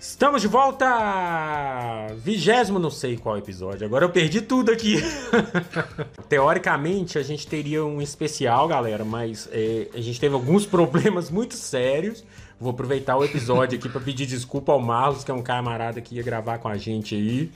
[0.00, 0.86] Estamos de volta!
[2.18, 3.84] Vigésimo, não sei qual episódio.
[3.84, 4.94] Agora eu perdi tudo aqui.
[6.28, 11.54] Teoricamente, a gente teria um especial, galera, mas é, a gente teve alguns problemas muito
[11.54, 12.22] sérios.
[12.60, 16.14] Vou aproveitar o episódio aqui para pedir desculpa ao Marlos, que é um camarada que
[16.14, 17.50] ia gravar com a gente aí.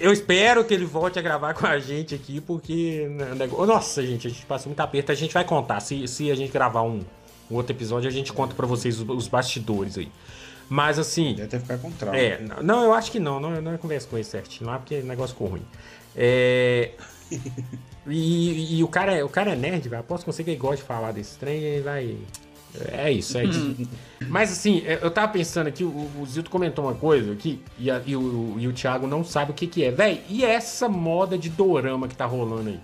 [0.00, 3.06] Eu espero que ele volte a gravar com a gente aqui, porque.
[3.10, 5.12] né, Nossa, gente, a gente passou muito aperto.
[5.12, 5.80] A gente vai contar.
[5.80, 7.02] Se, se a gente gravar um,
[7.50, 10.10] um outro episódio, a gente conta para vocês os, os bastidores aí.
[10.68, 11.34] Mas assim.
[11.34, 12.18] Deve ter ficado com trauma.
[12.18, 15.04] É, não, eu acho que não, não, não converso com ele certinho lá, porque o
[15.04, 15.62] negócio ficou ruim.
[16.16, 16.90] É.
[18.04, 20.00] E, e o, cara é, o cara é nerd, velho.
[20.00, 22.16] Aposto com você que ele gosta de falar desse trem e vai.
[22.90, 23.76] É isso, é isso.
[24.28, 28.02] Mas assim, eu tava pensando aqui, o, o Zilto comentou uma coisa aqui, e, a-
[28.04, 29.92] e o, e o Thiago não sabe o que, que é.
[29.92, 32.80] Véi, e essa moda de dorama que tá rolando aí?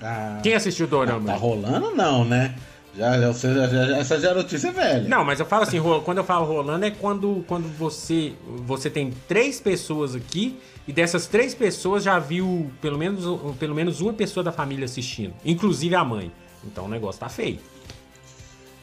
[0.00, 1.26] Ah, Quem assistiu dorama?
[1.26, 2.54] tá rolando não, né?
[2.96, 5.06] Já, já, já- já- essa já é notícia velha.
[5.06, 8.32] Não, mas eu falo assim, quando eu falo rolando é quando, quando você
[8.64, 13.24] você tem três pessoas aqui e dessas três pessoas já viu pelo menos,
[13.58, 16.32] pelo menos uma pessoa da família assistindo, inclusive a mãe.
[16.64, 17.58] Então o negócio tá feio.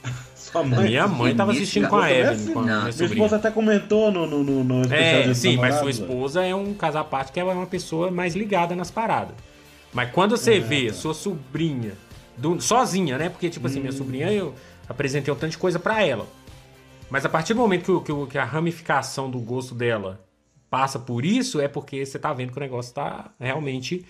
[0.35, 0.89] Sua mãe.
[0.89, 4.11] Minha mãe tava início, assistindo com a cara, Evelyn, com a minha esposa até comentou
[4.11, 7.01] no, no, no, no especial É, Dia dos sim, mas sua esposa é um casal
[7.01, 9.35] à parte que ela é uma pessoa mais ligada nas paradas.
[9.91, 10.93] Mas quando você vê tá.
[10.93, 11.93] sua sobrinha
[12.37, 13.29] do- sozinha, né?
[13.29, 13.97] Porque, tipo assim, minha Hum.
[13.97, 14.53] sobrinha eu
[14.87, 16.27] apresentei um tanto de coisa pra ela.
[17.09, 20.19] Mas a partir do momento que, que, que a ramificação do gosto dela
[20.69, 24.03] passa por isso, é porque você tá vendo que o negócio tá realmente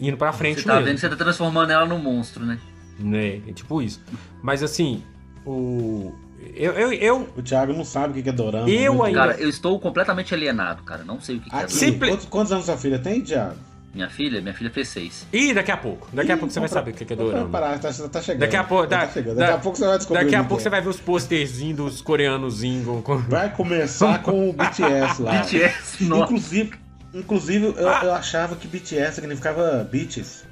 [0.00, 0.86] indo pra frente Você tá mesmo.
[0.86, 2.58] vendo que você tá transformando ela num monstro, né?
[2.98, 3.40] Né?
[3.46, 4.00] É tipo isso.
[4.42, 5.02] Mas assim,
[5.46, 6.12] o.
[6.54, 8.68] Eu, eu, eu, O Thiago não sabe o que que é dorama.
[8.70, 9.06] Eu né?
[9.06, 11.04] ainda- Cara, eu estou completamente alienado, cara.
[11.04, 11.60] Não sei o que, que é.
[11.60, 13.56] Aqui, Simple- quantos, quantos anos sua filha tem, Thiago?
[13.98, 15.26] Minha filha, minha filha fez seis.
[15.32, 16.06] Ih, daqui a pouco.
[16.12, 17.48] Daqui a pouco você vai saber o que que é dorama.
[17.48, 18.38] Parar, tá, tá chegando.
[18.42, 19.34] Daqui a pouco, tá da- chegando.
[19.34, 20.22] da- Daqui a pouco você vai descobrir.
[20.22, 20.62] Daqui a pouco é.
[20.62, 22.60] você vai ver os posterzinhos dos coreanos
[23.02, 25.32] com- Vai começar com o BTS lá.
[25.42, 26.22] BTS, nossa.
[26.22, 26.72] Inclusive,
[27.12, 28.00] inclusive eu, Ah.
[28.04, 30.46] eu achava que BTS significava Beaches.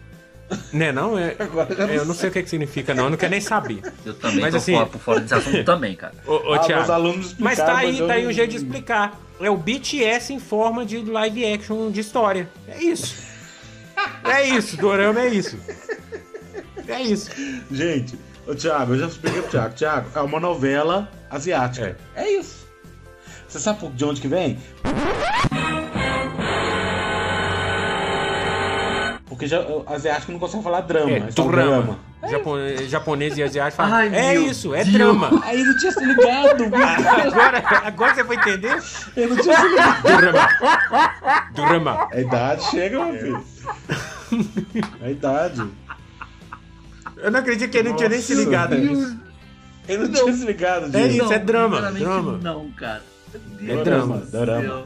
[0.73, 1.17] Né, não?
[1.17, 3.05] É, Agora eu não eu não sei o que, que significa, não.
[3.05, 3.81] Eu não quero nem saber.
[4.05, 6.15] Eu também Mas tô assim- fora, por fora desse assunto também, cara.
[6.27, 6.91] Ô, ô Ah, Thiago.
[6.91, 9.21] alunos Mas tá aí, eu tá aí um jeito de explicar.
[9.41, 12.49] É o BTS em forma de live action de história.
[12.69, 13.26] É isso.
[14.25, 15.59] É isso, Dorama é isso.
[16.89, 17.31] É isso.
[17.71, 19.75] Gente, ô Thiago, eu já expliquei pro Thiago.
[19.75, 21.97] Thiago, é uma novela asiática.
[22.15, 22.67] É, isso.
[23.49, 24.59] Você sabe de onde que vem?
[29.29, 31.11] Porque já, o asiático não consegue falar drama.
[31.11, 31.99] É, falam drama.
[32.29, 32.57] Japo-
[32.89, 33.95] japonês e asiático falam.
[33.95, 34.93] Ai, é isso, é Deus.
[34.97, 35.41] drama.
[35.45, 36.85] Aí não tinha se ligado, viu?
[36.85, 38.83] Agora, agora você vai entender?
[39.17, 40.03] Eu não tinha se ligado.
[40.03, 40.49] Drama.
[41.53, 42.09] Drama.
[42.13, 43.45] A idade chega, meu filho.
[45.03, 45.67] A idade.
[47.17, 49.17] Eu não acredito que ele não tinha nem se ligado nisso.
[49.89, 51.25] Eu não tinha se ligado É disso.
[51.25, 52.39] isso, é drama, drama.
[52.43, 53.03] Não, cara.
[53.67, 54.19] É drama.
[54.31, 54.85] Drama.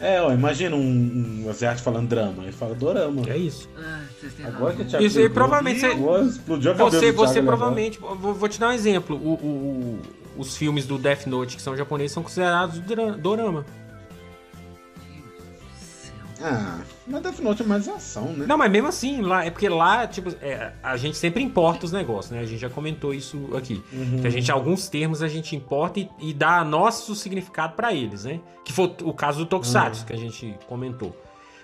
[0.00, 2.44] É, ó, imagina um, um asiático falando drama.
[2.44, 3.22] Ele fala dorama.
[3.28, 3.68] É isso.
[3.76, 4.84] Ah, vocês têm Agora que.
[4.84, 7.98] Thiago Isso provavelmente você- agora explodiu a Você, você provavelmente.
[7.98, 9.16] Vou, vou te dar um exemplo.
[9.16, 10.00] O- o-
[10.36, 12.78] o- os filmes do Death Note que são japoneses são considerados
[13.18, 13.66] dorama.
[16.40, 18.46] Ah, mas Death Note é mais ação, né?
[18.46, 21.92] Não, mas mesmo assim, lá, é porque lá, tipo, é, a gente sempre importa os
[21.92, 22.40] negócios, né?
[22.40, 23.82] A gente já comentou isso aqui.
[23.92, 24.20] Uhum.
[24.20, 28.24] Que a gente, alguns termos a gente importa e, e dá nosso significado pra eles,
[28.24, 28.40] né?
[28.64, 31.14] Que foi o caso do Tokusatsu, que a gente comentou.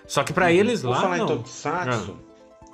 [0.07, 0.89] Só que pra eles Uhum.
[0.89, 1.01] Por lá.
[1.01, 1.27] falar em não.
[1.27, 2.17] Tokusatsu,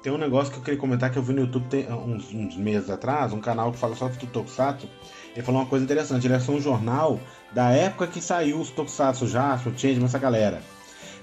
[0.01, 2.57] tem um negócio que eu queria comentar que eu vi no YouTube tem, uns, uns
[2.57, 4.89] meses atrás, um canal que fala só do Tokusatsu.
[5.33, 7.19] Ele falou uma coisa interessante, ele achou um jornal
[7.53, 10.61] da época que saiu os Tokusatsu já, o Changeman, essa galera.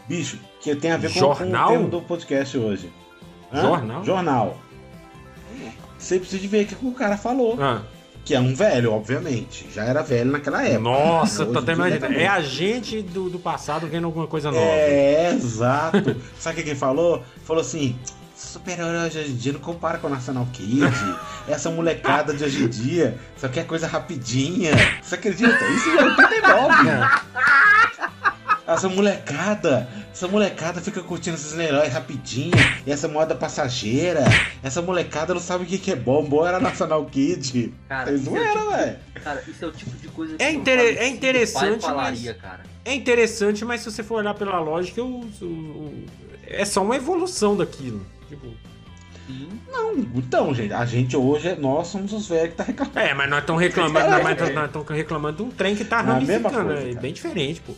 [0.09, 1.69] Bicho, que tem a ver com, com Jornal?
[1.69, 2.91] o tema do podcast hoje.
[3.53, 3.61] Hã?
[3.61, 4.05] Jornal?
[4.05, 4.59] Jornal.
[5.99, 7.59] Você precisa de ver o que o cara falou.
[7.61, 7.83] Ah,
[8.25, 9.67] Que é um velho, obviamente.
[9.75, 10.79] Já era velho naquela época.
[10.81, 12.15] nossa, tô em até dia imaginando.
[12.15, 14.65] É a gente do, do passado vendo alguma coisa nova.
[14.65, 16.17] É, exato.
[16.39, 17.23] Sabe o que quem falou?
[17.45, 17.99] Falou assim:
[18.37, 20.81] super-herói de hoje em dia não compara com o National Kid.
[21.49, 24.71] Essa molecada de hoje em dia só quer coisa rapidinha.
[25.03, 25.65] Você acredita?
[25.67, 26.91] Isso é 89.
[28.75, 32.53] Essa molecada, essa molecada fica curtindo esses heróis rapidinho.
[32.87, 34.21] E essa moda passageira.
[34.63, 36.23] Essa molecada não sabe o que que é bom.
[36.25, 37.73] Bom era National Kid.
[37.89, 38.97] Cara, não é eram, tipo- velho.
[39.25, 42.61] Cara, isso é o tipo de coisa que É falecido é interessante, pai falaria, cara.
[42.85, 46.05] É interessante, mas se você for olhar pela lógica, o- o-
[46.47, 48.05] é só uma evolução daquilo.
[48.29, 48.49] Tipo.
[49.71, 52.99] Não, então, gente, a gente hoje, nós somos os velhos que tá reclamando.
[52.99, 54.55] É, mas nós estamos reclamando, mas velho.
[54.55, 56.69] nós estamos reclamando de um trem que tá é a mesma ramificando.
[56.83, 57.75] coisa, é bem diferente, pô.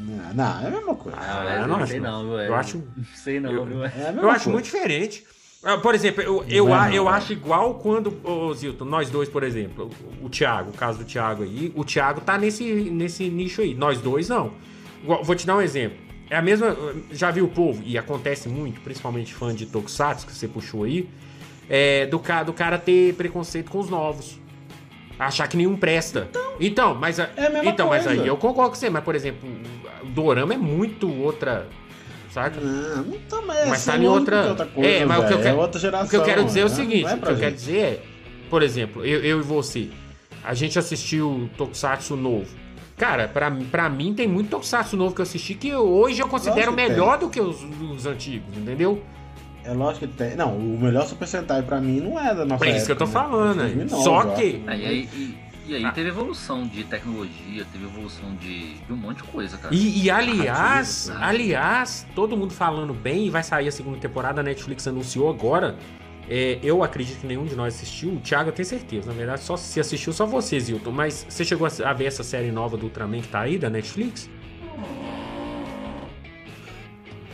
[0.00, 1.18] Não, não, é a mesma coisa.
[1.20, 2.22] Ah, eu não não acho, sei não.
[2.24, 2.40] não?
[2.40, 3.84] Eu acho- Não sei não, eu- viu?
[3.84, 5.24] É Eu acho muito diferente.
[5.62, 7.12] Ah, Por exemplo, eu, eu, Não é a- não, eu é.
[7.12, 9.90] acho igual quando, ô Zilton, nós dois, por exemplo,
[10.22, 13.74] o, o Thiago, o caso do Thiago aí, o Thiago tá nesse, nesse nicho aí.
[13.74, 14.52] Nós dois não.
[15.22, 15.98] Vou te dar um exemplo.
[16.30, 16.74] É a mesma.
[17.10, 21.08] Já viu o povo, e acontece muito, principalmente fã de Tokusatsu, que você puxou aí,
[21.68, 24.38] é, do, do cara ter preconceito com os novos.
[25.20, 26.28] Achar que nenhum presta.
[26.58, 27.20] Então, mas.
[27.20, 28.20] a- É a então, mas coisa.
[28.22, 29.48] aí eu concordo com você, mas, por exemplo,
[30.02, 31.66] o Dorama é muito outra.
[32.32, 32.60] Saca?
[32.60, 33.68] Não, não tá mais.
[33.68, 36.06] Mas tá é em outra- outra coisa, É, mas o que eu quero- é geração.
[36.06, 36.74] O que eu quero dizer é o né?
[36.74, 37.58] seguinte: é o que pra eu quero gente.
[37.58, 38.02] dizer é,
[38.48, 39.88] por exemplo, eu, eu e você,
[40.44, 42.46] a gente assistiu o Tokusatsu novo.
[42.96, 46.72] Cara, pra, pra mim tem muito Tokusatsu novo que eu assisti que hoje eu considero
[46.72, 49.02] melhor do que os, os antigos, entendeu?
[49.64, 50.34] É lógico que tem.
[50.36, 52.96] Não, o melhor Super Sentai pra mim não é da nossa É isso que eu
[52.96, 53.28] tô época, né?
[53.28, 53.74] falando, aí.
[53.74, 54.62] 2009, Só que.
[54.66, 55.92] Aí, aí- e, e aí Ah.
[55.92, 59.74] teve evolução de tecnologia, teve evolução de, de um monte de coisa, cara.
[59.74, 64.40] E, e, aliás, Narrativa, aliás, todo mundo falando bem e vai sair a segunda temporada,
[64.40, 65.76] a Netflix anunciou agora.
[66.28, 68.10] É, eu acredito que nenhum de nós assistiu.
[68.12, 69.08] O Thiago eu tenho certeza.
[69.08, 70.92] Na verdade, só se assistiu só você, Zilton.
[70.92, 73.68] Mas você chegou a a ver essa série nova do Ultraman que tá aí, da
[73.68, 74.30] Netflix?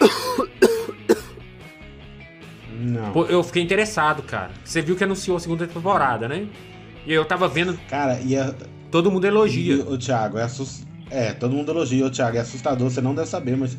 [2.78, 3.12] Não.
[3.12, 4.50] Pô, eu fiquei interessado, cara.
[4.64, 6.46] Você viu que anunciou a segunda temporada, né?
[7.06, 8.54] E eu tava vendo, Cara, e, é,
[8.90, 9.84] todo mundo e elogia.
[9.84, 10.86] o Thiago, é assustador.
[11.08, 13.76] É, todo mundo elogia o Thiago, é assustador, você não deve saber, mas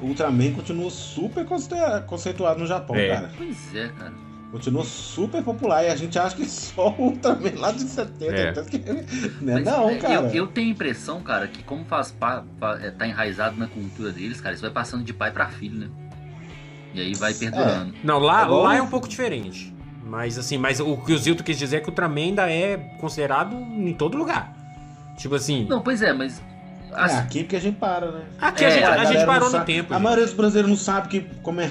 [0.00, 1.74] o Ultraman continua super conce-
[2.06, 3.08] conceituado no Japão, É.
[3.08, 3.30] cara.
[3.36, 4.12] Pois é, cara.
[4.50, 8.32] Continua super popular e a gente acha que só o Ultraman lá de 70.
[8.34, 8.50] É.
[8.52, 8.78] tanto que-
[9.40, 10.14] Não é Mas, não, é, cara.
[10.14, 13.66] Eu, eu tenho a impressão, cara, que como faz pa, pa- é, tá enraizado na
[13.68, 15.88] cultura deles, cara, isso vai passando de pai pra filho, né?
[16.94, 17.94] E aí vai perdurando.
[18.02, 19.74] Não, lá, É lá é um pouco diferente.
[20.04, 22.76] Mas assim, mas o que o Zilton quis dizer é que o Ultraman ainda é
[23.00, 24.52] considerado em todo lugar.
[25.16, 26.42] Tipo assim, Não, pois é, mas.
[26.92, 28.22] É assim, aqui porque a gente para, né?
[28.40, 29.92] aqui É, a gente, a a gente parou no sabe- tempo.
[29.92, 30.02] A gente.
[30.02, 31.20] maioria dos brasileiros não sabe que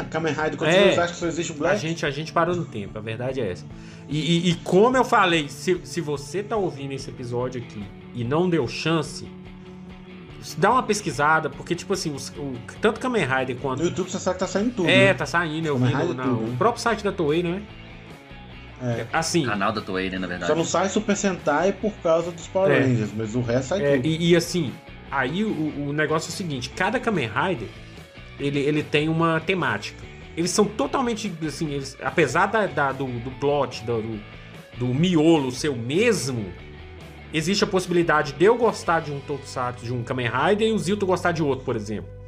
[0.09, 0.91] Kamen Rider continua, É.
[0.93, 1.81] acham que só existe o A Black.
[1.81, 3.65] gente, a gente parou no tempo, a verdade é essa.
[4.07, 7.83] E, e- e como eu falei, se, se você tá ouvindo esse episódio aqui
[8.15, 9.27] e não deu chance,
[10.57, 13.79] dá uma pesquisada, porque, tipo assim, os- o, tanto Kamen Rider quanto.
[13.79, 14.89] No YouTube você sabe que tá saindo tudo.
[14.89, 15.13] é, né?
[15.13, 16.55] tá saindo, eu Kamen vi no, Rider na- tudo, o né?
[16.57, 17.61] próprio site da Toei, né?
[18.81, 19.05] É.
[19.11, 19.45] Assim.
[19.45, 20.49] canal da Toei, né, na verdade.
[20.51, 22.79] Só não sai Super Sentai por causa dos Power É.
[22.79, 24.05] Rangers, mas o resto sai É, tudo.
[24.07, 24.71] e, e assim,
[25.11, 27.67] aí o, o negócio é o seguinte: cada Kamen Rider
[28.39, 30.01] ele, ele tem uma temática.
[30.37, 34.19] Eles são totalmente assim, eles- apesar da, da- do, do plot, do, do,
[34.77, 36.45] do miolo ser o mesmo,
[37.33, 40.79] existe a possibilidade de eu gostar de um Tokusatsu, de um Kamen Rider, e o
[40.79, 42.18] Zilton gostar de outro, por exemplo.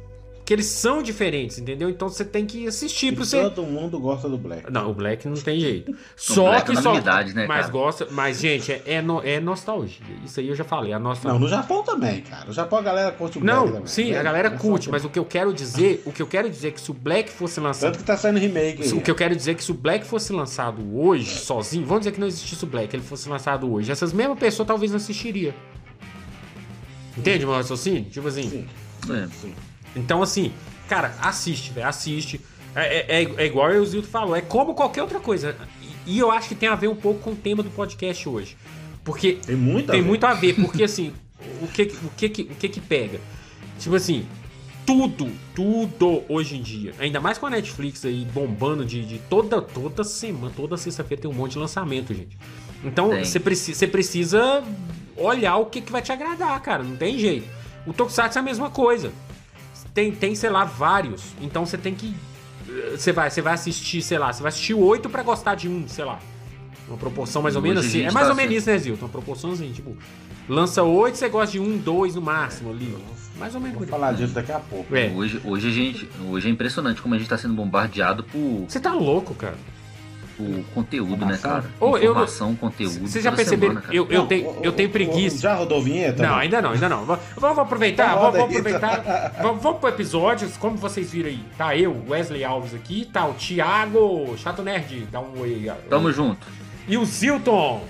[0.52, 1.88] Que eles são diferentes, entendeu?
[1.88, 3.40] Então você tem que assistir pra E você.
[3.40, 4.70] todo mundo gosta do Black.
[4.70, 5.96] Não, o Black não tem jeito.
[6.14, 6.90] Só Black que é só.
[6.90, 7.72] unanimidade, né, mas cara?
[7.72, 8.08] gosta.
[8.10, 9.96] Mas, gente, é, é, no- é nostalgia.
[10.22, 10.92] Isso aí eu já falei.
[10.92, 11.32] A nostalgia.
[11.32, 12.44] Não, no Japão também, cara.
[12.44, 13.86] No Japão a galera curte o Black Não, também.
[13.86, 16.26] sim, É, a galera é curte, mas o que eu quero dizer, o que eu
[16.26, 18.92] quero dizer é que se o Black fosse lançado, Tanto que tá saindo remake aí.
[18.92, 22.02] o que eu quero dizer é que se o Black fosse lançado hoje, sozinho, vamos
[22.02, 24.98] dizer que não existisse o Black, ele fosse lançado hoje, essas mesmas pessoas talvez não
[24.98, 25.54] assistiriam.
[27.16, 28.04] Entende meu raciocínio?
[28.10, 28.50] Tipo assim.
[28.50, 28.66] Sim,
[29.10, 29.26] É.
[29.40, 29.54] sim.
[29.94, 30.52] Então, assim,
[30.88, 32.40] cara, assiste, velho, assiste.
[32.74, 35.56] É, é, é igual o Zilton falou, é como qualquer outra coisa.
[36.06, 38.28] E, e eu acho que tem a ver um pouco com o tema do podcast
[38.28, 38.56] hoje.
[39.04, 40.06] Porque Tem muita tem ver.
[40.06, 41.12] muito a ver, porque assim,
[41.60, 43.20] o que o que, o que que pega?
[43.78, 44.26] Tipo assim,
[44.86, 49.60] tudo, tudo hoje em dia, ainda mais com a Netflix aí bombando de, de toda
[49.60, 52.38] toda semana, toda sexta-feira tem um monte de lançamento, gente.
[52.84, 54.62] Então você precisa, você precisa
[55.16, 57.46] olhar o que, que vai te agradar, cara, não tem jeito.
[57.86, 59.12] O Tokusatsu é a mesma coisa.
[59.94, 61.32] Tem, tem, sei lá, vários.
[61.40, 62.14] Então você tem que
[62.96, 65.86] você vai, você vai assistir, sei lá, você vai assistir oito pra gostar de um,
[65.86, 66.18] sei lá.
[66.88, 68.02] Uma proporção mais ou menos assim.
[68.02, 69.04] É mais tá ou menos isso, né, Zilton?
[69.04, 69.96] Uma proporção assim, tipo,
[70.48, 72.96] lança oito, você gosta de um, dois no máximo ali.
[73.38, 73.78] Mais ou menos.
[73.78, 74.94] Vou falar disso daqui a pouco.
[74.94, 75.10] É.
[75.10, 78.80] Hoje, hoje, a gente, hoje é impressionante como a gente tá sendo bombardeado por, Você
[78.80, 79.56] tá louco, cara.
[80.64, 81.50] Por conteúdo, né, Informação?
[81.50, 81.64] cara?
[81.80, 83.00] Eu- Informação, conteúdo.
[83.08, 83.74] Vocês já perceberam?
[83.74, 85.38] semana, eu, eu, Não, tenho, eu tenho preguiça.
[85.38, 86.22] Já rodou vinheta?
[86.22, 87.04] Não, ainda não, ainda não.
[87.04, 89.32] Vamos, vamos aproveitar, Então vamos, vamos aproveitar.
[89.42, 91.40] vamos, vamos pro episódio, como vocês viram aí.
[91.56, 95.70] Tá eu, Wesley Alves aqui, tá o Thiago, Chato Nerd, dá um oi aí.
[95.88, 96.46] Tamo junto.
[96.88, 97.84] E o Zilton.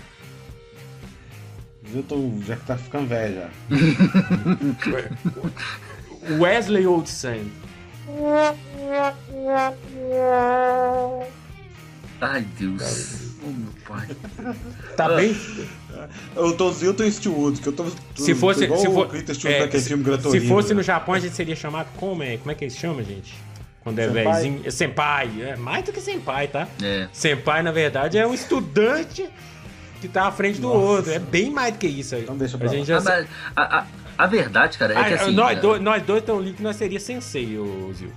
[1.91, 3.49] Zilton já tá ficando velho já.
[6.39, 7.41] Wesley Oldson.
[12.23, 13.33] Ai, Deus.
[13.45, 14.07] Oh, meu pai.
[14.97, 15.37] Tá bem?
[16.37, 17.85] Eu tô Zilton Eastwood, que eu tô.
[17.85, 20.75] tô- Se fosse, tô se, for, é, se, se fosse né?
[20.75, 22.37] no Japão, a gente seria chamado como é?
[22.37, 23.35] Como é que eles chamam, gente?
[23.81, 24.25] Quando é Senpai?
[24.43, 24.61] velhinho.
[24.65, 25.31] É senpai.
[25.43, 26.69] É mais do que senpai, tá?
[26.81, 27.09] É.
[27.13, 29.29] Senpai, na verdade, é um estudante
[30.01, 30.79] que tá à frente do Nossa.
[30.79, 31.13] outro.
[31.13, 32.23] É bem mais do que isso aí.
[32.23, 32.75] Então deixa a pra lá.
[32.75, 33.25] gente já Ah,
[33.57, 33.87] a, a,
[34.19, 35.33] a verdade, cara, é Ah, que assim.
[35.33, 38.13] nós, é, dois, nós dois um link que nós seria sensei, ô Zil.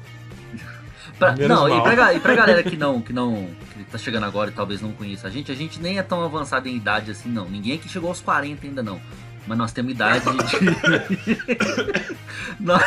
[1.18, 1.80] pra- não, mal.
[1.80, 3.48] e pra, e pra galera que não, que não,
[3.92, 6.68] tá chegando agora e talvez não conheça a gente, a gente nem é tão avançado
[6.68, 7.50] em idade assim, não.
[7.50, 9.00] Ninguém aqui chegou aos 40 ainda, não.
[9.48, 11.38] Mas nós temos idade de.
[12.60, 12.82] nós,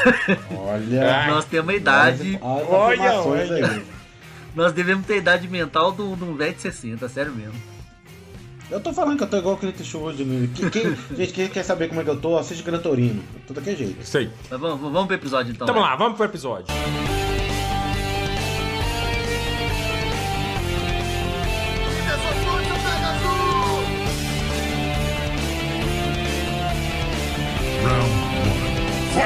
[0.50, 1.26] Olha.
[1.28, 2.38] nós temos a idade.
[2.43, 3.83] Olha, Olha.
[4.57, 7.55] Nós devemos ter a idade mental de um de um velho de 60, sério mesmo.
[8.71, 10.25] Eu tô falando que eu tô igual o Clint Eastwood.
[10.73, 13.23] quem- gente, quem quer saber como é que eu tô, assiste Gran Torino.
[13.35, 14.17] Eu tô daquele jeito.
[14.19, 14.31] Aí.
[14.50, 15.67] Mas vamos, vamos pro episódio então.
[15.67, 16.67] Tamo lá, vamos pro episódio.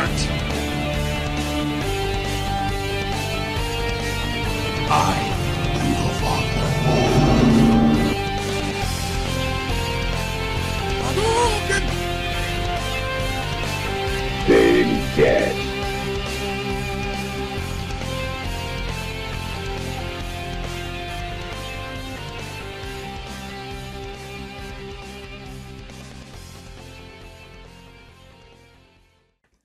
[0.02, 0.41] One.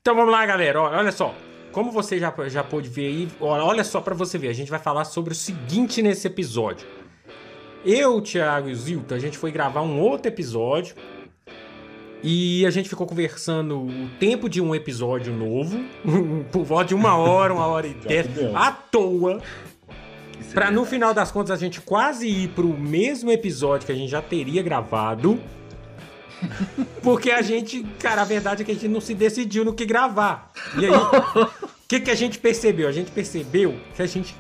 [0.08, 0.82] Então vamos lá, galera.
[0.82, 1.36] Olha, só.
[1.70, 4.48] Como você já, já pôde ver aí, olha, só pra você ver.
[4.48, 6.88] A gente vai falar sobre o seguinte nesse episódio.
[7.84, 10.96] Eu, Thiago e o Zilton, a gente foi gravar um outro episódio.
[12.24, 15.78] E a gente ficou conversando o tempo de um episódio novo,
[16.54, 19.42] por volta de uma hora, uma hora e dez, à toa.
[20.54, 24.10] Pra no final das contas a gente quase ir pro mesmo episódio que a gente
[24.10, 25.38] já teria gravado.
[27.02, 29.86] Porque a gente, cara, a verdade é que a gente não se decidiu no que
[29.86, 30.52] gravar.
[30.78, 32.88] E aí, o que, que a gente percebeu?
[32.88, 34.36] A gente percebeu que a gente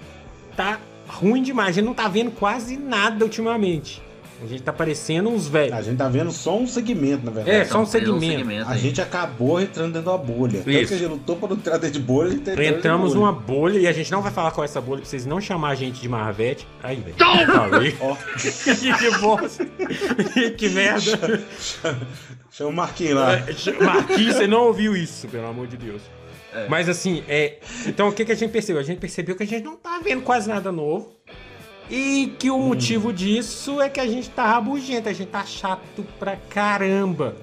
[0.55, 1.69] tá ruim demais.
[1.69, 4.01] A gente não tá vendo quase nada ultimamente.
[4.41, 5.85] A gente tá parecendo uns A velhos.
[5.85, 7.57] gente tá vendo só um segmento, na verdade.
[7.57, 7.85] É, só um Então,
[8.19, 8.69] fez segmento.
[8.69, 8.79] A aí.
[8.79, 10.59] gente acabou entrando dentro da bolha.
[10.59, 10.87] Tanto Isso.
[10.89, 13.19] que a gente lutou pra não entrar dentro de bolha e tá entrando Entramos bolha.
[13.19, 15.41] numa bolha e a gente não vai falar qual é essa bolha pra vocês não
[15.41, 16.67] chamar a gente de Marvete.
[16.83, 17.15] Aí, velho.
[17.47, 17.95] Falei.
[17.99, 19.65] Ó, que bosta.
[20.57, 21.41] que merda.
[22.51, 23.33] chama o Marquinhos lá.
[23.33, 23.45] É,
[23.83, 26.01] Marquinhos, você não ouviu isso, pelo amor de Deus.
[26.53, 26.67] É.
[26.69, 27.57] Mas assim, é.
[27.85, 28.79] Então o que, que a gente percebeu?
[28.81, 31.16] A gente percebeu que a gente não tá vendo quase nada novo.
[31.89, 36.05] E que o motivo disso é que a gente tá rabugento, a gente tá chato
[36.19, 37.35] pra caramba.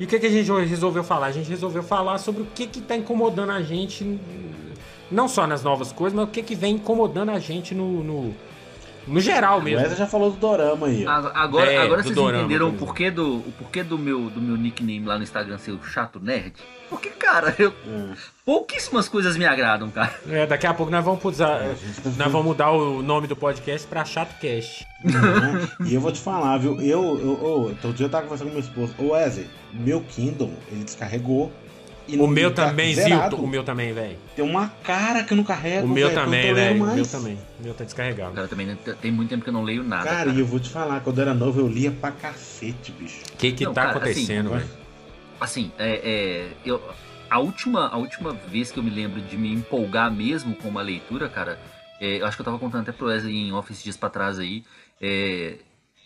[0.00, 1.26] E o que, que a gente resolveu falar?
[1.26, 4.18] A gente resolveu falar sobre o que que tá incomodando a gente,
[5.10, 8.34] não só nas novas coisas, mas o que que vem incomodando a gente no, no,
[9.06, 9.78] no geral O mesmo.
[9.80, 11.06] Wesley já falou do Dorama aí.
[11.06, 13.98] Agora, agora, É, agora do vocês dorama, entenderam o por porquê, do, o porquê do,
[13.98, 16.54] meu, do meu nickname lá no Instagram ser o Chato Nerd?
[16.88, 18.14] Porque, cara, eu, É.
[18.44, 20.14] pouquíssimas coisas me agradam, cara.
[20.28, 23.34] É, daqui a pouco nós vamos usar, É, tá nós vamos mudar o nome do
[23.34, 24.86] podcast pra ChatoCast.
[25.04, 25.68] Né?
[25.86, 26.74] E eu vou te falar, viu?
[26.80, 28.94] Eu, eu, eu, outro dia eu tava conversando com minha esposa.
[28.98, 31.50] Ô, Wesley, meu Kindle, ele descarregou.
[32.06, 33.36] E O meu tá também, zerado.
[33.36, 33.36] Zilton.
[33.36, 34.18] O meu também, velho.
[34.34, 35.86] Tem uma cara que eu não carrego.
[35.86, 36.82] O meu não também, velho.
[36.82, 37.38] O meu também.
[37.60, 38.34] O meu tá descarregado.
[38.34, 40.04] Cara, também tem muito tempo que eu não leio nada.
[40.04, 40.30] Cara, cara.
[40.30, 43.22] e eu vou te falar, quando eu era novo eu lia pra cacete, bicho.
[43.32, 44.82] O que que Não, tá cara, acontecendo, assim, velho?
[45.40, 46.80] Assim, é, é, eu,
[47.28, 50.82] a, última, a última vez que eu me lembro de me empolgar mesmo com uma
[50.82, 51.58] leitura, cara,
[52.00, 54.38] é, eu acho que eu tava contando até pro Wesley em office dias pra trás
[54.38, 54.64] aí,
[55.00, 55.56] é,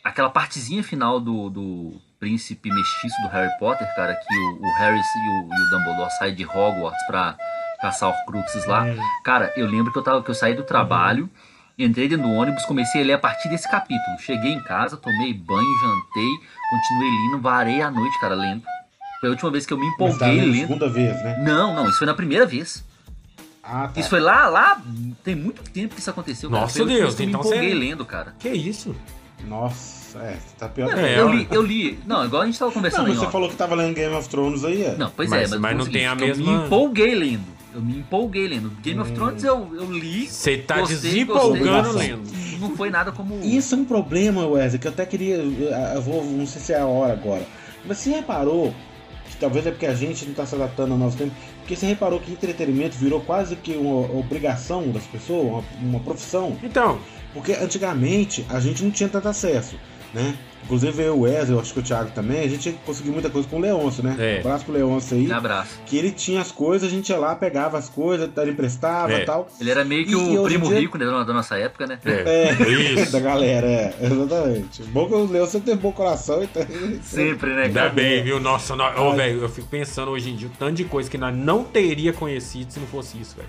[0.04, 4.98] aquela partezinha final do, do príncipe mestiço do Harry Potter, cara, que o, o Harry
[4.98, 7.36] e o, e o Dumbledore saem de Hogwarts pra
[7.80, 8.86] caçar Horcruxes lá.
[9.24, 11.28] Cara, eu lembro que eu, tava, que eu saí do trabalho,
[11.78, 14.18] entrei dentro do ônibus, comecei a ler a partir desse capítulo.
[14.18, 16.30] Cheguei em casa, tomei banho, jantei,
[16.70, 18.62] continuei lendo, varei a noite, cara, lendo.
[19.20, 21.38] Foi a última vez que eu me tá empolguei lendo segunda vez, né?
[21.42, 22.84] Não, não, isso foi na primeira vez.
[23.62, 23.98] Ah, tá.
[24.00, 24.80] Isso foi lá, lá,
[25.24, 26.48] tem muito tempo que isso aconteceu.
[26.48, 28.34] Nossa, Deus, então me empolguei você- lendo, cara.
[28.38, 28.94] Que isso?
[29.44, 31.98] Nossa, é, tá pior que É, eu li, eu li.
[32.06, 34.28] Não, igual a gente tava Não, conversando aí, você falou que tava lendo Game of
[34.28, 34.96] Thrones aí, é?
[34.96, 37.56] Não, pois Mas- é, mas, mas não tem a que Eu mesma- me empolguei lendo.
[37.74, 38.70] Eu me empolguei lendo.
[38.82, 40.26] Game of Thrones eu, eu li.
[40.26, 42.12] Você tá Gostei, desempolgando gostei.
[42.12, 42.22] lendo.
[42.58, 43.38] Não foi nada como.
[43.44, 45.36] Isso é um problema, Wesley, que eu até queria.
[45.36, 47.46] Eu vou, não sei se é a hora agora.
[47.84, 48.74] Mas você reparou,
[49.38, 52.20] talvez é porque a gente não está se adaptando ao nosso tempo, porque você reparou
[52.20, 56.56] que entretenimento virou quase que uma obrigação das pessoas, uma, uma profissão.
[56.62, 56.98] Então,
[57.36, 59.76] Porque antigamente a gente não tinha tanto acesso,
[60.14, 60.34] né?
[60.64, 63.46] Inclusive eu, o Wesley, eu acho que o Thiago também, a gente conseguiu muita coisa
[63.46, 64.16] com o Leôncio, né?
[64.18, 64.36] É.
[64.38, 65.28] Um abraço pro Leôncio aí.
[65.28, 65.78] Um abraço.
[65.86, 69.20] Que ele tinha as coisas, a gente ia lá, pegava as coisas, ele emprestava e
[69.20, 69.24] É.
[69.24, 69.48] tal.
[69.60, 72.00] Ele era meio que E- o e primo dia- rico né, da nossa época, né?
[72.04, 72.52] é, É,
[73.00, 73.12] isso.
[73.12, 74.82] da galera, é, exatamente.
[74.84, 76.66] Bom que o sempre tem bom coração, então.
[77.02, 77.92] Sempre, né, Ainda cara?
[77.92, 78.40] bem, viu?
[78.40, 79.16] Nossa, ô, Ai.
[79.16, 82.12] velho, eu fico pensando hoje em dia o tanto de coisa que nós não teria
[82.12, 83.48] conhecido se não fosse isso, velho.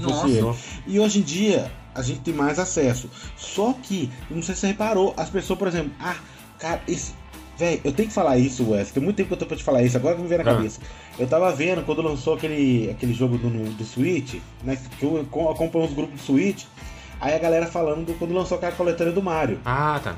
[0.00, 0.56] Nossa.
[0.86, 3.10] E hoje em dia a gente tem mais acesso.
[3.36, 6.16] Só que, não sei se você reparou, as pessoas, por exemplo, ah,
[6.58, 7.12] cara, esse.
[7.58, 8.90] Véi, eu tenho que falar isso, Wes.
[8.90, 10.50] Tem muito tempo que eu tô pra te falar isso, agora que me veio na
[10.50, 10.54] Ah.
[10.56, 10.80] cabeça.
[11.18, 14.78] Eu tava vendo quando lançou aquele, aquele jogo do, do Switch, né?
[14.98, 16.64] Que eu co- acompanho os grupos do Switch.
[17.20, 19.60] Aí a galera falando do, quando lançou aquela coletânea do Mario.
[19.66, 20.16] Ah, tá.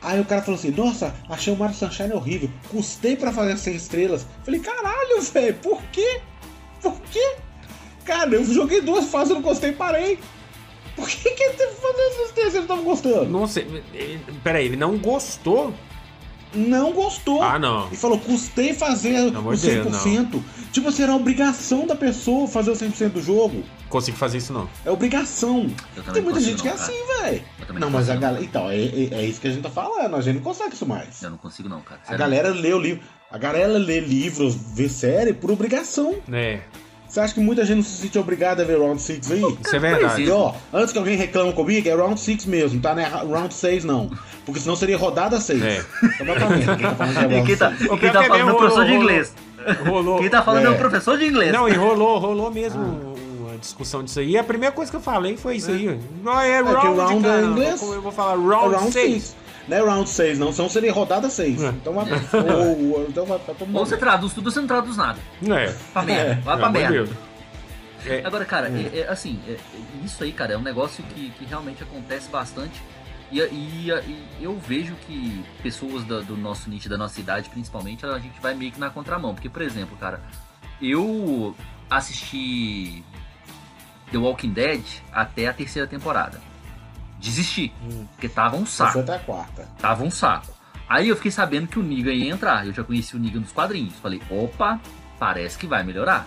[0.00, 2.48] Aí o cara falou assim: Nossa, achei o Mario Sunshine horrível.
[2.70, 4.26] Custei pra fazer as 100 estrelas.
[4.42, 6.20] Falei: Caralho, velho, por quê?
[6.80, 7.36] Por quê?
[8.06, 10.18] Cara, eu joguei duas fases, eu não gostei parei.
[10.98, 13.26] Por que que ele teve que fazer essas três se ele tava gostando?
[13.26, 13.82] Não sei.
[14.42, 15.72] Peraí, ele não gostou?
[16.54, 17.42] Não gostou.
[17.42, 17.88] Ah, não.
[17.92, 20.42] E falou: Custei fazer o de Deus, 100%.
[20.72, 23.62] tipo assim, era obrigação da pessoa fazer o 100% do jogo.
[23.90, 24.68] Consigo fazer isso, não.
[24.84, 25.66] É obrigação.
[26.12, 26.90] Tem muita gente que é não, cara.
[26.90, 27.42] assim, velho.
[27.68, 28.42] Não, não mas a galera.
[28.42, 30.16] Então, é, é- é isso que a gente tá falando.
[30.16, 31.22] A gente não consegue isso mais.
[31.22, 32.00] Eu não consigo não, cara.
[32.02, 32.18] A Sério.
[32.18, 33.02] galera lê o livro.
[33.30, 36.14] A galera lê livros, vê série por obrigação.
[36.32, 36.60] É,
[37.08, 39.40] Você acha que muita gente não se sente obrigada a ver Round 6 aí?
[39.40, 40.22] isso é verdade.
[40.22, 42.94] E ó, antes que alguém reclame comigo, é Round 6 mesmo, tá?
[42.94, 44.10] Não é Round 6 não.
[44.44, 45.62] Porque senão seria rodada 6.
[45.62, 45.84] É.
[46.22, 46.46] Merda,
[46.76, 47.80] quem tá falando que é Round quem tá, 6.
[47.82, 49.34] O quem pior tá que é falando é o professor de inglês.
[49.86, 50.18] Rolou.
[50.18, 50.70] Quem tá falando é, É.
[50.70, 51.52] o professor de inglês.
[51.52, 52.82] Não, e rolou, rolou mesmo
[53.40, 54.30] uma discussão disso aí.
[54.30, 55.98] E a primeira coisa que eu falei foi isso aí.
[56.22, 57.42] Não é que round, round é cara.
[57.42, 57.82] inglês.
[57.82, 59.36] Eu vou falar É round Round 6.
[59.68, 59.70] 6.
[59.70, 61.62] Não é Round 6 não, senão seria rodada 6.
[61.62, 61.68] É.
[61.70, 62.40] Então vai pra...
[62.56, 65.18] ou, ou- então vai pra todo Ou você traduz tudo ou você não traduz nada.
[65.42, 65.74] É.
[65.92, 66.34] Pra merda.
[66.42, 67.16] Vai Pelo pra de merda.
[68.06, 69.58] É, Agora, cara, é- é, assim, é- é-
[70.04, 72.80] isso aí, cara, é um negócio que, que realmente acontece bastante.
[73.30, 73.90] E, e-
[74.40, 78.40] e eu vejo que pessoas da- do nosso nicho, da nossa idade, principalmente, a gente
[78.40, 79.34] vai meio que na contramão.
[79.34, 80.20] Porque, por exemplo, cara,
[80.80, 81.54] eu
[81.90, 83.04] assisti
[84.12, 84.82] The Walking Dead
[85.12, 86.40] até a terceira temporada.
[87.20, 88.06] Desisti, Hum.
[88.14, 89.12] porque tava um Só foi saco.
[89.12, 89.68] até a quarta.
[89.80, 90.56] Tava um saco.
[90.88, 92.66] Aí eu fiquei sabendo que o Negan ia entrar.
[92.66, 93.94] Eu já conheci o Negan dos quadrinhos.
[94.00, 94.80] Falei, opa,
[95.18, 96.26] parece que vai melhorar.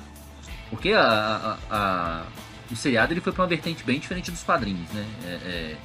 [0.70, 2.24] Porque a, a- a-
[2.72, 5.06] o seriado ele foi pra uma vertente bem diferente dos quadrinhos, né?
[5.26, 5.78] É, é,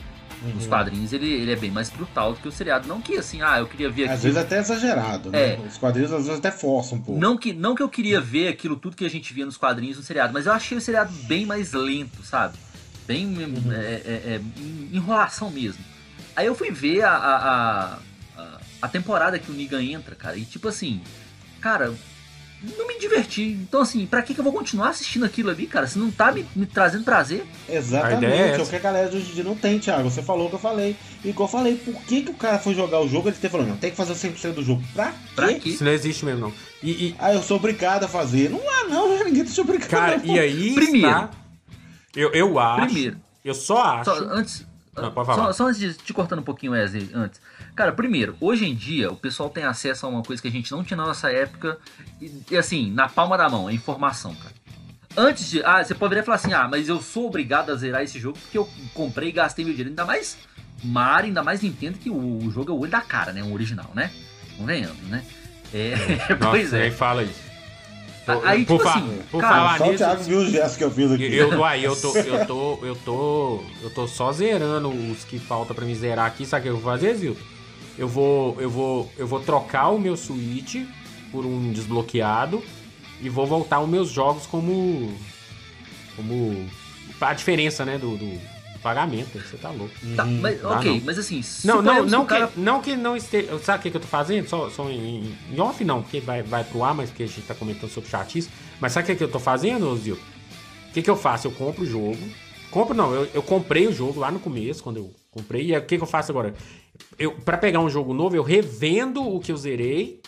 [0.55, 0.69] Nos Uhum.
[0.69, 2.87] quadrinhos ele, ele é bem mais brutal do que o seriado.
[2.87, 4.35] Não que assim, ah, eu queria ver Às aquilo.
[4.35, 5.55] vezes até exagerado, né?
[5.55, 5.59] É.
[5.67, 7.19] Os quadrinhos às vezes até forçam um pouco.
[7.19, 9.97] Não que, não que eu queria ver aquilo tudo que a gente via nos quadrinhos
[9.97, 12.59] no seriado, mas eu achei o seriado bem mais lento, sabe?
[13.07, 13.73] Bem Uhum.
[13.73, 14.41] é, é, é,
[14.93, 15.85] enrolação mesmo.
[16.35, 17.99] Aí eu fui ver a, a,
[18.37, 21.01] a, a- temporada que o Negan entra, cara, e tipo assim,
[21.61, 21.95] cara,
[22.77, 23.43] não me diverti.
[23.63, 25.87] Então assim, pra que, que eu vou continuar assistindo aquilo ali, cara?
[25.87, 27.45] Se não tá me, me trazendo prazer.
[27.69, 30.11] Exatamente, é é, o que a galera de hoje em dia não tem, Thiago.
[30.11, 30.97] Você falou o que eu falei.
[31.25, 33.29] E igual eu falei, por que, que o cara foi jogar o jogo?
[33.29, 34.83] Ele tem falando, não, tem que fazer 100% do jogo.
[34.95, 35.19] Pra quê?
[35.35, 35.69] Pra quê?
[35.71, 36.53] Isso não existe mesmo, não.
[36.83, 38.51] E, e- Ah, eu sou obrigado a fazer.
[38.51, 39.89] Não há, não, ninguém tá te obrigado.
[39.89, 40.35] cara, não.
[40.35, 41.07] e aí Primeiro.
[41.09, 41.31] está...
[42.17, 42.87] Eu, eu acho...
[42.87, 43.17] Primeiro.
[43.45, 44.05] Eu só acho...
[44.07, 47.41] Só, antes, Não, só, só antes de te cortando um pouquinho, Wesley, antes.
[47.77, 50.73] Cara, primeiro, hoje em dia o pessoal tem acesso a uma coisa que a gente
[50.73, 51.79] não tinha na nossa época,
[52.21, 54.55] e, e, assim, na palma da mão, é informação, cara.
[55.17, 55.63] Antes de.
[55.65, 58.59] Ah, você poderia falar assim, ah, mas eu sou obrigado a zerar esse jogo porque
[58.59, 59.91] eu comprei e gastei meu dinheiro.
[59.91, 60.37] Ainda mais
[60.85, 63.43] Mario, ainda mais Nintendo, que o, o jogo é o olho da cara, né?
[63.43, 64.11] O original, né?
[64.59, 65.25] Convenhamos, né?
[65.73, 65.95] É,
[66.51, 66.81] pois Nossa, é.
[66.83, 67.46] nem fala isso.
[68.45, 70.79] Aí, por tipo fa- assim, por cara, falar Só o nisso, Thiago viu o gesto
[70.79, 71.35] que eu fiz aqui.
[71.37, 75.73] Eu, uai, eu tô, eu tô, eu tô, eu tô só zerando os que falta
[75.75, 76.45] pra me zerar aqui.
[76.45, 77.41] Sabe o que eu vou fazer, Zilton?
[77.99, 80.77] Eu vou, eu vou, eu vou trocar o meu Switch
[81.33, 82.63] por um desbloqueado
[83.23, 85.15] e vou voltar os meus jogos como,
[86.15, 86.67] como
[87.21, 88.39] a diferença, né, do, do
[88.87, 89.39] pagamento.
[89.41, 89.93] Você tá louco?
[90.15, 91.01] tá, mas, Ah, ok, não.
[91.07, 93.59] mas assim, Não, não, não que, cara- não que não esteja.
[93.59, 94.49] Sabe o que, que eu tô fazendo?
[94.49, 97.43] Só, só em, em off não, porque vai, vai pro ar, mas porque a gente
[97.43, 98.49] tá comentando sobre chatice.
[98.81, 100.15] Mas sabe o que, que eu tô fazendo, Zil?
[100.15, 101.49] O que, que eu faço?
[101.49, 102.17] Eu compro o jogo.
[102.71, 105.67] Compro não, eu, eu comprei o jogo lá no começo, quando eu comprei.
[105.67, 106.55] E aí, o que, que eu faço agora?
[107.19, 110.21] Eu, pra pegar um jogo novo, eu revendo o que eu zerei.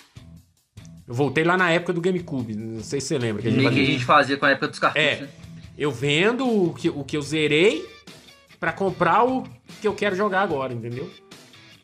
[1.07, 2.55] Eu voltei lá na época do GameCube.
[2.55, 3.41] Não sei se você lembra.
[3.43, 5.21] Que a gente meio que a gente fazia com a época dos cartuchos, É.
[5.23, 5.29] né?
[5.79, 7.87] eu vendo o que, o que eu zerei
[8.59, 9.45] pra comprar o
[9.81, 11.11] que eu quero jogar agora, entendeu?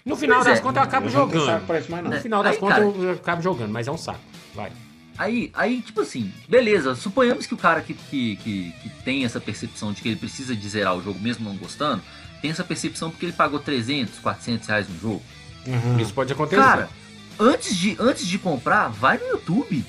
[0.04, 0.62] No final Pois das é.
[0.62, 1.66] contas eu acabo Eu saco jogando.
[1.66, 2.10] pra isso mais não.
[2.10, 4.20] No final das Aí, contas cara- eu acabo jogando, mas é um saco.
[4.54, 4.70] Vai.
[5.16, 9.40] Aí, aí, tipo assim, beleza, suponhamos que o cara que, que, que, que tem essa
[9.40, 12.02] percepção de que ele precisa de zerar o jogo mesmo não gostando,
[12.42, 15.22] tem essa percepção porque ele pagou 300, 400 reais no jogo.
[15.66, 15.98] Uhum.
[16.00, 16.60] Isso pode acontecer.
[16.60, 16.90] Cara,
[17.38, 19.84] antes de, antes de comprar, vai no YouTube,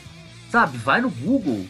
[0.49, 0.77] sabe?
[0.77, 1.65] Vai no Google,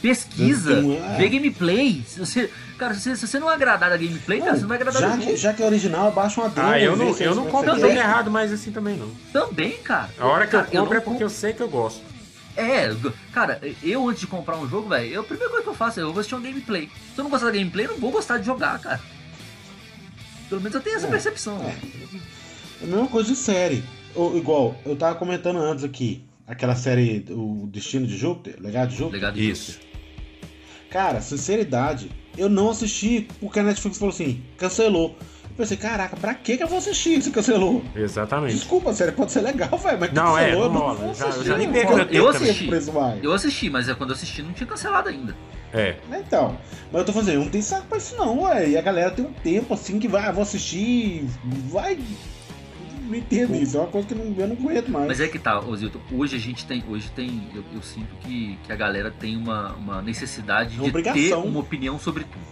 [0.00, 1.16] pesquisa, Não é.
[1.18, 2.02] vê gameplay.
[2.06, 5.00] Se você, cara, se, se você não agradar da gameplay, cara, você não vai agradar
[5.02, 6.66] já, do que, já que é original, baixa uma demo.
[6.68, 9.10] ah, eu não, eu não isso compro jogo errado mais assim também, não.
[9.32, 10.10] Também, cara.
[10.18, 12.02] A hora que eu Cara, compro não é porque eu sei que eu gosto.
[12.56, 12.94] É,
[13.32, 16.00] cara, eu antes de comprar um jogo, velho, eu- a primeira coisa que eu faço
[16.00, 16.88] é eu vou assistir um gameplay.
[17.14, 19.00] Se eu não gostar da gameplay, eu não vou gostar de jogar, cara.
[20.48, 21.58] Pelo menos eu tenho essa É, percepção.
[21.62, 21.76] é.
[22.82, 23.84] É a mesma coisa de série.
[24.14, 28.96] Ou, igual, eu tava comentando antes aqui, aquela série, o Destino de Júpiter, Legado de
[28.96, 29.20] Júpiter.
[29.20, 29.89] Legado de Júpiter.
[30.90, 35.16] Cara, sinceridade, eu não assisti porque a Netflix falou assim, cancelou.
[35.44, 37.82] Eu pensei, caraca, pra que que eu vou assistir se cancelou?
[37.94, 38.54] Exatamente.
[38.54, 40.94] Desculpa, a série pode ser legal, velho, mas Não, é, cancelou, não eu rola.
[40.94, 42.50] vou Já- eu assistir, já nem não perco eu também.
[42.50, 42.70] assisti.
[43.22, 45.36] Eu assisti, mas é quando eu assisti não tinha cancelado ainda.
[45.72, 45.96] É.
[46.12, 46.58] Então,
[46.90, 48.70] mas eu tô fazendo, eu não tem saco pra isso não, ué.
[48.70, 51.24] E a galera tem um tempo assim que vai, ah, vou assistir,
[51.70, 51.98] vai.
[53.10, 55.08] Não entendo isso, é uma coisa que não, eu não aguento mais.
[55.08, 58.14] Mas é que tá, ô Zilton, hoje a gente tem, hoje tem, eu, eu sinto
[58.20, 61.20] que, que a galera tem uma, uma necessidade Uma de obrigação.
[61.20, 62.44] ter uma opinião sobre tudo.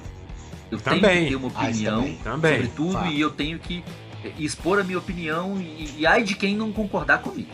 [0.70, 1.00] Eu Também.
[1.00, 2.16] tenho que ter uma Ah, opinião também.
[2.18, 2.52] Também.
[2.56, 3.10] sobre tudo Fato.
[3.12, 3.84] e eu tenho que
[4.24, 7.48] eh, expor a minha opinião e, e ai de quem não concordar comigo.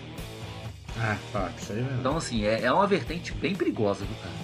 [0.98, 2.00] Ah, tá, isso aí é verdade.
[2.00, 4.34] Então assim, é, é uma vertente bem perigosa, viu, cara?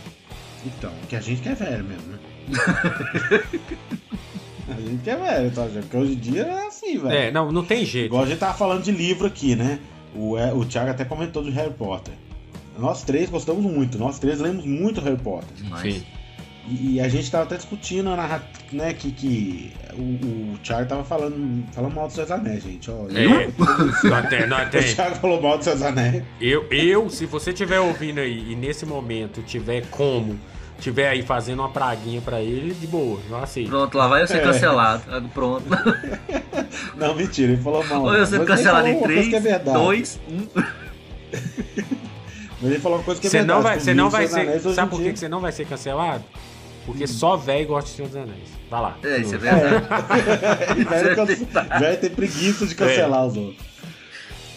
[0.66, 2.18] Então, que a gente que é velho mesmo, né?
[4.72, 5.66] a gente é velho, tá?
[5.72, 7.14] Porque hoje em dia é assim, velho.
[7.14, 8.06] É, não, não tem jeito.
[8.06, 9.78] Igual a gente tava falando de livro aqui, né?
[10.14, 12.14] O, é, o Thiago até comentou do Harry Potter.
[12.78, 15.48] Nós três gostamos muito, nós três lemos muito Harry Potter.
[15.56, 15.94] Demais.
[15.94, 16.02] Sim.
[16.68, 18.92] E, e a gente tava até discutindo a narrativa, né?
[18.94, 22.90] Que, que o, o Thiago tava falando, falando mal dos seus anéis, gente.
[22.90, 23.48] Ó, É,
[24.08, 24.82] não tem, não O tem.
[24.94, 26.22] Thiago falou mal dos seus anéis.
[26.40, 30.38] Eu, eu, se você estiver ouvindo aí e nesse momento tiver como,
[30.80, 33.68] tiver aí fazendo uma praguinha pra ele, de boa, eu aceito.
[33.68, 34.40] Pronto, lá vai eu ser É.
[34.40, 35.02] cancelado.
[35.34, 35.64] Pronto.
[36.96, 38.02] Não, mentira, ele falou mal.
[38.04, 39.78] Ou eu ser cancelado em uma coisa 3, que é verdade.
[39.78, 40.48] 2, 1.
[42.62, 43.56] Mas ele falou uma coisa que é Você verdade.
[43.56, 44.60] não vai, você não vai ser.
[44.74, 46.24] Sabe por que você não vai ser cancelado?
[46.84, 48.48] Porque só velho gosta de Senhor dos Anéis.
[48.70, 48.96] Vai lá.
[49.02, 49.86] É, isso é verdade.
[50.80, 53.56] E velho, Isso é can- velho tem preguiça de cancelar os outros.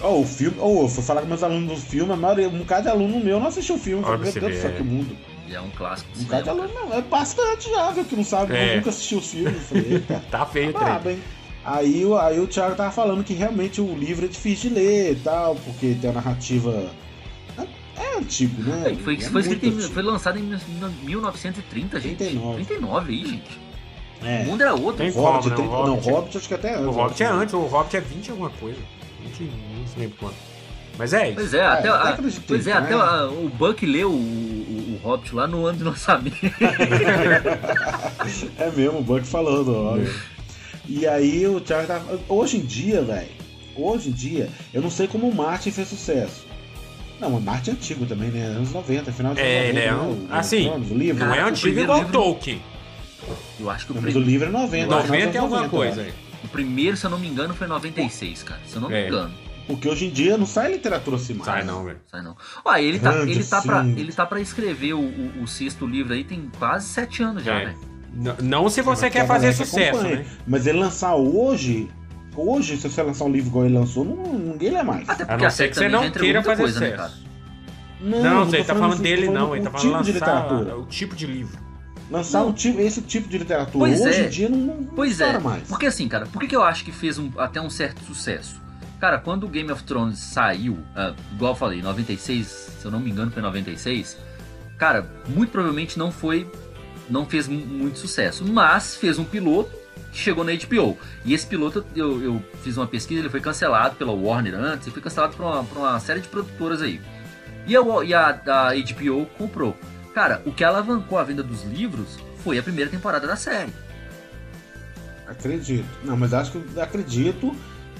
[0.02, 0.58] Ó, o filme.
[0.60, 3.20] Ô, eu fui falar com meus alunos do filme, a maioria, um bocado de aluno
[3.24, 4.04] meu não assistiu o filme.
[4.04, 5.16] Falei, meu Deus do céu, que mundo.
[5.48, 6.10] E é um clássico.
[6.18, 8.76] do Um aluno não, é bastante já, viu, que não sabe, É.
[8.78, 9.62] nunca assistiu os filmes.
[9.64, 10.00] Falei,
[10.32, 11.20] Tá feio o tá brabo, hein?
[11.66, 15.12] Aí, o- aí o Thiago tava falando que realmente o livro é difícil de ler
[15.14, 16.90] e tal, porque tem a narrativa.
[17.96, 18.92] É antigo, né?
[18.92, 20.44] É, Foi, É foi, escrito foi lançado em
[21.04, 22.18] 1930, gente.
[22.18, 22.66] 39.
[22.66, 23.60] 39 aí, gente.
[24.22, 24.44] O É.
[24.46, 24.98] mundo era outro.
[25.04, 25.56] Tem Hobbit, como, né?
[25.56, 26.86] tem- O Não, Hobbit- Hobbit acho que até antes.
[26.88, 28.80] O Hobbit é que- antes, o Hobbit é 20 alguma coisa.
[29.22, 29.44] 20,
[29.78, 30.36] não se lembro quanto.
[30.98, 31.36] Mas é isso.
[31.36, 33.02] Pois é, até, a- década de pois é, 30, até né?
[33.02, 34.63] a- o Buck leu o, o, o
[35.04, 36.38] Hobbit lá no ano de lançamento.
[38.58, 39.98] É mesmo, o Buck falando, ó.
[40.88, 42.20] E aí o Thiago tava.
[42.28, 43.28] Hoje em dia, velho.
[43.76, 46.46] Hoje em dia, eu não sei como o Martin fez sucesso.
[47.20, 48.46] Não, o Martin é antigo também, né?
[48.46, 49.98] Anos 90, final anos É, 90, ele é né?
[49.98, 51.26] um- assim, o livro.
[51.26, 52.62] Não é o antigo primeiro igual livro- Tolkien.
[53.60, 54.76] Eu acho que o, o prim- livro é 90.
[54.78, 56.08] Eu final dos 90 é anos alguma 90, coisa né?
[56.08, 56.14] aí.
[56.44, 58.62] o primeiro, se eu não me engano, foi em 96, cara.
[58.68, 59.08] Se eu não me É.
[59.68, 61.46] Porque hoje em dia não sai literatura assim mais.
[61.46, 62.00] Sai não, velho.
[62.12, 62.36] Sai não.
[62.66, 66.14] Ó, ele tá, ele tá, pra, ele tá pra escrever o, o, o sexto livro
[66.14, 67.66] aí, tem quase sete anos já, É.
[67.68, 67.76] né?
[68.16, 70.26] Não, não se você quer fazer sucesso, né?
[70.46, 71.90] Mas ele lançar hoje.
[72.36, 75.08] Hoje, se você lançar um livro igual ele lançou, não, ninguém lê mais.
[75.08, 77.04] Até A porque não a ser série que você não queira fazer coisa, né, sucesso.
[77.04, 77.24] cara?
[78.02, 79.56] Não, tô você tá falando assim, dele, não.
[79.56, 80.78] Ele tá falando tipo de lançar literatura.
[80.78, 81.58] o tipo de livro.
[82.12, 82.50] Lançar Não.
[82.50, 83.80] um tipo, esse tipo de literatura.
[83.80, 84.26] Pois hoje é.
[84.26, 85.64] em dia não, não Pois é, mais.
[85.68, 88.62] porque assim, cara, por que, que eu acho que fez um- até um certo sucesso?
[89.04, 93.02] Cara, quando o Game of Thrones saiu, ah, igual eu falei, 96, se eu não
[93.02, 94.18] me engano foi 96,
[94.78, 96.50] cara, muito provavelmente não foi,
[97.10, 99.72] não fez mu- muito sucesso, mas fez um piloto
[100.10, 100.98] que chegou na HBO.
[101.26, 104.92] E esse piloto, eu, eu fiz uma pesquisa, ele foi cancelado pela Warner antes, e
[104.92, 107.02] foi cancelado por uma, por uma série de produtoras aí.
[107.68, 109.76] E a, e a, a HBO comprou.
[110.14, 113.74] Cara, o que alavancou a venda dos livros foi a primeira temporada da série.
[115.28, 115.90] Acredito.
[116.06, 117.54] Não, mas acho que acredito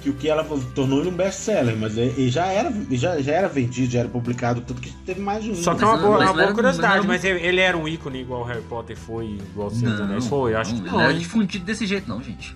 [0.04, 0.44] que o que ela
[0.76, 4.10] tornou ele um best-seller, mas ele ele já era, já, já era vendido, já era
[4.10, 5.56] publicado, tudo que teve mais de um.
[5.56, 7.24] Só que é uma Mas boa, não- mas uma não era- boa curiosidade, mas mas
[7.24, 10.54] não ele, era um ícone igual o Harry Potter foi, igual o Senhor Anéis foi?
[10.56, 10.94] Acho que não, não.
[10.96, 11.20] ele era hein?
[11.20, 12.56] difundido desse jeito, não, gente.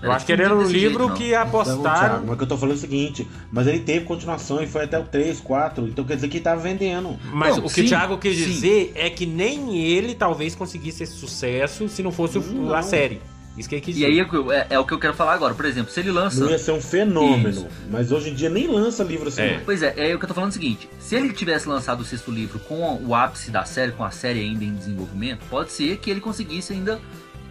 [0.00, 2.20] Eu acho que ele era um livro jeito, que Então, Thiago, apostaram.
[2.24, 4.84] mas o que eu tô falando é o seguinte, mas ele teve continuação e foi
[4.84, 7.18] até o 3, 4, então quer dizer que ele tava vendendo.
[7.32, 8.44] Mas Não, o que sim, o Thiago quis sim.
[8.44, 12.72] dizer é que nem ele talvez conseguisse esse sucesso se não fosse o- Não.
[12.74, 13.20] a série.
[13.58, 14.98] Isso que ele quis E aí é, o que eu- é- é o que eu
[14.98, 15.52] quero falar agora.
[15.54, 16.40] Por exemplo, se ele lança.
[16.40, 17.66] Não ia ser um fenômeno, Isso.
[17.90, 19.42] mas hoje em dia nem lança livro assim.
[19.42, 19.60] É.
[19.64, 22.04] Pois é, é o que eu tô falando o seguinte: se ele tivesse lançado o
[22.04, 25.96] sexto livro com o ápice da série, com a série ainda em desenvolvimento, pode ser
[25.98, 27.00] que ele conseguisse ainda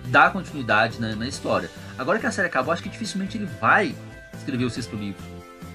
[0.05, 1.69] dar continuidade na, na história.
[1.97, 3.93] Agora que a série acabou, acho que dificilmente ele vai
[4.37, 5.21] escrever o sexto livro.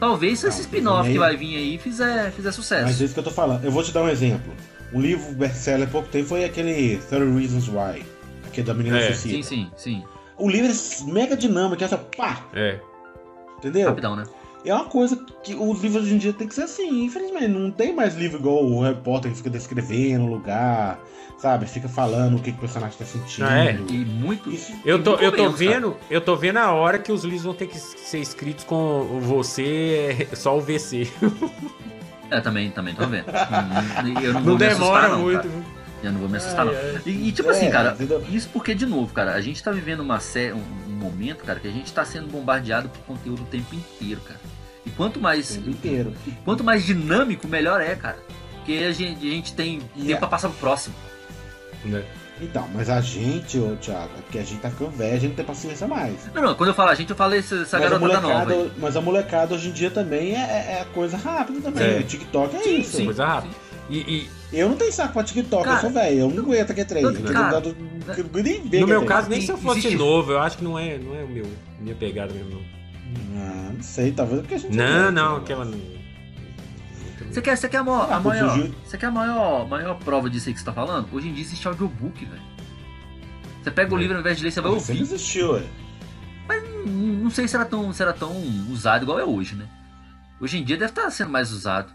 [0.00, 2.84] Talvez se esse spin-off também- que vai vir aí fizer, fizer sucesso.
[2.86, 3.64] Mas é isso que eu tô falando.
[3.64, 4.52] Eu vou te dar um exemplo.
[4.92, 8.04] Um livro best-seller há pouco tempo foi aquele 30 Reasons Why,
[8.52, 9.34] que é da menina É, suicida.
[9.34, 10.04] Sim, sim, sim.
[10.42, 12.78] O livro é mega dinâmico, essa pá, É.
[13.58, 13.88] entendeu?
[13.88, 14.24] Rapidão, né?
[14.64, 17.48] É uma coisa que os livros hoje em dia tem que ser assim, infelizmente.
[17.48, 21.00] Não tem mais livro igual o Harry Potter que fica descrevendo o lugar,
[21.38, 21.66] sabe?
[21.66, 23.44] Fica falando o que, que o personagem tá sentindo.
[23.48, 23.72] Ah, é?
[23.88, 24.48] E muito.
[24.50, 25.70] Isso, Eu tô, eu tô menos, cara.
[25.72, 29.18] vendo, eu tô vendo a hora que os livros vão ter que ser escritos com
[29.20, 31.08] você, é, só o VC.
[32.30, 33.26] É, também, também tô vendo.
[34.22, 34.72] Eu não, Não demora
[35.06, 35.42] assustar, não, muito.
[35.48, 35.81] cara.
[36.02, 36.80] Eu não vou me assustar, Ai, não.
[36.80, 37.02] ai.
[37.06, 37.96] E, e, tipo É, assim, cara,
[38.30, 41.60] isso porque, de novo, cara, a gente tá vivendo uma sé- um, um momento, cara,
[41.60, 44.40] que a gente tá sendo bombardeado por conteúdo o tempo inteiro, cara.
[44.84, 46.12] E quanto mais, o tempo inteiro.
[46.44, 48.18] quanto mais dinâmico, melhor é, cara.
[48.56, 50.94] Porque a gente, a gente tem E tempo a- pra passar pro próximo.
[51.84, 52.02] né?
[52.40, 55.28] Então, mas a gente, ô Thiago, é porque a gente tá ficando velho, a gente
[55.30, 56.16] não tem paciência mais.
[56.34, 58.52] Não, não, quando eu falo a gente, eu falei essa, essa garotada nova.
[58.52, 58.72] aí.
[58.78, 61.84] mas a molecada hoje em dia também é, é- é coisa rápida também.
[61.96, 61.98] É.
[62.00, 62.96] O TikTok é Sim, isso.
[62.96, 63.04] sim.
[63.04, 63.54] Coisa rápida.
[63.88, 66.74] E, e Eu não tenho saco pra TikTok, Cara, eu sou velho, eu não aguento
[68.44, 70.78] nem ver no meu caso, nem se eu fosse Existe- novo, eu acho que não
[70.78, 71.46] é, não é o meu,
[71.80, 72.62] minha pegada mesmo, não.
[73.36, 74.76] Ah, não sei, talvez é porque a gente.
[74.76, 75.64] Não, é não, aquela.
[77.30, 79.94] Você quer, você quer a maior, a Ah, maior, surgiu- você quer a maior, maior
[79.98, 81.08] prova disso aí que você tá falando?
[81.12, 82.42] Hoje em dia existe audiobook, velho.
[83.62, 85.14] Você pega o livro ao invés de ler, você vai Mas Sempre ouvir.
[85.14, 85.62] existiu, ué.
[86.84, 86.92] Não
[87.24, 88.32] não sei se era, tão, se era tão
[88.70, 89.66] usado igual é hoje, né?
[90.40, 91.90] Hoje em dia deve estar sendo mais usado.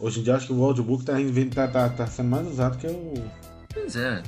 [0.00, 1.14] Hoje em dia acho que o audiobook tá,
[1.54, 3.14] tá, tá, tá sendo mais usado que o.
[3.72, 4.22] Pois é.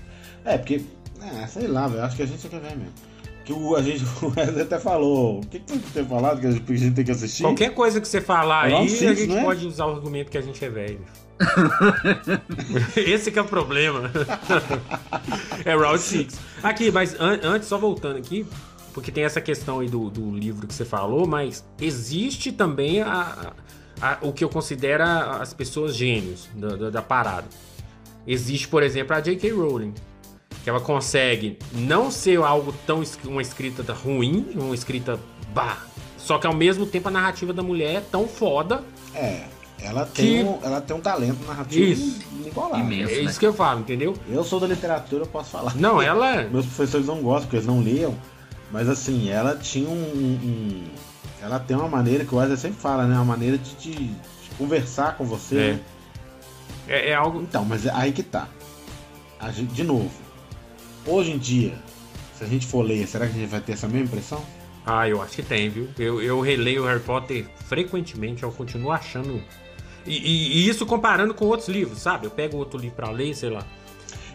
[0.45, 0.83] É, porque.
[1.23, 2.03] É, sei lá, velho.
[2.03, 2.93] Acho que a gente quer ver mesmo.
[3.45, 5.41] Que o, a gente, o Wesley até falou.
[5.41, 7.43] O que, que você tem falado que a gente, que a gente tem que assistir?
[7.45, 9.45] Qualquer coisa que você falar aí, six, a gente não é?
[9.45, 11.01] pode usar o argumento que a gente é velho.
[12.97, 14.11] Esse que é o problema.
[15.65, 16.35] é Round 6.
[16.63, 18.47] Aqui, mas an- antes, só voltando aqui,
[18.93, 23.13] porque tem essa questão aí do, do livro que você falou, mas existe também a,
[23.13, 23.53] a-
[24.23, 27.47] o que eu considero as pessoas gênios da, da- da parada.
[28.27, 29.51] Existe, por exemplo, a J.K.
[29.53, 29.95] Rowling.
[30.63, 35.19] Que ela consegue não ser algo tão uma escrita ruim, uma escrita
[35.55, 35.79] bah,
[36.19, 38.83] só que ao mesmo tempo a narrativa da mulher é tão foda.
[39.15, 39.45] É.
[39.83, 42.21] Ela Que- tem, um, ela tem um talento narrativo Isso.
[42.39, 42.85] inigualável.
[42.85, 43.13] Imenso.
[43.15, 43.23] É né?
[43.23, 44.15] isso que eu falo, entendeu?
[44.29, 45.75] Eu sou da literatura, eu posso falar.
[45.75, 46.43] Não, ela.
[46.45, 48.15] Meus professores não gostam, porque eles não liam.
[48.71, 49.93] Mas assim, ela tinha um.
[49.95, 50.85] um-
[51.43, 53.15] ela tem uma maneira que o Wesley sempre fala, né?
[53.17, 55.57] Uma maneira de, de- de conversar com você.
[55.57, 55.73] É.
[55.73, 55.81] né?
[56.89, 57.41] É, é algo.
[57.41, 58.49] Então, mas é aí que tá.
[59.39, 60.11] A gente- de novo,
[61.07, 61.75] hoje em dia,
[62.37, 64.43] se a gente for ler, será que a gente vai ter essa mesma impressão?
[64.85, 65.89] Ah, eu acho que tem, viu?
[65.99, 69.43] Eu, eu releio Harry Potter frequentemente, eu continuo achando.
[70.07, 72.27] E, e- e isso comparando com outros livros, sabe?
[72.27, 73.65] Eu pego outro livro pra ler, sei lá.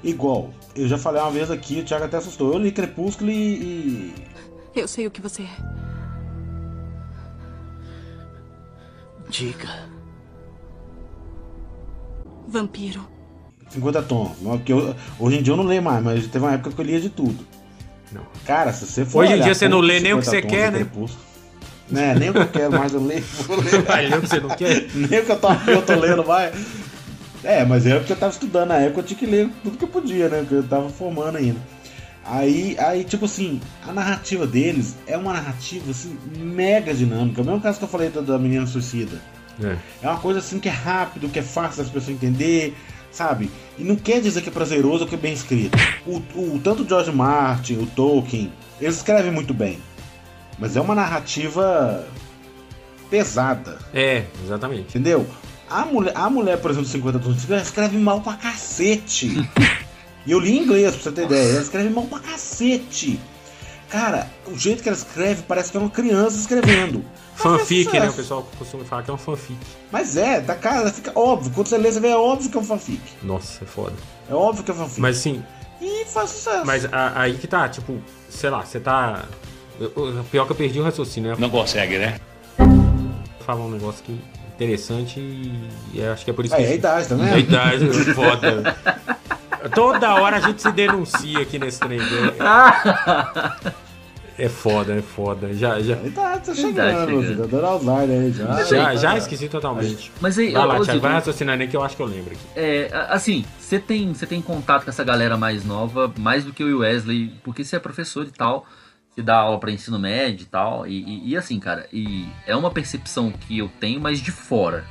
[0.03, 2.53] Igual, eu já falei uma vez aqui, o Thiago até assustou.
[2.53, 3.33] Eu li Crepúsculo e.
[3.35, 4.13] e-
[4.75, 5.94] Eu sei o que você é.
[9.29, 9.69] Diga.
[12.47, 13.07] Vampiro.
[13.69, 14.31] 50 tons.
[14.41, 16.79] Não, porque eu- hoje em dia eu não leio mais, mas teve uma época que
[16.81, 17.45] eu lia de tudo.
[18.11, 18.21] Não.
[18.45, 19.23] Cara, se você for.
[19.23, 20.87] Hoje em olhar dia você não lê nem o que 50 você quer, né?
[21.89, 23.23] Né, nem o que eu quero mais eu leio.
[23.47, 23.81] vou ler.
[23.83, 24.87] Vai ler o que você não quer.
[24.95, 26.55] Nem o que eu tô, eu tô lendo mais.
[27.43, 29.83] É, mas é porque eu tava estudando na época, eu tinha que ler tudo que
[29.83, 30.39] eu podia, né?
[30.39, 31.59] Porque eu tava formando ainda.
[32.25, 37.41] Aí, aí, tipo assim, a narrativa deles é uma narrativa assim, mega dinâmica.
[37.41, 39.21] O mesmo caso que eu falei da, da menina suicida.
[39.63, 39.77] É.
[40.01, 42.75] É uma coisa assim que é rápido, que é fácil das pessoas entender,
[43.11, 43.51] sabe?
[43.77, 45.77] E não quer dizer que é prazeroso ou que é bem escrito.
[46.05, 49.77] O, o, tanto o George Martin, o Tolkien, eles escrevem muito bem.
[50.57, 52.07] Mas é uma narrativa
[53.09, 54.89] pesada, É, exatamente.
[54.89, 55.27] entendeu?
[55.69, 58.33] A mulher, a mulher por exemplo, de 50 tons de cinza, ela escreve mal pra
[58.33, 59.47] cacete.
[60.25, 61.51] e eu li em inglês, pra você ter ideia.
[61.53, 63.19] Ela escreve mal pra cacete.
[63.89, 67.03] Cara, o jeito que ela escreve parece que é uma criança escrevendo.
[67.35, 68.09] Fanfic, né?
[68.09, 69.57] O pessoal costuma falar que é um fanfic.
[69.91, 71.51] Mas é, tá cara, fica óbvio.
[71.53, 73.01] Quando você lê, você vê, é óbvio que é um fanfic.
[73.21, 73.93] Nossa, é foda.
[74.29, 74.99] É óbvio que é fanfic.
[75.01, 75.43] Mas assim,
[75.81, 76.65] E faz sucesso.
[76.65, 77.97] mas a- aí que tá, tipo,
[78.29, 79.25] sei lá, você tá.
[79.79, 81.37] eu- eu- Pior que eu perdi o raciocínio, né?
[81.39, 82.17] Não consegue, né?
[83.45, 84.17] Falar um negócio que
[84.55, 86.63] interessante e, e acho que é por isso É, que.
[86.63, 87.37] é a idade, tá A vendo?
[87.39, 88.75] idade, foda.
[89.73, 91.99] Toda hora a gente se denuncia aqui nesse trem.
[91.99, 92.05] né?
[94.37, 95.53] É foda, é foda.
[95.53, 97.05] Já, já, idade tá Idade chegando, tá
[98.11, 98.63] aí já.
[98.65, 100.11] já, já esqueci totalmente.
[100.19, 102.41] Mas aí, Vai lá, Thiago, vai raciocinando aí que eu acho que eu lembro aqui.
[102.53, 106.65] É, assim, você tem, você tem contato com essa galera mais nova, mais do que
[106.65, 108.65] o Wesley, porque você é professor e tal,
[109.09, 112.57] você dá aula para ensino médio e tal, e, e- e assim, cara, e é
[112.57, 114.83] uma percepção que eu tenho, mas de fora.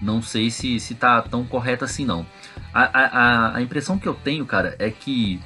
[0.00, 2.24] Não sei se, se tá tão correta assim, não.
[2.72, 5.40] A, a, a- impressão que eu tenho, cara, é que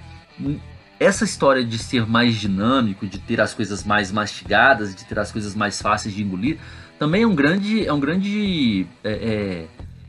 [0.98, 5.32] essa história de ser mais dinâmico, de ter as coisas mais mastigadas, de ter as
[5.32, 6.58] coisas mais fáceis de engolir,
[6.98, 9.66] também é um grande, é um grande é, é,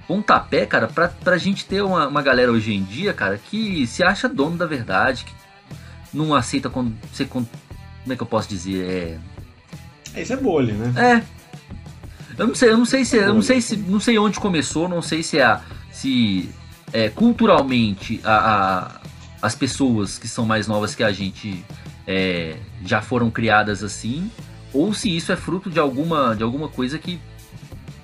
[0.08, 4.04] pontapé, cara, pra, pra gente ter uma, uma galera hoje em dia, cara, que se
[4.04, 5.34] acha dono da verdade, que
[6.13, 7.26] não aceita quando você.
[7.26, 7.47] Como
[8.10, 9.19] é que eu posso dizer?
[10.15, 10.21] É.
[10.21, 10.93] Isso é bolha, né?
[11.02, 11.23] É.
[12.38, 14.88] Eu não sei, eu não sei se, eu não sei se, não sei onde começou,
[14.89, 16.49] não sei se é a, se
[16.93, 19.01] é, culturalmente a, a-
[19.41, 21.65] as pessoas que são mais novas que a gente
[22.08, 24.29] é, já foram criadas assim,
[24.73, 27.19] ou se isso é fruto de alguma, de alguma coisa que,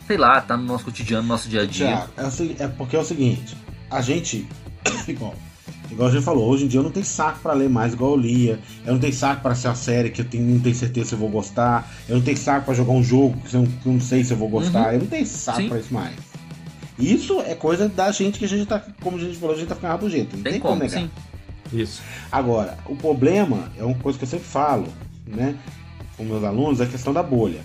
[0.05, 1.85] sei lá, tá no nosso cotidiano, no nosso dia a dia.
[2.17, 3.55] É, é porque é o seguinte,
[3.89, 4.45] a gente,
[5.07, 5.33] igual,
[5.89, 8.11] igual a gente falou, hoje em dia eu não tenho saco pra ler mais igual
[8.11, 10.75] eu lia, eu não tenho saco pra ser uma série que eu tenho, não tenho
[10.75, 13.61] certeza se eu vou gostar, eu não tenho saco pra jogar um jogo que eu
[13.61, 15.93] não, que eu não sei se eu vou gostar, eu não tenho saco pra isso
[15.93, 16.15] mais.
[16.99, 19.69] Isso é coisa da gente que a gente tá, como a gente falou, a gente
[19.69, 20.35] tá ficando rabugento.
[20.35, 21.01] Não Tem, tem, como como, negar.
[21.01, 21.09] sim.
[21.71, 22.01] Isso.
[22.31, 24.87] Agora, o problema é uma coisa que eu sempre falo,
[25.25, 25.55] né,
[26.17, 27.61] com meus alunos, é a questão da bolha.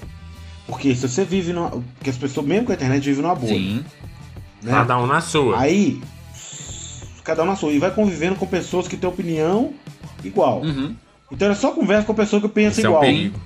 [0.67, 1.71] Porque se você vive numa.
[1.71, 3.55] Porque as pessoas, mesmo com a internet, vivem numa bolha.
[3.55, 3.85] Sim.
[4.63, 4.73] Né?
[4.73, 5.61] Cada um na sua.
[5.61, 6.01] Aí,
[7.23, 7.73] cada um na sua.
[7.73, 9.75] E vai convivendo com pessoas que têm opinião
[10.23, 10.63] igual.
[10.63, 10.95] Uhum.
[11.31, 13.03] Então é só conversa com pessoa que pensa Isso é um igual.
[13.03, 13.41] perigo.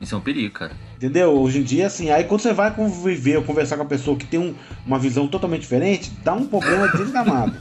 [0.00, 0.72] Isso é um perigo, cara.
[0.96, 1.30] Entendeu?
[1.32, 4.26] Hoje em dia, assim, aí quando você vai conviver ou conversar com a pessoa que
[4.26, 4.54] tem um-
[4.86, 7.56] uma visão totalmente diferente, dá um problema desgramado.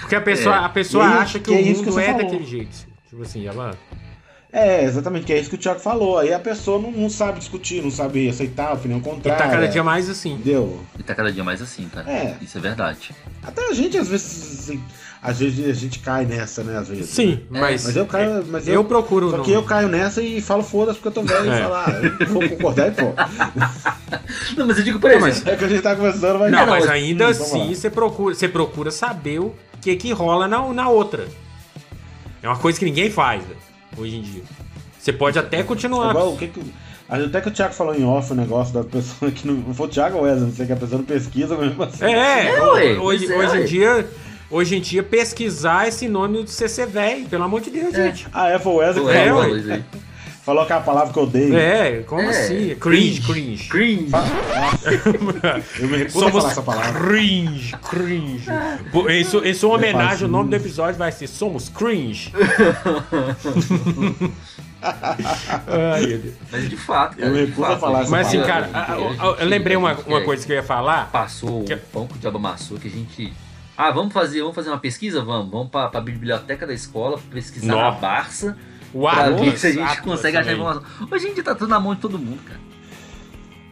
[0.00, 0.58] Porque a pessoa, É.
[0.60, 2.22] a pessoa E aí, acha que, que é o isso que mundo você é falou.
[2.22, 2.86] daquele jeito.
[3.08, 3.74] Tipo assim, ela.
[4.52, 6.18] é, exatamente, que é isso que o Thiago falou.
[6.18, 9.42] Aí a pessoa não, não sabe discutir, não sabe aceitar a opinião E contrária.
[9.44, 10.34] tá cada dia mais assim.
[10.34, 10.84] Entendeu?
[10.98, 12.08] E tá cada dia mais assim, cara.
[12.10, 12.36] É.
[12.40, 13.10] Isso é verdade.
[13.42, 14.80] Até a gente, às vezes, assim,
[15.22, 16.78] às vezes a gente cai nessa, né?
[16.78, 17.10] Às vezes.
[17.10, 17.60] Sim, né?
[17.60, 18.44] mas, Mas eu caio.
[18.48, 19.30] Mas eu, eu procuro.
[19.30, 21.58] Só não- que eu caio nessa e falo foda-se porque eu tô velho É.
[21.58, 23.12] e falar, ah, eu vou concordar e pô.
[24.56, 25.20] Não, mas eu digo exemplo.
[25.20, 27.74] mas- É que a gente tá conversando, vai Não, Não, mas mas- ainda Hum, assim
[27.74, 31.26] você procura, você procura saber o que que rola na, na outra.
[32.42, 33.54] É uma coisa que ninguém faz né,
[33.96, 34.42] hoje em dia.
[34.98, 36.10] Você pode até É continuar.
[36.10, 36.62] igual, o que que,
[37.08, 39.54] até que o Thiago falou em off o negócio da pessoa que não.
[39.54, 42.04] Não foi o Thiago ou Wesley, não sei que a pessoa não pesquisa mesmo assim.
[42.04, 44.06] É, É, ué, hoje, é, hoje em dia.
[44.50, 48.26] Hoje em dia, pesquisar é sinônimo de CC velho, pelo amor de Deus, gente.
[48.32, 49.82] Ah, é, foi o Wesley que É, É, falou.
[50.42, 51.54] Falou aquela palavra que eu odeio.
[51.58, 52.74] É, como É, assim?
[52.80, 53.68] Cringe, cringe.
[53.68, 54.10] Cringe.
[55.78, 56.98] Eu me recuso a Somos falar essa palavra.
[57.06, 58.46] cringe, cringe.
[58.90, 62.32] Pô, Isso, isso é uma homenagem, o nome do episódio vai ser Somos Cringe.
[64.80, 66.22] Ai.
[66.50, 67.28] Mas de fato, cara.
[67.28, 69.76] Eu me de recuso a falar essa Mas assim, cara, a- a- a- eu lembrei
[69.76, 71.10] uma, uma coisa que eu ia falar.
[71.12, 73.32] Passou Que- o pão que o diabo amassou que a gente.
[73.78, 75.22] Ah, vamos fazer, vamos fazer uma pesquisa?
[75.22, 75.52] Vamos.
[75.52, 77.80] Vamos pra, pra biblioteca da escola pesquisar Nó.
[77.80, 78.58] na Barça.
[78.92, 80.82] O Pra ver se a gente consegue achar informação.
[81.08, 82.58] Hoje em dia tá tudo na mão de todo mundo, cara.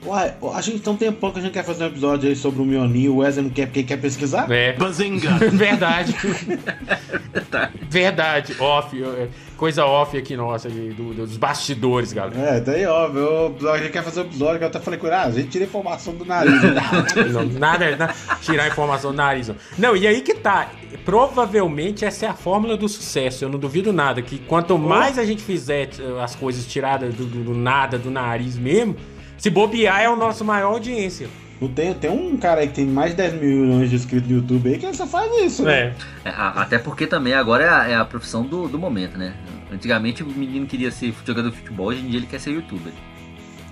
[0.05, 2.63] Uai, a gente tem um tempão que a gente quer fazer um episódio aí sobre
[2.63, 4.49] o Mioni, o Wesley não quer porque quer pesquisar?
[4.51, 4.73] É.
[4.75, 5.31] Bazinga!
[5.51, 6.15] Verdade.
[7.91, 8.55] Verdade.
[8.61, 9.03] Off.
[9.03, 12.39] é, Coisa off aqui nossa, aí, do- dos bastidores, galera.
[12.57, 15.17] É, daí óbvio, a gente quer fazer um episódio que eu até falei com ele,
[15.17, 16.53] ah, a gente tira informação do nariz.
[17.33, 19.49] Não, nada, nada, tirar a informação do nariz.
[19.49, 19.57] Não.
[19.79, 20.71] não, e aí que tá.
[21.07, 23.45] Provavelmente essa é a fórmula do sucesso.
[23.45, 24.21] Eu não duvido nada.
[24.21, 28.11] Que quanto mais a gente fizer eh, as coisas tiradas do, do- do nada, do
[28.11, 28.95] nariz mesmo,
[29.39, 31.29] se bobear é o nosso maior audiência.
[31.75, 34.69] Tem, tem um cara aí que tem mais de 10 milhões de inscritos no YouTube
[34.69, 35.95] aí que só faz isso, né?
[36.23, 39.35] É, a- até porque também agora é a, é a profissão do, do momento, né?
[39.73, 42.93] Antigamente o menino queria ser jogador de futebol, hoje em dia ele quer ser youtuber.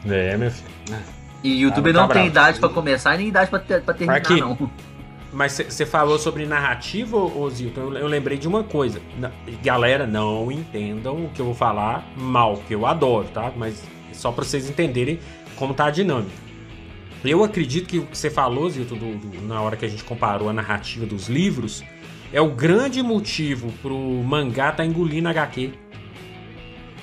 [0.06, 0.70] É, meu filho.
[1.42, 2.28] E youtuber tá não tem bravo.
[2.28, 4.40] idade pra começar e nem idade pra, ter- pra terminar, Aqui.
[4.40, 4.70] não.
[5.30, 7.80] Mas você falou sobre narrativa, ô Zilton.
[7.82, 9.00] Eu, eu lembrei de uma coisa.
[9.18, 9.30] Na-
[9.62, 13.52] galera, não entendam o que eu vou falar mal, que eu adoro, tá?
[13.56, 15.18] Mas só pra vocês entenderem
[15.56, 16.44] como tá a dinâmica.
[17.24, 20.04] Eu acredito que o que você falou, Zilton, do- do- na hora que a gente
[20.04, 21.82] comparou a narrativa dos livros,
[22.32, 25.70] é o grande motivo pro mangá tá engolindo HQ.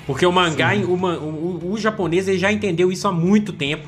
[0.06, 3.86] Porque o mangá, o, o- o- japonês ele já entendeu isso há muito tempo.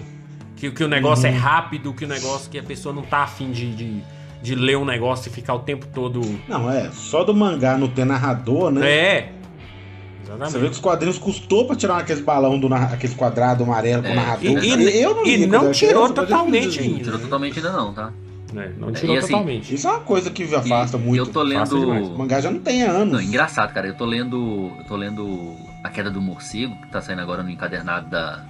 [0.56, 3.50] Que, que o negócio é rápido, que o negócio que a pessoa não tá afim
[3.50, 4.02] de, de,
[4.42, 6.20] de ler um negócio e ficar o tempo todo.
[6.48, 8.88] Não, é, só do mangá não ter narrador, né?
[8.90, 9.32] É.
[10.24, 10.72] Você vê que Exatamente.
[10.72, 14.44] os quadrinhos custou pra tirar aqueles balão do narra- aqueles quadrados amarelo com É, narrador.
[14.44, 17.04] E, e- eu não e não tirou criança, totalmente ainda.
[17.04, 18.12] Tirou totalmente ainda não, tá?
[18.56, 19.74] É, não tirou E assim, totalmente.
[19.74, 21.18] Isso é uma coisa que afasta E muito.
[21.18, 21.72] eu tô demais.
[21.72, 22.10] O lendo.
[22.18, 23.12] mangá já não tem anos.
[23.14, 23.86] Não, engraçado, cara.
[23.88, 24.70] Eu tô lendo.
[24.78, 28.44] Eu tô lendo A Queda do Morcego, que tá saindo agora no encadernado da,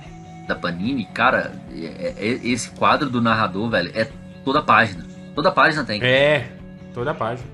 [0.46, 1.06] da Panini.
[1.06, 4.06] Cara, é- é- esse quadro do narrador, velho, é
[4.44, 5.04] toda a página.
[5.34, 6.00] Toda a página tem.
[6.02, 6.48] É,
[6.92, 7.48] toda a página.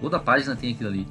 [0.00, 1.06] Toda a página tem aquilo ali.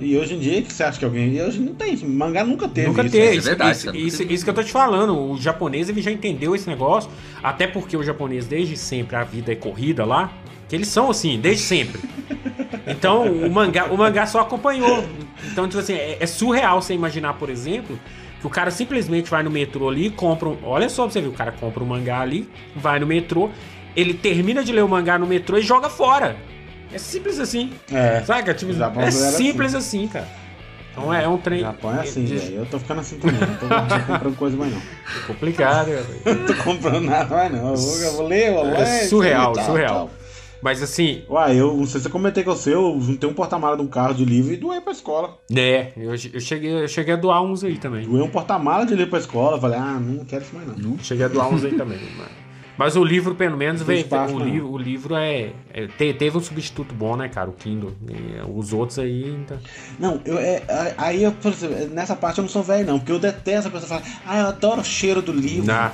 [0.00, 1.34] E hoje em dia, o que você acha que alguém.
[1.36, 1.96] e Hoje não tem.
[1.96, 2.88] Mangá nunca teve.
[2.88, 3.12] Nunca isso.
[3.12, 3.26] teve.
[3.26, 4.34] é Isso, verdade, isso, isso- teve.
[4.34, 5.16] isso que eu tô te falando.
[5.18, 7.10] O japonês ele já entendeu esse negócio.
[7.42, 10.32] Até porque o japonês, desde sempre, a vida é corrida lá.
[10.68, 12.00] Que eles são assim, desde sempre.
[12.86, 15.04] Então o mangá, o mangá só acompanhou.
[15.50, 17.98] Então, tipo assim, é, é surreal você imaginar, por exemplo,
[18.40, 20.56] que o cara simplesmente vai no metrô ali, compra um.
[20.62, 23.50] Olha só pra você ver, o cara compra um mangá ali, vai no metrô,
[23.94, 26.36] ele termina de ler o mangá no metrô e joga fora.
[26.92, 27.72] É simples assim.
[27.90, 28.22] É.
[28.22, 28.52] Saca?
[28.54, 30.28] Tipo, é era simples assim, cara.
[30.92, 31.60] Então é, é um trem.
[31.60, 32.56] Japão é assim, de- velho.
[32.56, 33.40] Eu tô ficando assim também.
[33.40, 33.66] Não tô,
[34.06, 34.82] comprando coisa mais, não.
[35.26, 36.06] complicado, velho.
[36.38, 37.70] Não tô comprando nada mais, não.
[37.70, 38.80] Eu vou, eu vou ler, eu vou ler.
[38.80, 39.94] É surreal, tchau, surreal.
[39.94, 40.10] tchau.
[40.62, 43.76] Mas assim, Uai, eu não sei se eu comentei com você, eu juntei um porta-mala
[43.76, 45.36] de um carro de livro e doei pra escola.
[45.52, 48.06] é, eu, eu cheguei, eu cheguei a doar uns aí também.
[48.06, 49.60] Doei um porta-mala de livro pra escola.
[49.60, 50.96] Falei, ah, não quero isso mais, não.
[51.00, 51.98] Cheguei a doar uns aí também.
[52.16, 52.28] Mas,
[52.82, 56.36] mas o livro, pelo menos, veio, espaço, o, livro, o livro é, é- te- Teve
[56.36, 57.48] um substituto bom, né, cara?
[57.50, 57.92] O Kindle.
[58.08, 59.24] E os outros aí.
[59.24, 59.60] ainda-
[59.98, 60.62] Não, eu, é,
[60.98, 63.70] aí eu, por exemplo, nessa parte eu não sou velho, não, porque eu detesto a
[63.70, 65.66] pessoa falar, ah, eu adoro o cheiro do livro.
[65.66, 65.92] Na,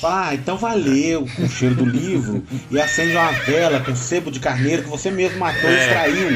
[0.00, 2.40] Fala, ah, então valeu com o cheiro do livro
[2.70, 5.86] e acende uma vela com sebo de carneiro que você mesmo matou e É.
[5.86, 6.28] extraiu.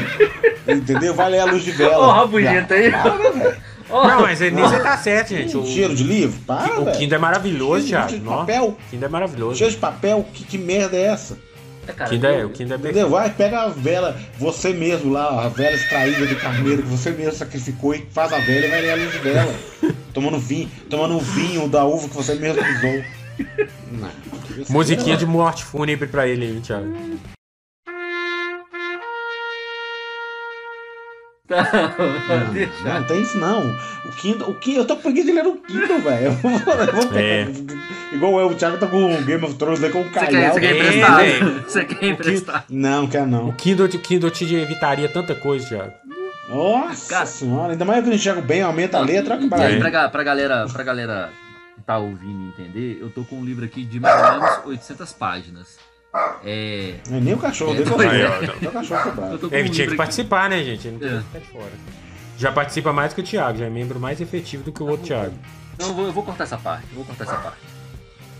[0.67, 1.13] Entendeu?
[1.13, 1.97] Valeu a luz de vela.
[1.97, 2.91] Ó, rabugento aí.
[2.91, 3.57] Para,
[3.89, 5.55] Ó, Não, mas nisso você tá certo, gente.
[5.57, 6.39] O, Cheiro de livro?
[6.47, 6.91] Para, o.
[6.91, 8.25] Kindle é maravilhoso, Cheiro de Thiago.
[8.37, 8.65] Papel?
[8.69, 9.55] O Kindle é maravilhoso.
[9.57, 10.25] Cheiro de papel?
[10.33, 11.37] Que, que merda é essa?
[11.87, 13.09] é, cara, Kindle é, eu- o Kindle é Entendeu?
[13.09, 13.09] perfeito.
[13.09, 17.33] Vai, pega a vela, você mesmo lá, a vela extraída do carneiro que você mesmo
[17.33, 19.53] sacrificou e faz a vela e vai ler a luz de vela.
[20.13, 23.03] tomando vinho, tomando o vinho da uva que você mesmo usou.
[23.91, 24.09] Não.
[24.69, 26.93] Musiquinha de morte fúnebre pra ele aí, Thiago.
[31.57, 32.83] Não, deixa.
[32.83, 33.69] não tem isso não.
[34.05, 36.25] O Kindle, o Kindle, eu tô com preguiça de ler o Kindle, velho.
[36.25, 37.47] Eu vou- eu vou pegar- É.
[38.13, 40.31] Igual eu, o Thiago tá com o Game of Thrones aí com o Você quer,
[40.31, 40.53] calhau.
[40.53, 41.17] você quer É, emprestar?
[41.17, 41.63] velho.
[41.67, 42.65] Você quer emprestar?
[42.69, 43.51] Não, quer O não.
[43.53, 45.93] Kindle, o Kindle te evitaria tanta coisa, Thiago.
[46.49, 47.25] Nossa Cara.
[47.25, 50.09] senhora, ainda mais que eu enxergo bem, aumenta a letra, olha que E aí, pra,
[50.09, 51.29] pra galera, pra galera
[51.75, 55.13] que tá ouvindo entender, eu tô com um livro aqui de mais ou menos 800
[55.13, 55.77] páginas.
[56.45, 56.95] É.
[57.09, 58.67] Não é nem o cachorro dele, Pois eu é.
[58.67, 59.49] O cachorro quebrado.
[59.49, 60.87] com Ele tinha que participar, né, gente?
[60.87, 61.21] Ele não podia É.
[61.21, 61.71] ficar de fora.
[62.37, 65.05] Já participa mais que o Thiago, já é membro mais efetivo do que o outro
[65.07, 65.33] Thiago.
[65.79, 66.85] Não, eu vou, eu vou cortar essa parte.
[66.91, 67.57] Eu vou cortar essa parte.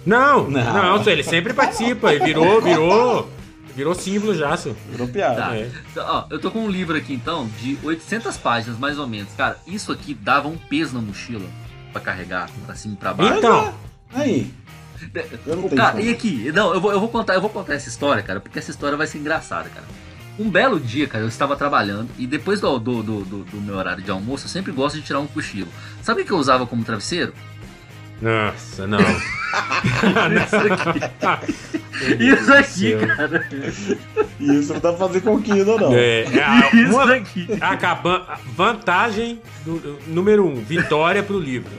[0.06, 0.98] Não, Não.
[1.00, 2.14] não, ele sempre participa.
[2.14, 3.30] Ele virou, virou,
[3.76, 4.76] virou símbolo já, senhor.
[4.92, 5.42] Virou piada.
[5.42, 5.56] Tá.
[5.58, 5.72] É.
[5.92, 9.32] Então, ó, eu tô com um livro aqui então de 800 páginas mais ou menos.
[9.38, 11.46] Cara, isso aqui dava um peso na mochila
[11.92, 13.38] pra carregar pra cima e pra baixo.
[13.38, 13.74] Então,
[14.14, 14.52] Aí.
[15.46, 17.50] Eu não O tenho cara, e aqui, não, eu vou, eu vou contar, eu vou
[17.50, 19.86] contar essa história, cara, porque essa história vai ser engraçada, cara.
[20.40, 23.76] Um belo dia, cara, eu estava trabalhando e depois do, do, do, do- do meu
[23.76, 25.68] horário de almoço, eu sempre gosto de tirar um cochilo.
[26.02, 27.34] Sabe o que eu usava como travesseiro?
[28.22, 29.00] Nossa, não.
[32.20, 33.48] Isso aqui, cara.
[34.40, 35.94] Isso não dá pra fazer com o Kindle, não.
[35.94, 37.48] É, é a- Isso uma aqui.
[37.62, 41.72] acaba, vantagem do, número um, vitória pro livro.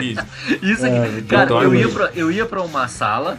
[0.00, 0.24] Isso.
[0.62, 1.22] Isso É, aqui.
[1.22, 1.94] cara, adoro eu ia, isso.
[1.94, 3.38] pra, eu ia pra uma sala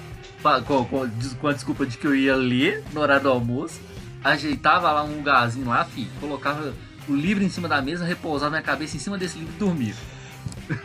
[0.66, 3.80] com, com- com a desculpa de que eu ia ler no horário do almoço,
[4.24, 6.74] ajeitava lá um lugarzinho lá, filho, colocava
[7.08, 9.94] o livro em cima da mesa, repousava minha cabeça em cima desse livro e dormia.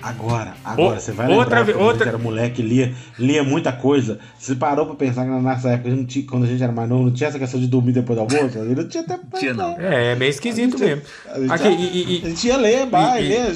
[0.03, 2.63] Agora, agora, O- você vai outra lembrar ve- que quando a outra- gente era moleque,
[2.63, 4.19] lia, lia muita coisa.
[4.39, 6.89] Você parou pra pensar que na nossa época, a gente quando a gente era mais
[6.89, 8.59] novo, não tinha essa questão de dormir depois do almoço?
[8.59, 9.79] Ele não tinha tempo pra Tinha, não.
[9.81, 11.03] É, é meio esquisito mesmo.
[11.29, 13.53] A gente, Aqui, já- e- e- a gente ia ler, vai, ler.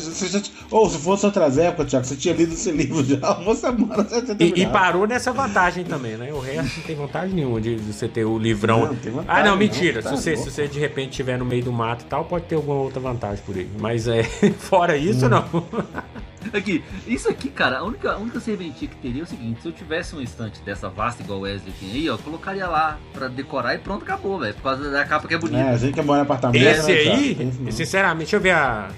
[0.71, 4.23] Ou se fosse outras épocas, Thiago, você tinha lido esse livro já uma semana, você
[4.35, 6.33] tinha E, e parou nessa vantagem também, né?
[6.33, 8.87] O resto não tem vantagem nenhuma de, você ter o livrão.
[8.87, 10.03] Não, tem vantagem, ah, não, não, mentira.
[10.03, 12.45] tá se, você, se você de repente estiver no meio do mato e tal, pode
[12.47, 13.69] ter alguma outra vantagem por aí.
[13.79, 14.23] Mas é.
[14.59, 15.31] Fora isso, Hum.
[15.31, 15.45] não.
[16.53, 19.69] Aqui, isso aqui, cara, a única, a única serventia que teria é o seguinte: se
[19.69, 22.99] eu tivesse um estante dessa vasta igual o Wesley tem aí, ó, eu colocaria lá
[23.13, 24.55] pra decorar e pronto, acabou, velho.
[24.55, 25.59] Por causa da capa que é bonita.
[25.59, 26.63] É, a gente que mora em apartamento.
[26.63, 27.73] Esse né, aí, não.
[27.73, 28.89] sinceramente, deixa eu ver a,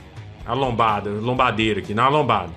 [0.47, 1.95] a lombada, lombadeira aqui.
[1.95, 2.53] Não, a lombada.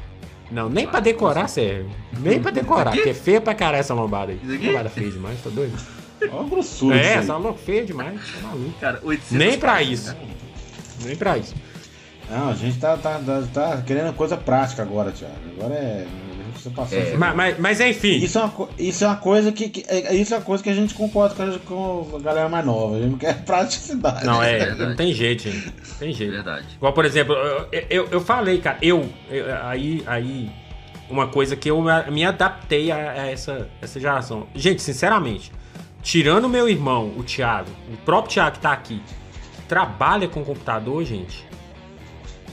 [0.52, 1.90] Não, nem pra decorar serve.
[2.20, 4.40] Nem pra decorar, porque é feia pra caralho essa lombada aí.
[4.44, 4.68] Isso aqui?
[4.68, 5.74] Lombada feia demais, tá doido?
[6.30, 8.74] Olha a grossura É, essa louca feia demais, tá maluco.
[8.80, 10.14] Cara, 800 Nem pra isso.
[10.14, 10.28] cara.
[11.04, 11.56] Nem pra isso.
[12.32, 15.36] Não, a gente tá, tá, tá, tá querendo coisa prática agora, Thiago.
[15.58, 16.06] Agora é.
[16.08, 16.96] A gente precisa passar.
[16.96, 17.18] É.
[17.18, 18.18] Mas, mas, mas enfim.
[18.18, 20.70] Isso é, uma, isso é uma coisa que, que- é, isso é uma coisa que
[20.70, 22.96] a gente concorda com a, com a galera mais nova.
[22.96, 24.26] A gente não quer praticidade.
[24.26, 24.90] Não, é, verdade.
[24.90, 25.72] não tem jeito, gente.
[26.00, 26.32] Tem jeito.
[26.32, 26.66] verdade.
[26.78, 30.50] Igual, por exemplo, eu, eu, eu falei, cara, eu, eu- aí, aí,
[31.10, 34.48] uma coisa que eu me adaptei a, a essa, essa geração.
[34.56, 35.52] Gente, sinceramente,
[36.02, 39.02] tirando o meu irmão, o Thiago, o próprio Thiago que tá aqui,
[39.68, 41.46] trabalha com computador, gente,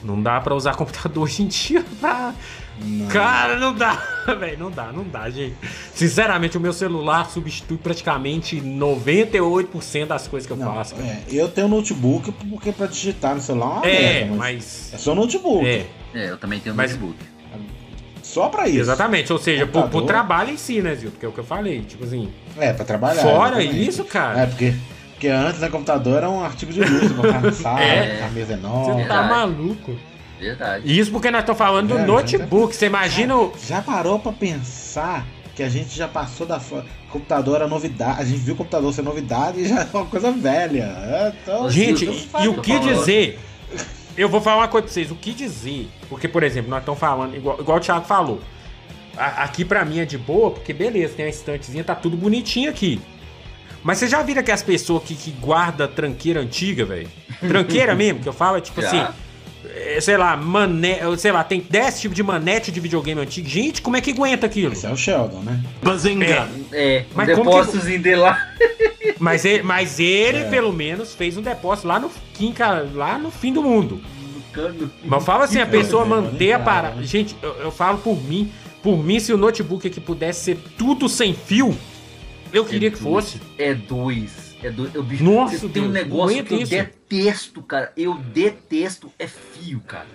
[0.05, 2.35] não dá pra usar computador hoje em dia pra...
[2.81, 3.09] Não.
[3.09, 4.01] Cara, não dá,
[4.39, 5.57] velho, não dá, não dá, gente.
[5.93, 10.95] Sinceramente, o meu celular substitui praticamente 98% das coisas que eu Não, faço.
[10.95, 11.07] cara.
[11.09, 14.91] é, eu tenho notebook porque pra digitar no celular é uma É, merda, mas mas...
[14.95, 15.67] é só notebook.
[15.67, 17.19] É, É, eu também tenho Mas- notebook.
[18.23, 18.79] Só pra isso.
[18.81, 21.11] Exatamente, ou seja, pro, pro trabalho em si, né, Zil?
[21.11, 22.31] Porque é o que eu falei, tipo assim.
[22.59, 23.23] É, pra trabalhar.
[23.23, 23.89] fora exatamente.
[23.89, 24.75] isso, cara, É, porque,
[25.19, 28.23] porque antes né, computador era um artigo de luxo, botar na sala, É.
[28.25, 29.05] a mesa você enorme.
[29.07, 29.99] tá maluco.
[30.39, 30.85] Verdade.
[30.87, 32.75] E Isso porque nós estamos falando do É, notebook.
[32.77, 33.53] Você imagina o.
[33.67, 36.61] Já parou pra pensar que a gente já passou da.
[37.11, 38.21] Computador era novidade.
[38.21, 40.83] A gente viu o computador ser novidade e já é uma coisa velha.
[40.85, 43.41] É, então, Gente, e, e o que dizer?
[44.17, 45.11] Eu vou falar uma coisa pra vocês.
[45.11, 45.89] O que dizer?
[46.09, 48.41] Porque, por exemplo, nós estamos falando, igual, igual o Thiago falou.
[49.17, 52.71] A- aqui pra mim é de boa, porque beleza, tem a estantezinha, tá tudo bonitinho
[52.71, 53.01] aqui.
[53.83, 57.09] Mas você já viram que as pessoas que, que guarda tranqueira antiga, velho?
[57.41, 58.89] Tranqueira mesmo, que eu falo, é tipo Já.
[58.89, 59.13] assim.
[59.75, 63.49] é, Sei lá, mané, sei lá, tem 10 tipos de manete de videogame antigo.
[63.49, 64.73] Gente, como é que aguenta aquilo?
[64.73, 65.63] Esse é o Sheldon, né?
[65.83, 66.49] Bazinga!
[66.73, 68.49] É, um Mas como que- depósitozinho dele lá.
[69.19, 70.45] Mas ele, mas ele É.
[70.45, 74.01] pelo menos, fez um depósito lá no, quinca, lá no fim do mundo.
[75.05, 76.97] Mas eu falo assim, a pessoa É, vou manter a parada.
[76.97, 77.03] né?
[77.05, 78.53] Gente, eu, eu falo por mim,
[78.83, 81.77] Por mim, se o notebook aqui pudesse ser tudo sem fio,
[82.53, 83.33] eu queria que dois.
[83.33, 83.41] fosse.
[83.59, 84.57] É dois.
[84.63, 84.95] É dois.
[84.95, 86.71] Eu, bicho, Nossa, tem um negócio que eu isso.
[86.71, 87.93] detesto, cara.
[87.97, 90.07] Eu detesto é fio, cara.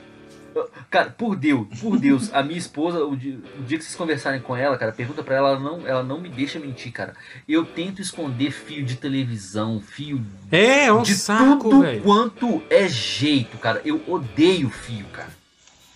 [0.56, 3.96] Eu- Cara, por Deus, por Deus, a minha esposa, o dia, o dia que vocês
[3.96, 7.16] conversarem com ela, cara, pergunta pra ela, ela não, ela não me deixa mentir, cara.
[7.50, 12.04] Eu tento esconder fio de televisão, fio É, é um de saco, tudo velho.
[12.04, 13.82] quanto é jeito, cara.
[13.84, 15.32] Eu odeio fio, cara.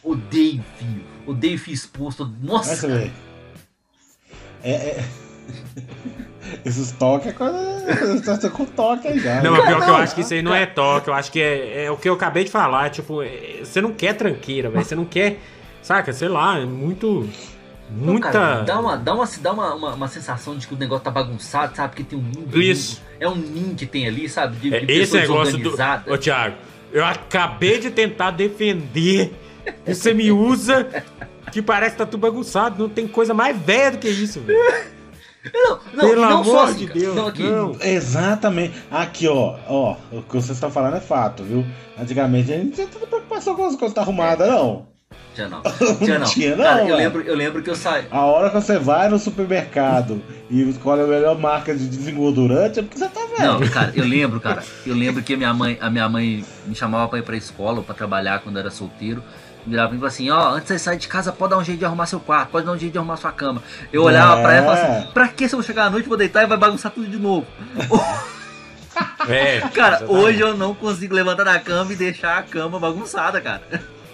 [0.02, 1.04] Odeio fio.
[1.28, 2.26] Odeio fio exposto.
[2.42, 3.12] Nossa, você cara.
[4.64, 5.06] É, é...
[6.66, 8.38] Esses toques é coisa.
[8.40, 9.42] Tá com toque aí já.
[9.42, 11.32] Não, mas pior que eu Não, acho que isso aí não é toque, eu acho
[11.32, 14.70] que é, é o que eu acabei de falar, tipo, é- você não quer tranqueira,
[14.70, 15.40] velho, você não quer,
[15.82, 17.28] saca, sei lá, é muito,
[17.90, 18.32] Não, muita...
[18.32, 21.12] cara, dá uma, dá, uma, dá uma, uma, uma sensação de que o negócio tá
[21.12, 21.90] bagunçado, sabe?
[21.96, 22.62] Porque tem um ninho.
[22.62, 23.02] Isso.
[23.20, 24.58] É um ninho que tem ali, sabe?
[24.58, 25.76] De, É, de esse negócio do...
[26.08, 26.56] Ô, Thiago,
[26.92, 29.34] eu acabei de tentar defender
[29.86, 30.88] que você me usa
[31.52, 34.60] que parece que tá tudo bagunçado, não tem coisa mais velha do que isso, velho.
[35.54, 36.88] Não, não, Pelo não amor de.
[36.88, 37.44] Deus, Não, aqui.
[37.44, 37.76] não.
[37.82, 38.74] Exatamente.
[38.92, 41.66] Aqui, ó, ó, o que vocês estão falando é fato, viu?
[42.00, 44.86] Antigamente a gente não tinha tanta preocupação com as coisas tá arrumadas, não.
[45.34, 45.62] Tinha não.
[46.00, 46.26] Tinha não.
[46.28, 48.06] Tinha não, cara, eu lembro, eu lembro que eu saí.
[48.10, 50.20] A hora que você vai no supermercado
[50.50, 53.60] e escolhe a melhor marca de desengordurante é porque você tá velho.
[53.60, 54.64] Não, cara, eu lembro, cara.
[54.86, 57.78] Eu lembro que a minha mãe, a minha mãe me chamava pra ir pra escola
[57.78, 59.24] ou pra trabalhar quando eu era solteiro.
[59.68, 61.80] Virava e falava assim, ó, antes de você sair de casa, pode dar um jeito
[61.80, 63.62] de arrumar seu quarto, pode dar um jeito de arrumar sua cama.
[63.92, 66.08] Eu olhava pra ela e falava assim, pra que se eu vou chegar à noite,
[66.08, 67.46] vou deitar e vai bagunçar tudo de novo?
[69.28, 70.06] É, Cara, exatamente.
[70.26, 73.62] hoje eu não consigo levantar da cama e deixar a cama bagunçada, cara.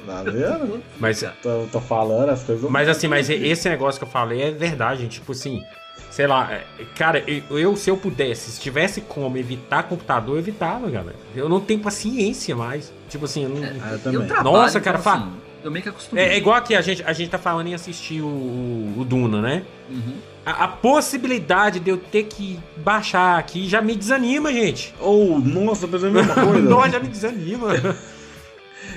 [0.05, 0.83] Tá vendo?
[0.99, 2.69] Mas, Tô, tô falando as coisas.
[2.69, 5.63] mas assim, mas esse negócio que eu falei é verdade, tipo assim,
[6.11, 6.65] sei lá, é,
[6.97, 11.15] cara, eu, se eu pudesse, se tivesse como evitar computador, eu evitava, galera.
[11.33, 13.63] Eu não tenho paciência mais, tipo assim, eu não...
[13.63, 14.27] Ah, eu Eu também.
[14.27, 15.31] trabalho, Nossa, cara, então, fa- assim,
[15.63, 16.23] eu meio que acostumei.
[16.23, 19.05] É, é igual aqui, a gente, a gente tá falando em assistir o, o, o
[19.05, 19.63] Duna, né?
[19.89, 20.15] Uhum.
[20.45, 24.93] A, a possibilidade de eu ter que baixar aqui já me desanima, gente.
[24.99, 26.59] Ou, nossa, mas é a mesma coisa.
[26.69, 27.69] Não, já me desanima.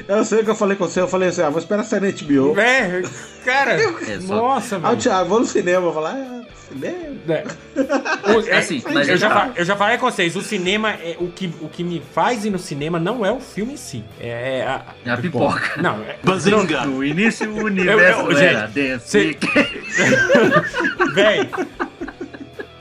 [0.08, 2.00] Eu sei o que eu falei com você, eu falei assim, ah, vou esperar sair
[2.00, 2.58] na HBO.
[2.60, 3.02] é,
[3.44, 4.96] cara, É, só- nossa, Ah, o velho.
[4.98, 7.16] Thiago, vou no cinema, vou falar, ah, cinema.
[7.28, 7.44] É.
[8.50, 9.34] É, Assim, mas eu, já, tá.
[9.34, 12.44] fa- eu já falei com vocês, o cinema, é, o, que, o que me faz
[12.44, 14.04] ir no cinema não é o filme em si.
[14.20, 14.82] É a.
[15.04, 15.80] É a pipoca.
[15.80, 16.84] Não, é, Bazinga!
[16.84, 19.08] No início o universo Eu- eu- era dance.
[19.08, 19.36] cê-
[21.14, 21.48] Véi,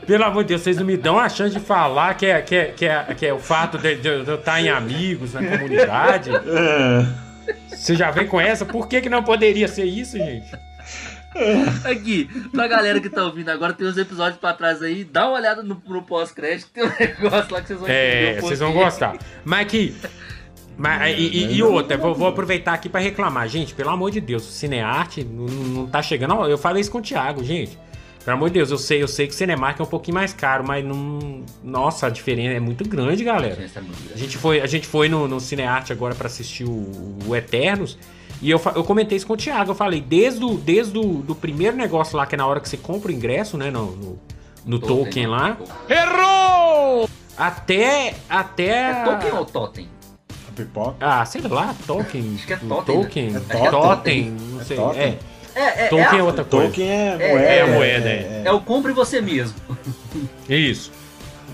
[0.05, 2.55] pelo amor de Deus, vocês não me dão a chance de falar que é, que
[2.55, 6.31] é, que é, que é o fato de, de eu estar em amigos, na comunidade.
[6.31, 7.05] É.
[7.69, 8.65] Você já vem com essa?
[8.65, 10.51] Por que, que não poderia ser isso, gente?
[11.83, 15.37] Aqui, pra galera que tá ouvindo agora, tem uns episódios pra trás aí, dá uma
[15.37, 19.17] olhada no, no pós-crédito, tem um negócio lá que vocês vão É, vocês vão gostar.
[19.43, 19.95] Mas aqui.
[20.77, 23.47] Mas, e, e- e outra, vou, vou aproveitar aqui pra reclamar.
[23.47, 26.33] Gente, pelo amor de Deus, o Cinearte não, não tá chegando.
[26.49, 27.77] Eu falei isso com o Thiago, gente.
[28.25, 30.33] Pelo amor de Deus, eu sei, eu sei que o Cinemark é um pouquinho mais
[30.33, 31.43] caro, mas não.
[31.63, 33.49] Nossa, a diferença é muito grande, A galera.
[33.51, 34.13] diferença é muito grande.
[34.15, 36.89] A gente foi, a gente foi no, no Cinearte agora pra assistir o,
[37.27, 37.97] o Eternos.
[38.41, 39.71] E eu, eu comentei isso com o Thiago.
[39.71, 42.67] Eu falei, desde o, desde o do primeiro negócio lá, que é na hora que
[42.69, 43.71] você compra o ingresso, né?
[43.71, 44.19] No, no,
[44.65, 45.57] no Tolkien lá.
[47.37, 48.15] Até.
[48.29, 48.91] Até.
[48.91, 49.89] É Tolkien ou Totem?
[50.49, 50.95] A pipoca.
[50.99, 52.33] Ah, sei lá, Tolkien.
[52.35, 53.29] Acho que é Totem, Tolkien.
[53.31, 53.41] né?
[53.49, 54.31] É É Totem, Totem.
[54.51, 54.77] não É sei.
[54.77, 55.01] Totem?
[55.01, 55.19] É.
[55.57, 56.65] É, é, Tolkien é é, a- outra coisa.
[56.65, 57.45] Tolkien é É, moeda.
[57.47, 58.41] é a moeda, é.
[58.45, 59.55] é o compre você mesmo.
[60.49, 60.91] Isso.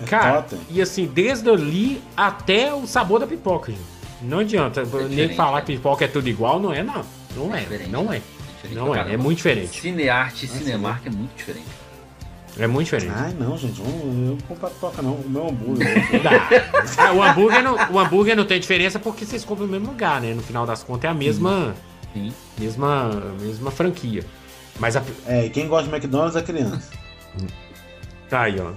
[0.03, 0.59] É Cara, Totem.
[0.69, 3.90] e assim, desde ali até o sabor da pipoca, gente.
[4.21, 4.83] Não adianta.
[4.83, 5.65] Nem diferente, falar né?
[5.65, 7.03] que pipoca é tudo igual, não é, não.
[7.35, 7.59] Não é.
[7.61, 7.89] diferente.
[7.89, 8.21] Não é.
[8.71, 8.99] Não pra é.
[8.99, 9.23] É caramba.
[9.23, 9.81] muito diferente.
[9.81, 11.81] Cinearte e Cinemark é muito diferente.
[12.59, 13.13] É muito diferente.
[13.15, 15.13] Ai, não, gente, eu não, compro pipoca, não.
[15.13, 15.87] O meu hambúrguer.
[16.97, 20.19] Ah, o, hambúrguer não, o hambúrguer não tem diferença porque vocês compram no mesmo lugar,
[20.19, 20.33] né?
[20.33, 21.73] No final das contas é a mesma,
[22.13, 22.33] Sim.
[22.59, 23.09] mesma,
[23.39, 24.25] mesma franquia.
[24.79, 26.89] Mas a, é, e quem gosta de McDonald's é criança.
[28.31, 28.71] tá aí, ó.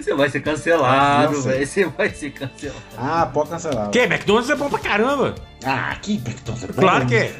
[0.00, 1.66] Você vai ser cancelado, velho.
[1.66, 2.80] Você vai ser cancelado.
[2.96, 3.90] Ah, pode cancelar.
[3.90, 3.98] Que?
[4.00, 5.34] McDonald's é bom pra caramba.
[5.64, 6.80] Ah, que McDonald's é bom.
[6.80, 7.34] Claro que é.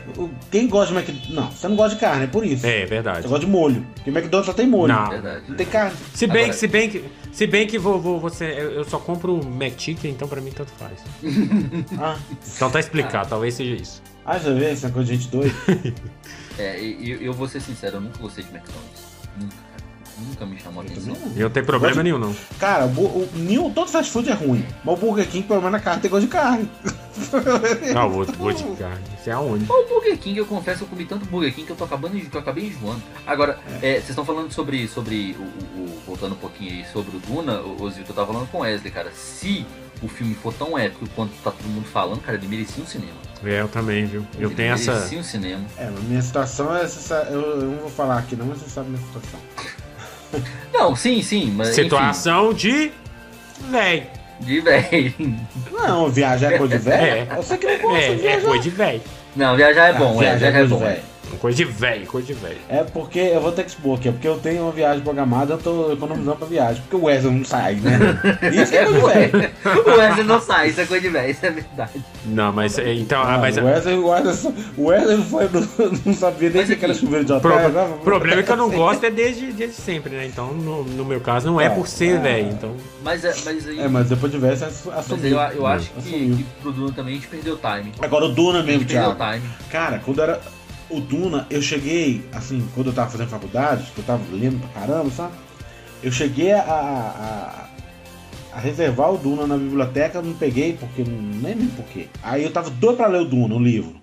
[0.50, 1.34] Quem gosta de McDonald's.
[1.34, 2.66] Não, você não gosta de carne, é por isso.
[2.66, 3.22] É, verdade.
[3.22, 3.86] Você gosta de molho.
[3.94, 4.92] Porque McDonald's só tem molho.
[4.92, 5.08] Não.
[5.08, 5.44] Verdade.
[5.48, 5.96] Não tem carne.
[6.12, 8.84] Se bem, Agora- que, se bem que, se bem que vou, vou você, eu eu
[8.84, 10.98] só compro McChicken, então pra mim tanto faz.
[11.98, 12.16] Ah,
[12.56, 14.02] Então tá explicado, talvez seja isso.
[14.26, 15.54] ah já vê essa coisa de gente doida.
[16.58, 19.00] É, e- e eu, vou ser sincero, eu nunca gostei de McDonald's.
[19.40, 19.54] Nunca.
[20.28, 21.14] Nunca me chamou a Eu atenção.
[21.14, 22.34] também E não tem problema Gosto- nenhum, não.
[22.58, 24.64] Cara, o, o, nenhum, todo fast food é ruim.
[24.84, 26.68] Mas o Burger King, pelo menos na carne, tem gosto de carne.
[27.94, 29.02] Ah, o outro vou de carne.
[29.18, 29.64] Isso é aonde?
[29.70, 32.18] O Burger King, eu confesso que eu comi tanto Burger King que eu tô acabando,
[32.18, 33.02] que eu acabei enjoando.
[33.26, 37.16] Agora, é, vocês estão falando sobre, sobre o, o- o- voltando um pouquinho aí sobre
[37.16, 39.10] o Duna, o, o Zito, eu tava falando com o Wesley, cara.
[39.12, 39.66] Se
[40.02, 43.18] o filme for tão épico quanto tá todo mundo falando, cara, ele merecia um cinema.
[43.44, 44.24] É, eu também, viu?
[44.38, 44.94] Eu Ele tenho essa.
[44.94, 45.64] Merecia um cinema.
[45.76, 47.14] É, mas minha situação é essa.
[47.30, 49.40] Eu, eu não vou falar aqui não, mas você sabe minha situação.
[50.72, 51.68] Não, sim, sim, mas.
[51.70, 52.90] enfim, Situação de.
[53.70, 54.06] Véi.
[54.40, 55.14] de velho.
[55.72, 57.02] Não, viajar é coisa de velho?
[57.32, 57.36] É.
[57.36, 58.46] Eu sei que não gosta de É, é viajar.
[58.46, 59.02] coisa de véi.
[59.36, 61.09] Não, viajar é bom, Ah, é, viajar é coisa de bom.
[61.30, 61.40] Velho.
[61.40, 62.58] Coisa de véi, coisa de véi.
[62.68, 65.54] É porque eu vou ter que expor aqui, é porque eu tenho uma viagem programada,
[65.54, 67.98] eu tô economizando pra viagem, porque o Wesley não sai, né?
[68.52, 69.50] Isso que é coisa de velho.
[69.86, 72.04] o Wesley não sai, isso é coisa de velho, isso é verdade.
[72.26, 73.22] Não, mas é, então.
[73.22, 76.86] ah, mas, o Wesley, o Wesley, o Wesley não, foi, não, não sabia Mas era
[76.86, 77.50] aqui, chuveiro de hotel.
[77.50, 80.26] Pro- agora- O problema é que eu não gosto é desde, desde sempre, né?
[80.26, 82.18] Então, no, no meu caso, não é É, por ser é.
[82.18, 82.48] velho.
[82.50, 83.80] Então, Mas, é- mas aí.
[83.80, 85.38] É, mas depois de velho você mas assumiu.
[85.38, 87.92] eu, eu acho que, que pro Bruno também a gente perdeu o time.
[88.02, 89.34] Agora o Duna A mesmo, gente perdeu o Thiago.
[89.38, 89.50] time.
[89.70, 90.40] Cara, quando era
[90.90, 94.80] o Duna, eu cheguei, assim, quando eu tava fazendo faculdade, que eu tava lendo pra
[94.80, 95.34] caramba, sabe?
[96.02, 101.68] Eu cheguei a, a, a reservar o Duna na biblioteca, não peguei, porque nem lembro
[101.76, 102.08] por quê.
[102.22, 104.00] Aí eu tava doido pra ler o Duna, o livro.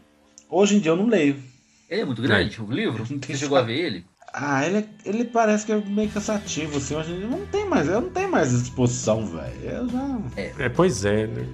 [0.50, 1.36] Hoje em dia eu não leio.
[1.90, 3.06] Ele é muito grande, o livro.
[3.10, 4.06] Não tem Você chegou a ver ele?
[4.34, 8.02] Ah, ele, é- ele parece que é meio cansativo, assim, hoje não tem mais, eu
[8.02, 9.54] não tenho mais disposição, velho.
[9.64, 10.20] Eu já.
[10.60, 11.46] é, pois é, né?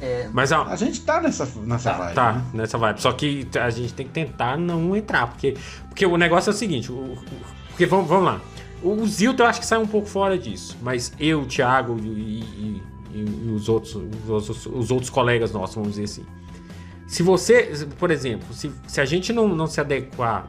[0.00, 2.14] É, Mas ó, A gente tá nessa, nessa Tá, vibe.
[2.14, 2.44] Tá, né?
[2.54, 3.02] nessa vibe.
[3.02, 5.56] Só que a gente tem que tentar não entrar, porque,
[5.88, 7.18] porque o negócio é o seguinte, o- o-
[7.68, 8.40] porque vamos, vamos lá.
[8.82, 12.06] O Zilton eu acho que sai um pouco fora disso, mas eu, o Thiago e,
[12.08, 12.82] e-
[13.14, 16.24] e- e os, outros, os, outros, os outros colegas nossos, vamos dizer assim.
[17.06, 20.46] Se você, por exemplo, se, se a gente não, não se adequar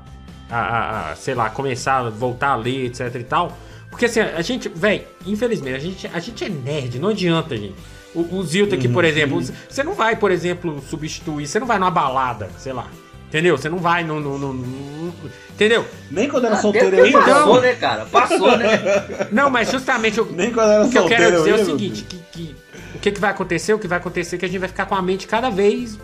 [0.54, 3.58] a, a- a, sei lá, começar a voltar a ler, etc e tal,
[3.90, 7.76] porque assim, a gente, velho, infelizmente, a gente, a gente é nerd, não adianta, gente.
[8.16, 11.80] O, o Zilton aqui, por exemplo, você não vai, por exemplo, substituir, você não vai
[11.80, 12.88] numa balada, sei lá.
[13.28, 13.58] Entendeu?
[13.58, 14.20] Você não vai no.
[14.20, 15.14] no- no- no-
[15.50, 15.84] entendeu?
[16.12, 17.14] Nem quando era até solteiro eu ia.
[17.14, 18.06] passou, Então- né, cara?
[18.06, 18.80] Passou, né?
[19.34, 21.48] Não, mas justamente eu- Nem quando era o que eu quero dizer é eu o
[21.48, 22.56] ia, meu seguinte: que, que-
[22.94, 23.74] o que, que vai acontecer?
[23.74, 25.98] O que vai acontecer é que a gente vai ficar com a mente cada vez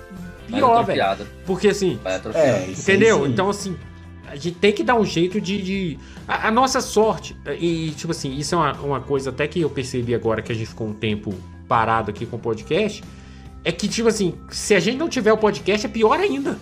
[0.48, 0.98] pior, velho.
[1.46, 2.00] Porque assim.
[2.34, 3.24] É, Entendeu?
[3.24, 3.32] sim.
[3.32, 3.78] Então, assim,
[4.32, 5.62] a gente tem que dar um jeito de.
[5.62, 9.60] de- A, a nossa sorte, e tipo assim, isso é uma, uma coisa até que
[9.62, 11.34] eu percebi agora que a gente ficou um tempo
[11.68, 13.04] parado aqui com o podcast.
[13.64, 16.58] É que, tipo assim, se a gente não tiver o podcast, é pior ainda.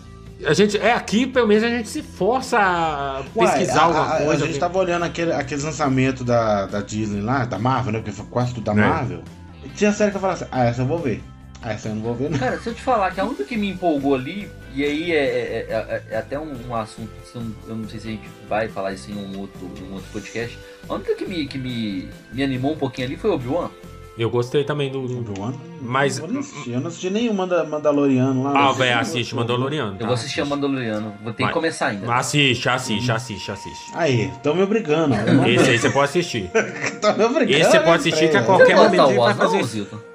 [0.45, 4.17] A gente, é aqui, pelo menos, a gente se força a pesquisar a- alguma a,
[4.17, 4.43] coisa.
[4.43, 7.99] A gente ver- tava olhando aquele, aqueles lançamentos da, da Disney lá, da Marvel, né?
[7.99, 8.75] Porque foi quase tudo da É.
[8.75, 9.21] Marvel.
[9.63, 11.21] E tinha série que eu falava assim, ah, essa eu vou ver.
[11.61, 12.37] Ah, essa eu não vou ver, não.
[12.37, 15.15] Cara, se eu te falar que a única que me empolgou ali, e aí é,
[15.15, 17.41] é- é- é até um, um assunto, eu
[17.75, 20.57] não- eu sei se a gente vai falar isso em um outro, um outro podcast,
[20.87, 23.69] a única que, me, que me, me animou um pouquinho ali foi Obi-Wan.
[24.17, 25.03] Eu gostei também do.
[25.03, 25.53] Obi-Wan?
[25.79, 28.69] Mas- Eu não assisti, eu não assisti nenhum Manda, Mandaloriano lá.
[28.69, 29.35] Ah, velho, assiste.
[29.35, 29.93] Mandaloriano.
[29.93, 30.05] Eu tá?
[30.05, 31.51] vou assistir a Mandaloriano, vou ter Vai.
[31.51, 32.11] que começar ainda.
[32.11, 33.91] Assiste, assiste, assiste, assiste.
[33.93, 35.13] Aí, tão me obrigando.
[35.13, 36.49] Eu Esse aí você pode assistir.
[36.99, 37.59] Tão me obrigando.
[37.61, 39.57] Esse você né, pode assistir que a qualquer momento ele vai fazer
[39.91, 40.06] não?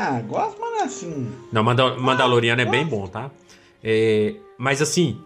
[0.00, 1.32] Ah, gosto, mas não é assim.
[1.52, 3.30] Não, Manda- Mandaloriano é bem bom, tá?
[3.82, 5.20] É, mas assim,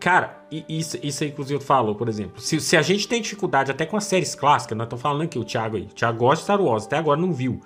[0.00, 2.40] cara, isso, isso aí que o Zilton falou, por exemplo.
[2.40, 5.38] Se, se a gente tem dificuldade até com as séries clássicas, nós estamos falando aqui,
[5.38, 5.82] o Thiago aí.
[5.82, 7.60] O Thiago gosta de Star Wars, até agora não viu.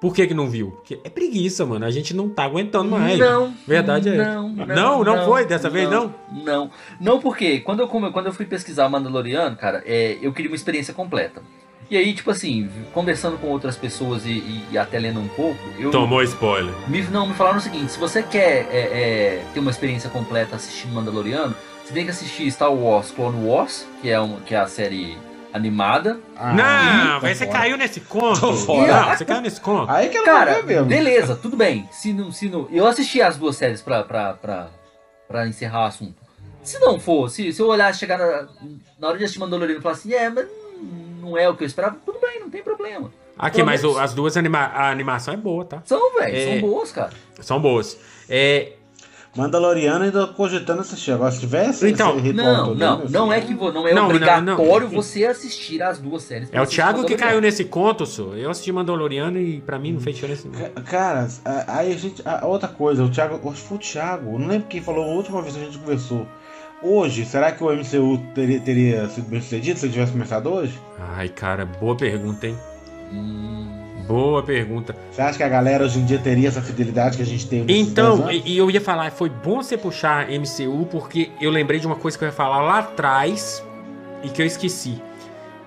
[0.00, 0.72] Por que, que não viu?
[0.72, 1.84] Porque é preguiça, mano.
[1.86, 3.16] A gente não tá aguentando mais.
[3.20, 3.54] Não.
[3.64, 4.16] Verdade é.
[4.16, 6.12] Não, não, não foi dessa vez, não?
[6.32, 6.68] Não.
[7.00, 10.92] Não, porque quando eu, quando eu fui pesquisar Mandaloriano, cara, é, eu queria uma experiência
[10.92, 11.40] completa.
[11.90, 15.58] E aí, tipo assim, conversando com outras pessoas e, e- e até lendo um pouco,
[15.78, 15.90] eu.
[15.90, 16.72] Tomou spoiler.
[16.88, 20.56] Me, não, me falaram o seguinte: se você quer é, é, ter uma experiência completa
[20.56, 21.54] assistindo Mandaloriano,
[21.84, 25.18] você tem que assistir Star Wars Clone Wars, que é, uma, que é a série
[25.52, 26.18] animada.
[26.34, 27.58] Ah, não, velho, você fora.
[27.58, 28.40] caiu nesse conto.
[28.40, 28.92] Tô fora.
[29.02, 29.90] Não, você caiu nesse conto.
[29.92, 30.86] Aí que ela Cara, ver mesmo.
[30.86, 31.86] beleza, tudo bem.
[31.92, 34.68] Se não, se não, eu assisti as duas séries pra, pra, pra,
[35.28, 36.14] pra encerrar o assunto.
[36.62, 38.48] Se não for, se, se eu olhar, chegar na,
[38.98, 40.46] na hora de assistir Mandaloriano e falar assim, é, mas
[41.22, 43.10] não é o que eu esperava, tudo bem, não tem problema.
[43.38, 45.82] Aqui, Pelo mas menos- o- as duas anima a animação é boa, tá?
[45.86, 46.44] São, velho, É.
[46.60, 47.10] são boas, cara.
[47.40, 47.96] São boas.
[48.28, 48.72] É,
[49.34, 51.10] Mandaloriano ainda cogitando assistir.
[51.12, 54.06] Agora, se tivesse Então, Não, todo, não, não é que vo- não é Não, não,
[54.10, 54.90] obrigatório não.
[54.90, 56.50] você assistir as duas séries.
[56.52, 58.34] é o Thiago que caiu nesse conto, só.
[58.34, 60.68] Eu assisti Mandaloriano e pra mim não fez diferença nenhuma.
[60.70, 61.28] Ca- Cara,
[61.66, 62.20] aí a gente.
[62.28, 63.36] a- outra coisa, o Thiago.
[63.50, 64.32] Acho que foi o Thiago.
[64.34, 66.26] eu Não lembro quem falou a última vez que a gente conversou.
[66.82, 70.78] Hoje, será que o MCU teria, teria sido bem sucedido se ele tivesse começado hoje?
[70.98, 72.56] Ai, cara, boa pergunta, hein?
[73.12, 74.96] Hum, Boa pergunta.
[75.10, 77.60] Você acha que a galera hoje em dia teria essa fidelidade que a gente tem
[77.64, 81.78] nesses 10 Então, e, eu ia falar, foi bom você puxar MCU, porque eu lembrei
[81.78, 83.64] de uma coisa que eu ia falar lá atrás
[84.22, 85.00] e que eu esqueci.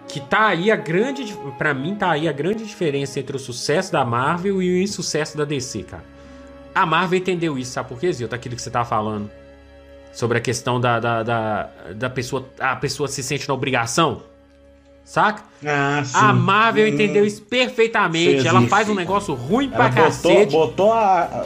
[0.08, 1.36] Que tá aí a grande.
[1.58, 5.38] Pra mim, tá aí a grande diferença entre o sucesso da Marvel e o insucesso
[5.38, 6.04] da DC, cara.
[6.74, 8.36] A Marvel entendeu isso, sabe por quê, Zilton?
[8.36, 9.32] Aquilo que você tava falando.
[10.16, 12.48] Sobre a questão da, da, da, da pessoa.
[12.60, 14.24] A pessoa se sente na obrigação.
[15.04, 15.44] Saca?
[15.64, 16.14] Ah, sim.
[16.18, 16.88] A Marvel Hum.
[16.88, 18.42] entendeu isso perfeitamente.
[18.42, 20.52] Sim, Ela sim, faz um negócio ruim Ela pra botou, cacete.
[20.52, 21.46] botou a.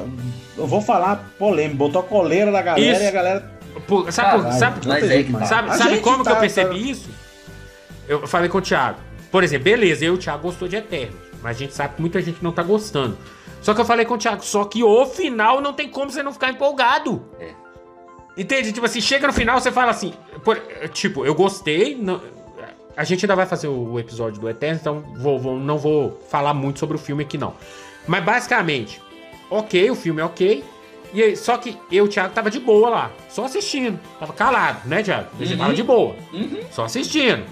[0.57, 3.03] Eu vou falar polêmico, botou a coleira da galera Isso.
[3.03, 3.51] e a galera.
[3.87, 5.47] Por- sabe, por- Caralho, sabe, é mais.
[5.49, 7.09] sabe, A sabe gente como que eu tá- percebi isso?
[8.07, 8.99] Eu falei com o Thiago.
[9.31, 11.15] Por exemplo, beleza, eu e o Thiago gostou de Eterno.
[11.41, 13.17] Mas a gente sabe que muita gente não tá gostando.
[13.61, 16.21] Só que eu falei com o Thiago, só que o final não tem como você
[16.23, 17.25] não ficar empolgado.
[17.39, 17.51] É.
[18.37, 18.71] Entende?
[18.71, 20.13] Tipo assim, chega no final, você fala assim,
[20.43, 20.57] por-
[20.93, 21.95] tipo, eu gostei.
[21.95, 22.21] não-
[22.95, 26.53] a gente ainda vai fazer o, episódio do Eterno, então vou- vou- não vou falar
[26.53, 27.53] muito sobre o filme aqui, não.
[28.07, 29.01] Mas basicamente,
[29.49, 30.63] ok, o filme é ok.
[31.13, 33.99] E aí, só que eu, Thiago, tava de boa lá, só assistindo.
[34.19, 35.29] Tava calado, né, Thiago?
[35.39, 35.59] A gente Uhum.
[35.59, 36.59] tava de boa, Uhum.
[36.71, 37.43] só assistindo.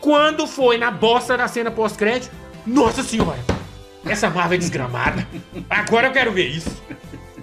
[0.00, 2.30] Quando foi na bosta da cena pós-crédito,
[2.66, 3.38] nossa senhora,
[4.06, 5.26] essa Marvel é desgramada.
[5.68, 6.70] Agora eu quero ver isso.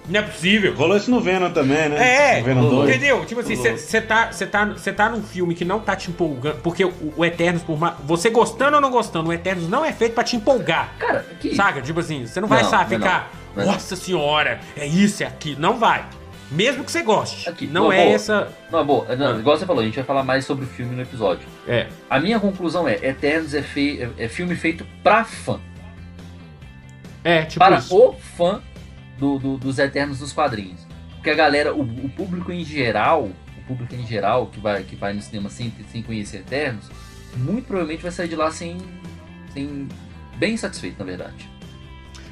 [0.08, 0.74] Não é possível.
[0.74, 2.36] Rolou isso no Venom também, né?
[2.36, 2.90] É, No Venom 2.
[2.90, 3.24] entendeu?
[3.24, 6.56] Tipo assim, você tá, cê tá, cê tá num filme que não tá te empolgando.
[6.60, 7.94] Porque o, o Eternos, por mais.
[8.04, 10.92] Você gostando ou não gostando, o Eternos não é feito pra te empolgar.
[10.98, 11.54] Cara, que.
[11.54, 11.80] Saca?
[11.80, 13.30] Tipo assim, você não vai Não, sabe, não, ficar.
[13.56, 13.64] não.
[13.64, 13.72] Não.
[13.72, 15.60] Nossa senhora, é isso, é aquilo.
[15.60, 16.04] Não vai.
[16.50, 17.48] Mesmo que você goste.
[17.48, 18.14] Aqui, não boa, é boa.
[18.14, 18.48] essa.
[18.70, 19.16] Não, boa.
[19.16, 21.46] Não, igual você falou, a gente vai falar mais sobre o filme no episódio.
[21.68, 21.86] É.
[22.10, 25.60] A minha conclusão é: Eternos é, fei- é- é filme feito pra fã.
[27.24, 27.96] É, tipo para isso.
[27.96, 28.60] o fã
[29.22, 30.84] do- do- dos Eternos dos quadrinhos.
[31.14, 33.24] Porque a galera, o, o público em geral,
[33.56, 36.90] o público em geral que vai, que vai no cinema sem, sem conhecer Eternos,
[37.36, 38.76] muito provavelmente vai sair de lá sem,
[39.54, 39.88] sem
[40.36, 41.48] bem satisfeito, na verdade.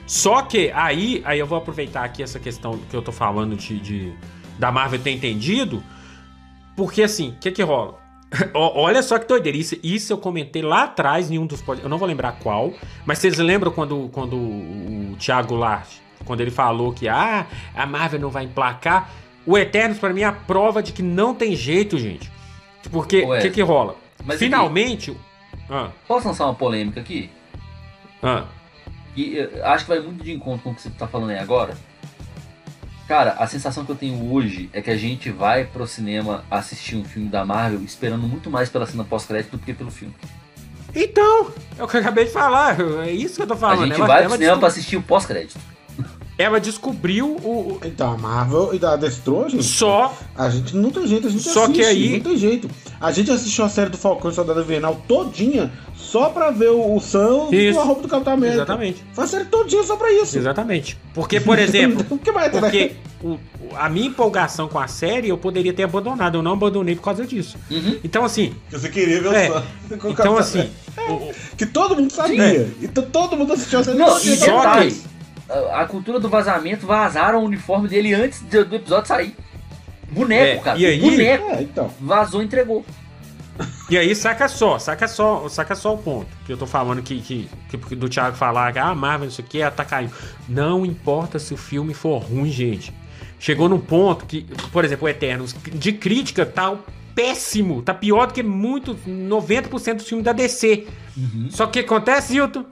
[0.06, 3.78] Só que aí, aí eu vou aproveitar aqui essa questão que eu tô falando de,
[3.78, 4.12] de-
[4.58, 5.82] da Marvel ter entendido,
[6.76, 8.00] porque assim, o que que rola?
[8.54, 11.88] Olha só que doideira, isso, isso eu comentei lá atrás em um dos podcasts, eu
[11.90, 12.72] não vou lembrar qual,
[13.06, 18.20] mas vocês lembram quando, quando o Thiago Larte, quando ele falou que ah, a Marvel
[18.20, 19.10] não vai emplacar?
[19.46, 22.30] O Eternos pra mim é a prova de que não tem jeito, gente.
[22.90, 23.96] Porque o que que rola?
[24.24, 25.16] mas Finalmente...
[25.68, 27.30] Ah, Posso lançar uma polêmica aqui?
[28.22, 28.44] ah,
[29.14, 31.38] que eh, acho que vai muito de encontro com o que você tá falando aí
[31.38, 31.74] agora.
[33.08, 36.96] Cara, a sensação que eu tenho hoje é que a gente vai pro cinema assistir
[36.96, 40.14] um filme da Marvel esperando muito mais pela cena pós-crédito do que pelo filme.
[40.94, 43.86] Então, é o que eu acabei de falar, é isso que eu tô A falando.
[43.86, 45.58] gente Ela- vai ela pro cinema descob- pra assistir o pós-crédito.
[46.38, 47.78] Ela descobriu o.
[47.84, 49.62] Então, a Marvel e da Destrou, gente.
[49.62, 50.16] Só.
[50.34, 52.70] A gente não tem jeito, a gente Só assiste, que aí- não tem jeito.
[52.98, 56.96] A gente assistiu a série do Falcão e Soldado Invernal todinha só pra ver o,
[56.96, 58.56] o Sam e a roupa do Capitão América.
[58.58, 59.04] Exatamente.
[59.12, 60.38] Foi a série todinha só pra isso.
[60.38, 60.98] Exatamente.
[61.12, 62.58] Porque, por exemplo, o que vai ter?
[62.60, 63.38] porque o- o-
[63.76, 66.36] a minha empolgação com a série eu poderia ter abandonado.
[66.38, 67.58] Eu não abandonei por causa disso.
[67.70, 67.98] Uhum.
[68.02, 68.54] Então, assim.
[68.70, 69.50] Que você queria ver É.
[69.50, 69.62] o Sam.
[69.84, 70.58] Então, Capitão assim.
[70.96, 71.12] América.
[71.12, 72.68] o- Que todo mundo sabia.
[72.80, 74.36] Então todo mundo assistiu a série Não, todinha.
[74.36, 75.09] Só que-
[75.50, 79.36] a, a cultura do vazamento vazaram o uniforme dele antes do, do episódio sair.
[80.10, 80.78] Boneco, É, cara.
[80.78, 81.50] e aí- Boneco.
[81.50, 81.90] É, então.
[82.00, 82.84] Vazou e entregou.
[83.90, 86.28] E aí, saca só, saca só, saca só o ponto.
[86.46, 89.60] Que eu tô falando que, que, que do Thiago falar que ah, Marvel, isso aqui,
[89.60, 90.12] ela tá caindo.
[90.48, 92.92] Não importa se o filme for ruim, gente.
[93.38, 96.74] Chegou num ponto que, por exemplo, o Eternos, de crítica, tá
[97.14, 97.82] péssimo.
[97.82, 100.86] Tá pior do que muito, 90% dos filmes da DC.
[101.50, 102.64] Só que o que acontece, Hilton?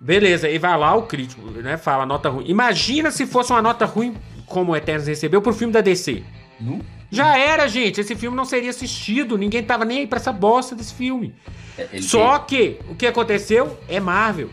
[0.00, 1.76] Beleza, aí vai lá o crítico, né?
[1.76, 2.44] Fala nota ruim.
[2.48, 4.14] Imagina se fosse uma nota ruim,
[4.46, 6.22] como o Eternos recebeu, pro filme da DC.
[6.58, 6.80] Nu.
[7.10, 8.00] Já era, gente.
[8.00, 9.36] Esse filme não seria assistido.
[9.36, 11.34] Ninguém tava nem aí pra essa bosta desse filme.
[11.76, 14.48] É, ele Só que o que aconteceu é Marvel.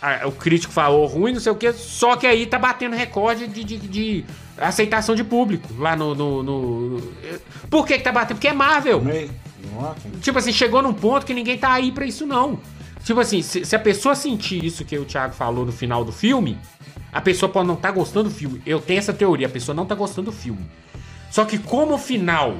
[0.00, 1.72] Ah, O crítico falou ruim, não sei o que.
[1.72, 4.24] Só que aí tá batendo recorde de, de- de
[4.58, 7.12] aceitação de público lá no, no- no-
[7.70, 8.36] Por que, que tá batendo?
[8.36, 9.00] Porque é Marvel.
[10.20, 12.58] Tipo assim, chegou num ponto que ninguém tá aí pra isso, não.
[13.04, 16.12] Tipo assim, se, se a pessoa sentir isso que o Thiago falou no final do
[16.12, 16.56] filme,
[17.12, 18.62] a pessoa pode não tá gostando do filme.
[18.64, 20.64] Eu tenho essa teoria, a pessoa não tá gostando do filme.
[21.30, 22.56] Só que como o final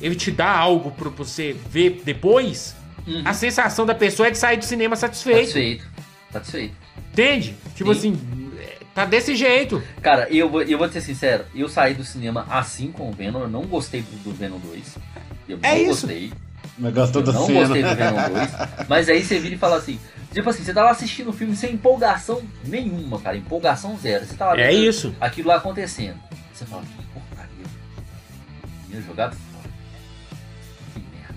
[0.00, 2.74] ele te dá algo pra você ver depois,
[3.06, 3.22] Uhum.
[3.24, 5.38] a sensação da pessoa é de sair do cinema satisfeito.
[5.38, 5.84] Satisfeito.
[6.32, 6.74] Satisfeito.
[7.12, 7.54] Entende?
[7.74, 8.12] Tipo Sim.
[8.12, 8.50] assim,
[8.94, 9.82] tá desse jeito.
[10.02, 13.12] Cara, eu, vou- eu vou te ser sincero, eu saí do cinema assim com o
[13.12, 14.96] Venom, eu não gostei do, do Venom 2.
[15.48, 16.06] Eu É não isso.
[16.06, 16.32] gostei.
[16.80, 17.60] Mas gostou Eu da não cena.
[17.60, 18.50] gostei do Venom 2.
[18.88, 20.00] Mas aí você vira e fala assim,
[20.32, 23.36] tipo assim, você tá lá assistindo o filme sem empolgação nenhuma, cara.
[23.36, 24.24] Empolgação zero.
[24.26, 25.14] Você tá lá É vendo isso.
[25.20, 26.18] aquilo lá acontecendo.
[26.54, 27.64] Você fala, que porcaria.
[28.88, 29.68] Tinha jogado fora.
[30.94, 31.34] Que merda.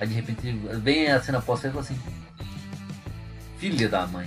[0.00, 0.50] Aí de repente
[0.82, 1.98] vem a cena pós e fala assim.
[3.58, 4.26] Filha da mãe.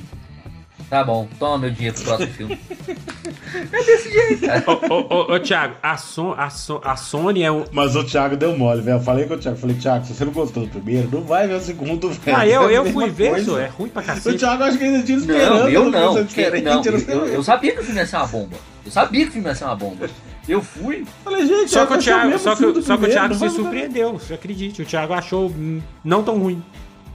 [0.91, 2.59] Tá bom, toma meu dinheiro pro próximo filme.
[3.71, 4.61] é desse jeito, cara.
[4.67, 7.63] Ô, ô, ô, ô, Thiago, a, Son, a, Son- a Sony é um.
[7.71, 8.97] Mas o Thiago deu mole, velho.
[8.97, 11.47] Eu falei com o Thiago, falei, Thiago, se você não gostou do primeiro, não vai
[11.47, 12.37] ver o segundo, velho.
[12.37, 14.37] Ah, eu, É eu fui ver, isso é ruim pra O cacete.
[14.37, 15.59] Thiago acho que ainda tinha esperando.
[15.59, 16.17] Não, eu não.
[16.17, 16.25] eu
[16.61, 18.57] não eu, eu- eu sabia que o filme ia ser uma bomba.
[18.85, 20.09] Eu sabia que o filme ia ser uma bomba.
[20.45, 21.05] Eu fui.
[21.23, 23.33] Falei, gente, Só que o ser Thiago, só que, o- só que o primeiro, Thiago
[23.35, 24.81] se surpreendeu, você acredite.
[24.81, 26.61] O Thiago achou hum, não tão ruim.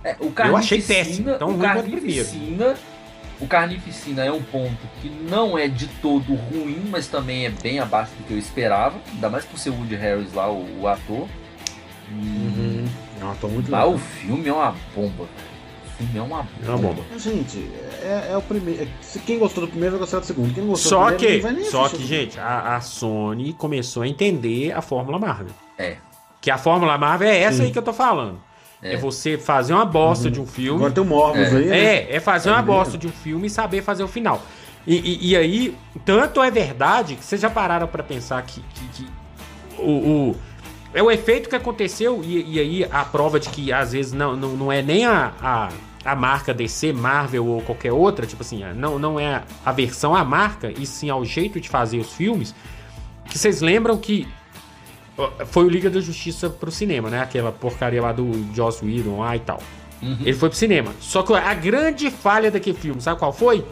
[0.03, 2.75] É, o Eu achei péssimo, tão o ruim quanto o Carnificina,
[3.41, 7.79] o Carnificina é um ponto que não é de todo ruim, mas também é bem
[7.79, 10.89] abaixo do que eu esperava, ainda mais por ser o Woody Harris lá, o, o
[10.89, 11.29] ator.
[12.11, 12.87] Uhum.
[13.21, 13.95] Não, tô muito Mas legal.
[13.95, 15.25] o filme é uma bomba.
[15.25, 16.51] O filme é uma bomba.
[16.65, 17.03] É uma bomba.
[17.19, 17.71] Gente,
[18.03, 18.89] é, é o primeiro.
[19.01, 20.53] se Quem gostou do primeiro vai gostar do segundo.
[20.55, 22.81] Quem não gostou Só do primeiro que, não vai nem só que, gente, a, a
[22.81, 25.53] Sony começou a entender a Fórmula Marvel.
[25.79, 25.97] É.
[26.41, 27.65] Que a Fórmula Marvel é essa Sim.
[27.65, 28.41] aí que eu tô falando.
[28.83, 28.97] É, É.
[28.97, 30.79] você fazer uma bosta de um filme.
[30.79, 31.57] Agora tem o Morbius É.
[31.57, 31.79] aí, né?
[31.79, 32.99] É, é fazer uma É bosta mesmo.
[33.01, 34.43] de um filme e saber fazer o final.
[34.87, 35.75] E, e- e aí,
[36.05, 39.07] tanto é verdade que vocês já pararam pra pensar que, que- que
[39.79, 39.91] o,
[40.31, 40.37] o-
[40.95, 44.37] é o efeito que aconteceu e, e aí a prova de que às vezes não,
[44.37, 45.69] não, não é nem a, a,
[46.05, 50.25] a marca DC, Marvel ou qualquer outra, tipo assim, não, não é a versão à
[50.25, 52.55] marca, e sim ao jeito de fazer os filmes,
[53.29, 54.29] que vocês lembram que
[55.47, 57.21] foi o Liga da Justiça pro cinema, né?
[57.21, 59.63] Aquela porcaria lá do Joss Whedon lá e tal.
[60.03, 60.19] Uhum.
[60.21, 60.93] Ele foi pro cinema.
[61.01, 63.65] Só que a grande falha daquele filme, sabe qual foi?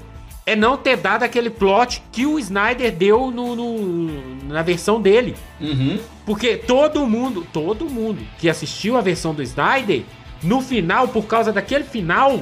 [0.47, 5.35] É não ter dado aquele plot que o Snyder deu no, no- na versão dele.
[5.61, 5.99] Uhum.
[6.27, 10.03] Porque todo mundo, todo mundo que assistiu a versão do Snyder,
[10.43, 12.41] no final, por causa daquele final,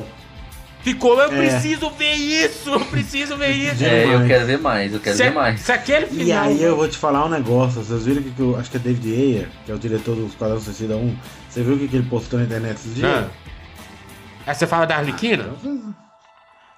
[0.82, 1.36] ficou, eu É.
[1.36, 3.84] preciso ver isso, eu preciso ver isso.
[3.84, 5.60] É, eu quero ver mais, eu quero se, ver mais.
[5.60, 6.44] se aquele E final.
[6.44, 8.80] aí eu vou te falar um negócio, vocês viram que, que eu acho que é
[8.80, 11.16] David Ayer, que é o diretor do Esquadrão Suicida 1,
[11.48, 13.10] você viu o que, que ele postou na internet esses dias?
[13.10, 13.28] Ah.
[14.46, 15.50] Aí você fala da Arlequina?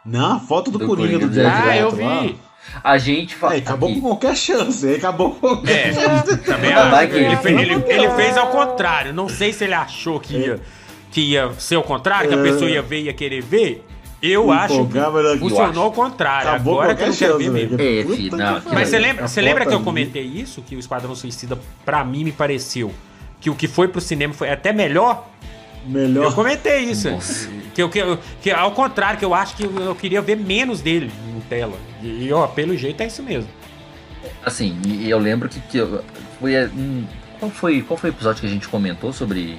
[0.05, 2.20] Não, a foto do, Do Coringa do Coringa, Jared ah, eu Leto lá.
[2.20, 2.36] vi.
[2.82, 3.55] A gente fala.
[3.55, 6.36] É, acabou com qualquer chance, ele acabou com qualquer É, chance.
[6.44, 7.12] também Ah, acho.
[7.14, 9.12] ele, fez, ele- ele fez ao contrário.
[9.14, 10.61] Não sei se ele achou que ia,
[11.11, 12.42] que ia ser o contrário, que a É.
[12.42, 13.84] pessoa ia ver e ia querer ver.
[14.27, 15.37] Eu acho que né?
[15.39, 16.49] funcionou ao contrário.
[16.51, 17.77] Acabou Agora que eu não quero ver mesmo.
[17.77, 18.12] velho.
[18.12, 18.62] É, filho, não.
[18.72, 20.62] Mas você lembra, A você lembra que eu comentei isso?
[20.62, 22.93] Que o Esquadrão Suicida, pra mim, me pareceu
[23.41, 25.29] que o que foi pro cinema foi até melhor?
[25.87, 26.35] Eu Melhor.
[26.35, 27.09] comentei isso.
[27.75, 30.35] Que, eu- que, eu- que ao contrário, que eu acho que eu, eu queria ver
[30.37, 31.77] menos dele em tela.
[32.03, 33.51] E, e, ó, pelo jeito é isso mesmo.
[34.43, 36.03] Assim, e eu lembro que, que eu-
[36.41, 36.55] foi.
[36.55, 37.05] é, hum,
[37.39, 39.59] qual, foi qual foi o episódio que a gente comentou sobre.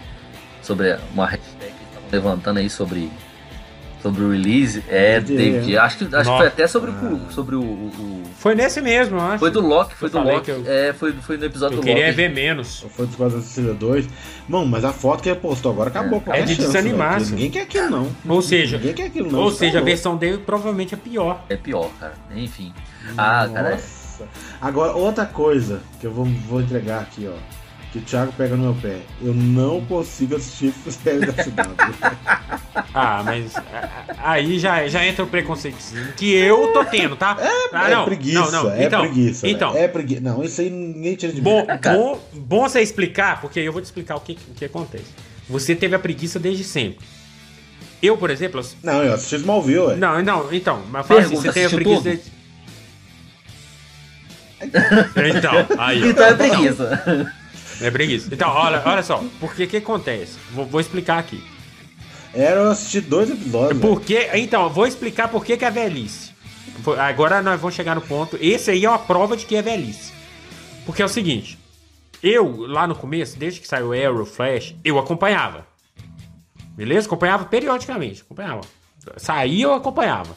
[0.63, 3.11] Sobre uma hashtag que estavam levantando aí sobre.
[4.05, 4.83] Sobre o release?
[4.87, 5.77] É, David David.
[5.79, 6.37] Acho que, acho que Nossa.
[6.37, 9.39] foi até sobre, o, sobre o, o- Foi nesse mesmo, acho.
[9.39, 10.51] Foi do Loki, foi Eu do Loki.
[10.51, 12.15] eu- É, foi, foi no episódio Eu do queria Loki.
[12.15, 12.85] ver menos.
[12.95, 14.07] Foi do Esquadrão Suicida 2.
[14.47, 17.19] Mano, mas a foto que ele postou agora acabou com É qualquer de chance, desanimar,
[17.19, 17.31] sim.
[17.31, 18.11] Ninguém quer aquilo, não.
[18.29, 19.39] Ou seja, Ninguém quer aquilo, não.
[19.39, 21.41] ou seja, tá a versão dele provavelmente é pior.
[21.49, 22.13] É pior, cara.
[22.35, 22.71] Enfim.
[23.17, 23.71] Ah, cara.
[23.71, 24.25] Nossa.
[24.61, 27.33] Agora, outra coisa que eu vou, vou entregar aqui, ó.
[27.95, 28.97] Que o Thiago pega no meu pé.
[29.23, 31.69] Eu não consigo assistir série da cidade.
[32.93, 33.61] Ah, mas a-
[34.21, 37.37] a- aí já, já entra o preconceitozinho que eu tô tendo, tá?
[37.73, 39.47] ah, é preguiça, é então, preguiça.
[39.47, 40.21] Então, É preguiça.
[40.21, 41.43] Não, isso aí ninguém tira de mim.
[41.43, 41.97] bom, Cara.
[41.97, 45.05] bom, bom você explicar, porque eu vou te explicar o que, o que acontece.
[45.49, 47.05] Você teve a preguiça desde sempre.
[48.01, 49.95] Eu, por exemplo, eu- Não, eu assisti Smallville, ué.
[49.95, 52.03] não, não, então, mas fala assim, Pergunta, você teve a preguiça tudo?
[55.23, 55.37] desde...
[55.37, 56.09] Então, aí.
[56.09, 57.31] Então é preguiça.
[57.81, 58.29] É preguiça.
[58.33, 60.37] Então, olha, olha só, porque o que acontece?
[60.51, 61.43] Vou, vou explicar aqui.
[62.33, 63.79] Era eu assistir dois episódios.
[63.79, 63.93] velho.
[63.93, 66.33] Porque, então, vou explicar por que que é velhice.
[66.99, 68.37] Agora nós vamos chegar no ponto.
[68.41, 70.13] Esse aí é uma prova de que é velhice.
[70.85, 71.57] Porque é o seguinte:
[72.21, 75.65] eu, lá no começo, desde que saiu Arrow, Flash, eu acompanhava.
[76.75, 77.07] Beleza?
[77.07, 78.21] Acompanhava periodicamente.
[78.21, 78.61] Acompanhava.
[79.17, 80.35] Saía, eu acompanhava.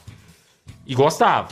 [0.86, 1.48] E gostava.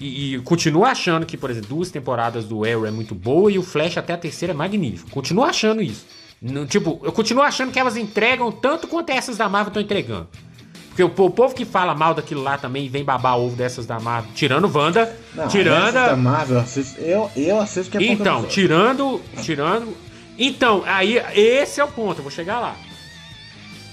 [0.00, 3.58] E, e continuo achando que, por exemplo, duas temporadas do Arrow é muito boa e
[3.58, 5.10] o Flash até a terceira é magnífico.
[5.10, 6.06] Continuo achando isso.
[6.40, 10.28] No- tipo, eu continuo achando que elas entregam tanto quanto essas da Marvel estão entregando.
[10.88, 13.98] Porque o, o povo que fala mal daquilo lá também vem babar ovo dessas da
[14.00, 15.94] Marvel, tirando Wanda, Não, tirando.
[15.94, 19.20] da Marvel, eu assisto, eu, eu assisto que é então, tirando.
[19.42, 19.96] Tirando.
[20.38, 22.76] Então, aí, esse é o ponto, eu vou chegar lá.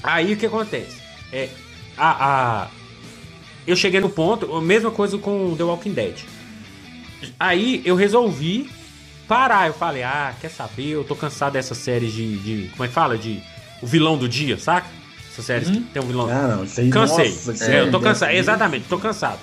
[0.04, 0.98] Aí o que acontece?
[1.32, 1.50] É.
[1.98, 2.62] A.
[2.64, 2.68] a
[3.68, 6.16] eu cheguei no ponto, a mesma coisa com The Walking Dead.
[7.40, 8.70] Aí eu resolvi
[9.28, 9.68] parar.
[9.68, 10.90] Eu falei, ah, quer saber?
[10.90, 12.38] Eu tô cansado dessas séries de.
[12.38, 13.18] de- como é que fala?
[13.18, 13.42] De.
[13.82, 14.88] O vilão do dia, saca?
[15.32, 16.30] Essas séries que tem um vilão.
[16.30, 17.30] Ah, não, isso aí Cansei.
[17.30, 18.32] nossa, É, eu tô deve- cansado.
[18.32, 19.40] Exatamente, tô cansado.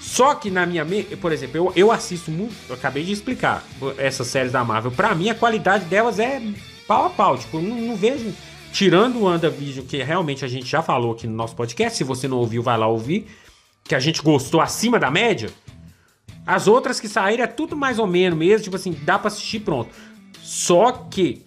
[0.00, 2.54] Só que na minha mente, por exemplo, eu, eu assisto muito.
[2.68, 3.64] Eu acabei de explicar
[3.98, 4.90] essas séries da Marvel.
[4.92, 6.40] Pra mim, a qualidade delas é
[6.86, 7.36] pau a pau.
[7.36, 8.32] Tipo, eu não, não vejo.
[8.72, 11.96] Tirando o WandaVision, que realmente a gente já falou aqui no nosso podcast.
[11.98, 13.26] Se você não ouviu, vai lá ouvir.
[13.88, 15.50] Que a gente gostou acima da média.
[16.46, 18.64] As outras que saíram é tudo mais ou menos mesmo.
[18.64, 19.90] Tipo assim, dá pra assistir pronto.
[20.42, 21.44] Só que.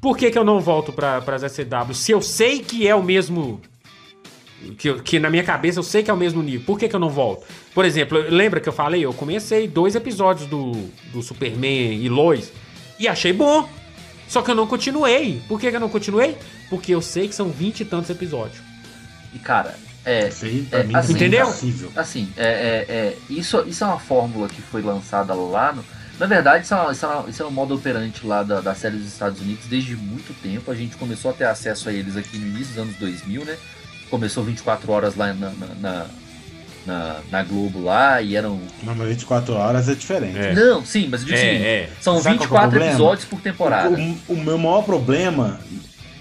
[0.00, 1.94] Por que, que eu não volto pra, pras SCW?
[1.94, 3.60] Se eu sei que é o mesmo
[4.76, 6.66] que, que na minha cabeça eu sei que é o mesmo nível.
[6.66, 7.46] Por que, que eu não volto?
[7.74, 9.04] Por exemplo, lembra que eu falei?
[9.04, 10.72] Eu comecei dois episódios do,
[11.12, 12.52] do Superman e Lois
[12.98, 13.68] e achei bom.
[14.26, 15.40] Só que eu não continuei.
[15.48, 16.36] Por que, que eu não continuei?
[16.68, 18.60] Porque eu sei que são 20 e tantos episódios.
[19.34, 19.76] E, cara,
[20.10, 20.28] é.
[20.28, 21.42] Isso aí, pra É, mim, assim, é entendeu?
[21.48, 21.92] impossível.
[21.96, 25.84] Assim, é, é, é, isso, isso é uma fórmula que foi lançada lá no.
[26.18, 28.60] Na verdade, isso é, uma- isso é, uma- isso é um modo operante lá da,
[28.60, 30.68] da série dos Estados Unidos desde muito tempo.
[30.70, 33.56] A gente começou a ter acesso a eles aqui no início dos anos 2000, né?
[34.10, 36.06] Começou 24 horas lá na, na, na,
[36.86, 38.58] na- na Globo lá e eram.
[38.82, 40.38] Não, mas 24 horas é diferente.
[40.38, 40.54] É.
[40.54, 41.88] Não, sim, mas eu digo o seguinte, é.
[42.00, 42.90] são Sabe qual que é o 24 problema?
[42.92, 43.88] episódios por temporada.
[44.28, 45.60] O, o meu maior problema,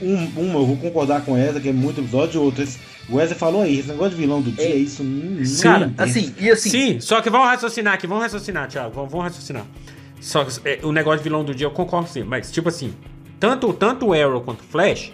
[0.01, 2.61] um, um, eu vou concordar com essa, que é muito episódio, outro.
[2.63, 2.77] esse-
[3.09, 4.75] O Wesley falou aí, esse negócio de vilão do dia, É.
[4.75, 5.43] isso não.
[5.61, 6.69] Cara, assim, e assim.
[6.69, 9.65] Sim, só que vamos raciocinar aqui, vamos raciocinar, Thiago, vamos, vamos raciocinar.
[10.19, 12.93] Só que é, o negócio de vilão do dia eu concordo sim, mas tipo assim,
[13.39, 15.13] tanto, tanto o Arrow quanto o Flash,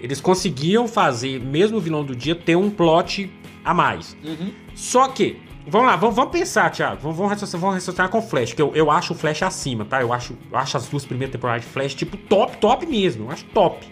[0.00, 3.30] eles conseguiam fazer, mesmo o vilão do dia, ter um plot
[3.64, 4.16] a mais.
[4.24, 4.52] Uhum.
[4.74, 5.36] Só que,
[5.66, 8.62] vamos lá, vamos, vamos pensar, Thiago, vamos, vamos, raciocinar, vamos raciocinar com o Flash, que
[8.62, 10.00] eu, eu acho o Flash acima, tá?
[10.00, 13.30] Eu acho, eu acho as duas primeiras temporadas de Flash, tipo, top, top mesmo, eu
[13.30, 13.84] acho top.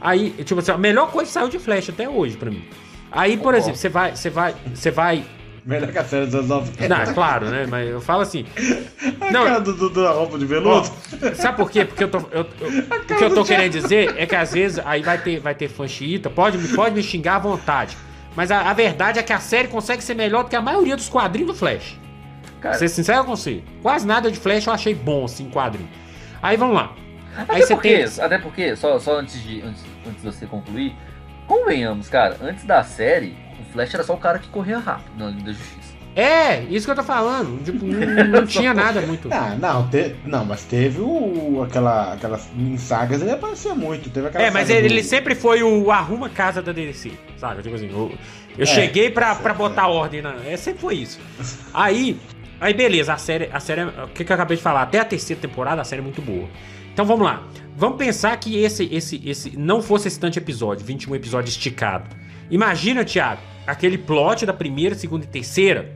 [0.00, 2.64] Aí, tipo assim, a melhor coisa que saiu de Flash até hoje pra mim.
[3.12, 3.58] Aí, por Concordo.
[3.58, 5.24] exemplo, você vai, você vai, você vai
[5.66, 6.88] Melhor que a série dos anos 90.
[6.88, 7.66] não, é claro, né?
[7.68, 8.46] Mas eu falo assim.
[9.20, 10.90] A Não, cara do, do, da roupa de ó, veludo.
[11.34, 11.84] sabe por quê?
[11.84, 12.18] Porque eu tô.
[12.32, 12.68] eu- eu-
[13.14, 15.68] o que eu tô querendo dizer é que às vezes aí vai ter, vai ter
[15.68, 17.96] fã xiita, pode, me- pode me xingar à vontade.
[18.34, 20.96] Mas a, a verdade é que a série consegue ser melhor do que a maioria
[20.96, 21.98] dos quadrinhos do Flash.
[22.60, 23.62] Cara, Pra ser sincero com você.
[23.82, 25.88] Quase nada de Flash eu achei bom, assim, quadrinho.
[26.42, 26.94] Aí vamos lá.
[27.36, 28.24] Até Aí você porque, tem.
[28.24, 30.94] até porque, só, só antes, de, antes, antes de você concluir,
[31.46, 35.26] convenhamos, cara, antes da série, o Flash era só o cara que corria rápido na
[35.28, 35.90] Liga da Justiça.
[36.16, 37.62] É, isso que eu tô falando.
[37.64, 39.28] Tipo, não, não tinha nada muito.
[39.32, 44.10] Ah, não, te- não, mas teve o, aquela, aquelas em sagas, ele aparecia muito.
[44.10, 47.62] Teve aquela É, mas ele, do- ele sempre foi o arruma casa da DC, sabe?
[47.62, 48.12] Tipo assim, eu,
[48.58, 50.34] eu É, cheguei pra, pra botar ordem na.
[50.44, 51.20] É, sempre foi isso.
[51.72, 52.18] Aí,
[52.60, 54.82] aí beleza, a série, a série, o que, que eu acabei de falar?
[54.82, 56.48] Até a terceira temporada a série é muito boa.
[56.92, 57.40] Então vamos lá.
[57.80, 62.14] Vamos pensar que esse, esse, esse não fosse esse tanto episódio, 21 episódio esticado.
[62.50, 65.90] Imagina, Thiago, aquele plot da primeira, segunda e terceira.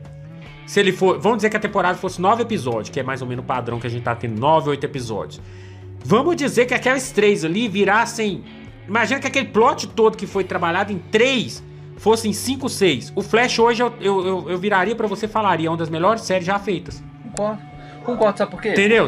[0.65, 1.19] Se ele for.
[1.19, 3.79] Vamos dizer que a temporada fosse nove episódios, que é mais ou menos o padrão
[3.79, 5.39] que a gente tá tendo, nove, oito episódios.
[6.03, 8.43] Vamos dizer que aquelas três ali virassem.
[8.87, 11.63] Imagina que aquele plot todo que foi trabalhado em três
[11.97, 13.13] fosse em cinco, seis.
[13.15, 15.91] O Flash hoje eu, eu, eu, eu viraria pra você e falaria, é uma das
[15.91, 17.03] melhores séries já feitas.
[17.21, 17.61] Concordo.
[18.03, 18.69] Concordo, sabe por quê?
[18.69, 19.05] Entendeu?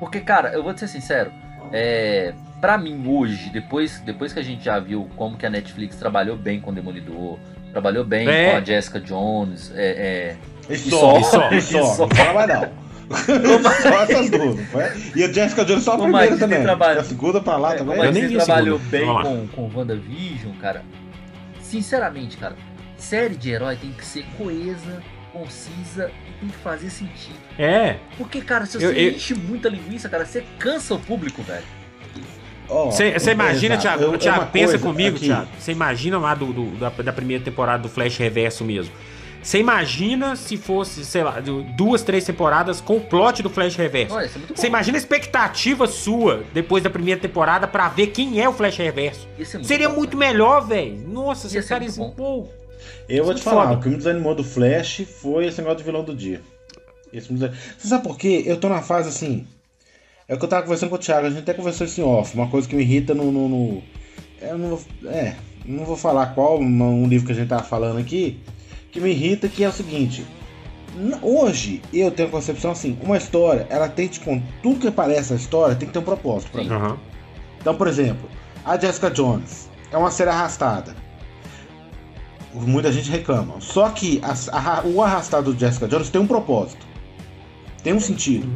[0.00, 1.30] Porque, cara, eu vou te ser sincero,
[1.72, 5.96] é, pra mim hoje, depois, depois que a gente já viu como que a Netflix
[5.96, 7.38] trabalhou bem com o Demolidor,
[7.72, 8.50] trabalhou bem É.
[8.52, 10.36] com a Jessica Jones, é,
[10.68, 12.06] E E só, só, e e só, só.
[12.08, 12.86] não fala mais não.
[13.82, 14.84] só essas duas, não foi?
[15.14, 16.62] E a Jessica Jones só a Como primeira também.
[16.62, 17.96] trabalha- A segunda pra lá é, também.
[17.96, 18.96] como a Disney trabalhou segunda.
[18.98, 19.30] bem Vamos lá.
[19.54, 20.82] com, com WandaVision, cara.
[21.60, 22.56] Sinceramente, cara,
[22.96, 25.02] série de herói tem que ser coesa,
[25.38, 27.36] concisa e tem que fazer sentido.
[27.58, 27.96] É.
[28.16, 31.64] Porque, cara, se Eu- você eu- enche muita linguiça, cara, você cansa o público, velho.
[32.90, 33.82] Você imagina, exato.
[33.82, 35.26] Thiago, Eu- é Thiago uma pensa comigo, aqui.
[35.26, 35.48] Thiago.
[35.58, 38.92] Você imagina lá do, do- da, da primeira temporada do Flash Reverso mesmo.
[39.40, 43.76] Você imagina se fosse, sei lá, du- duas, três temporadas com o plot do Flash
[43.76, 44.16] Reverso.
[44.16, 44.60] Olha, isso é muito bom.
[44.60, 48.76] Você imagina a expectativa sua depois da primeira temporada pra ver quem é o Flash
[48.78, 49.28] Reverso.
[49.44, 50.32] Ser muito Seria bom, muito cara.
[50.32, 50.96] melhor, velho.
[51.06, 52.48] Nossa, você muito assim, pô.
[53.08, 53.78] Eu vou te é falar, foda.
[53.78, 56.40] o que me desanimou do Flash foi esse negócio de vilão do dia.
[57.12, 57.62] Esse me desanimou.
[57.78, 58.42] Você sabe por quê?
[58.46, 59.46] Eu tô na fase assim.
[60.28, 62.04] É o que eu tava conversando com o Thiago, a gente até conversou isso em
[62.04, 62.34] off.
[62.34, 63.30] Uma coisa que me irrita no.
[63.30, 63.82] no, no-
[64.40, 64.80] eu não vou,
[65.10, 65.34] é,
[65.64, 68.40] não vou falar qual um, livro que a gente tava falando aqui.
[68.90, 70.24] Que me irrita, que é o seguinte.
[71.22, 75.32] Hoje eu tenho a concepção assim, uma história, ela tem que, com tudo que parece
[75.32, 76.68] a história, tem que ter um propósito pra Sim.
[76.70, 76.74] mim.
[76.74, 76.98] Aham.
[77.60, 78.28] Então, por exemplo,
[78.64, 80.94] a Jessica Jones é uma série arrastada.
[82.56, 83.54] Muita gente reclama.
[83.60, 86.86] Só que as- a- o arrastado do Jessica Jones tem um propósito.
[87.82, 88.48] Tem um sentido.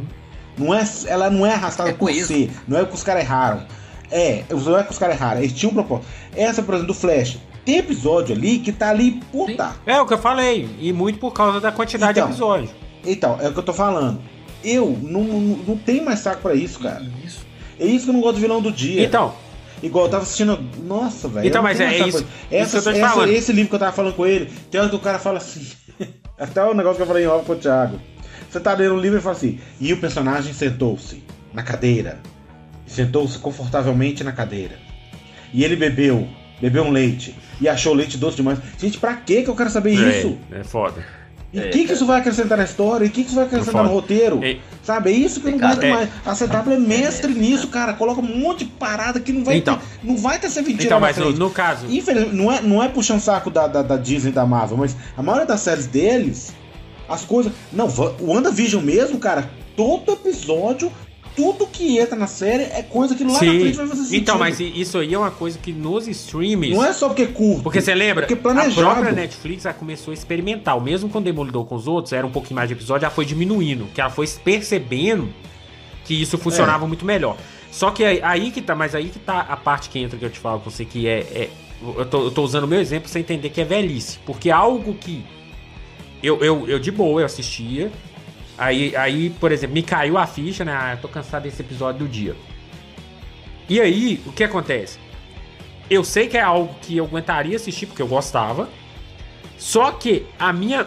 [0.57, 2.51] Não é, ela não é arrastada É por ser.
[2.67, 3.63] Não é o que os caras erraram.
[4.09, 5.39] É, não é que os caras erraram.
[5.39, 6.07] Eles tinham um propósito.
[6.35, 7.37] Essa, por exemplo, do Flash.
[7.63, 9.55] Tem episódio ali que tá ali por Sim.
[9.55, 9.75] tá.
[9.85, 10.67] É o que eu falei.
[10.79, 12.27] E muito por causa da quantidade Então.
[12.27, 12.71] de episódios.
[13.05, 14.19] Então, é o que eu tô falando.
[14.63, 17.05] Eu não, não, não tenho mais saco pra isso, cara.
[17.23, 17.45] Isso.
[17.79, 19.03] É isso que eu não gosto do vilão do dia.
[19.03, 19.33] Então,
[19.81, 20.57] Igual eu tava assistindo.
[20.83, 21.47] Nossa, velho.
[21.47, 22.27] Então, mas é essa isso- coisa.
[22.63, 23.27] isso Essa, essa-.
[23.29, 25.65] Esse livro que eu tava falando com ele, tem hora que o cara fala assim.
[26.37, 27.99] Até o negócio que eu falei em off com o Thiago.
[28.49, 29.59] Você tá lendo um livro e fala assim.
[29.79, 31.23] E o personagem sentou-se
[31.53, 32.19] na cadeira.
[32.85, 34.77] Sentou-se confortavelmente na cadeira.
[35.53, 36.27] E ele bebeu.
[36.59, 37.35] Bebeu um leite.
[37.59, 38.59] E achou o leite doce demais.
[38.77, 40.37] Gente, pra que que eu quero saber isso?
[40.51, 41.03] É, é foda.
[41.53, 43.03] E o É, que, que isso vai acrescentar na história?
[43.03, 44.39] E o que, que isso vai acrescentar no roteiro?
[44.43, 44.57] É.
[44.83, 45.09] Sabe?
[45.11, 45.93] É isso que eu não Cara, aguento é.
[45.93, 46.09] mais.
[46.25, 46.33] A
[46.63, 47.93] CW é mestre nisso, cara.
[47.93, 49.77] Coloca um monte de parada que não vai Então.
[49.77, 49.83] ter.
[50.01, 51.85] Não vai ter serventia Então, mas no, no caso.
[51.89, 54.95] Infelizmente, não é, não é puxando saco da, da, da Disney e da Marvel, mas
[55.17, 56.53] a maioria das séries deles,
[57.09, 57.51] as coisas.
[57.73, 60.91] Não, o WandaVision mesmo, cara, todo episódio
[61.35, 63.59] tudo que entra na série é coisa que lá na Sim.
[63.61, 64.21] frente vai fazer sentido.
[64.21, 66.75] Então, mas isso aí é uma coisa que nos streams.
[66.75, 67.63] Não é só porque é curto.
[67.63, 68.23] Porque você lembra?
[68.23, 68.75] Porque a planejado.
[68.75, 70.79] própria Netflix ela começou a experimentar.
[70.81, 73.87] Mesmo quando Demolidor com os outros, era um pouquinho mais de episódio, já foi diminuindo.
[73.93, 75.29] Que ela foi percebendo
[76.03, 77.37] que isso funcionava muito melhor.
[77.71, 80.25] Só que aí, aí que tá, mas aí que tá a parte que entra que
[80.25, 81.19] eu te falo com você, que é.
[81.19, 81.49] é-
[81.97, 84.19] eu, tô, eu tô usando o meu exemplo pra você entender que é velhice.
[84.25, 85.23] Porque algo que.
[86.21, 87.91] Eu, eu, eu de boa, eu assistia.
[88.61, 90.71] Aí, aí, por exemplo, me caiu a ficha, né?
[90.71, 92.35] Ah, eu tô cansado desse episódio do dia.
[93.67, 94.99] E aí, o que acontece?
[95.89, 98.69] Eu sei que é algo que eu aguentaria assistir porque eu gostava.
[99.57, 100.85] Só que a minha.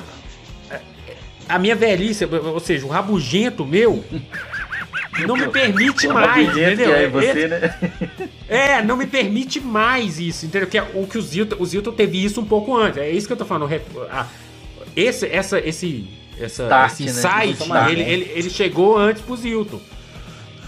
[1.48, 4.04] A minha velhice, ou seja, o rabugento meu.
[5.26, 6.94] Não me permite mais, entendeu?
[6.94, 7.78] É você, né?
[8.48, 10.68] é, não me permite mais isso, entendeu?
[10.68, 12.98] Que é o que o Zilton, o Zilton teve isso um pouco antes.
[12.98, 13.70] É isso que eu tô falando.
[14.96, 16.08] esse, essa, esse,
[16.38, 17.10] essa, Start, esse né?
[17.10, 17.90] insight, Start.
[17.92, 19.80] ele, ele, ele chegou antes pro Zilton.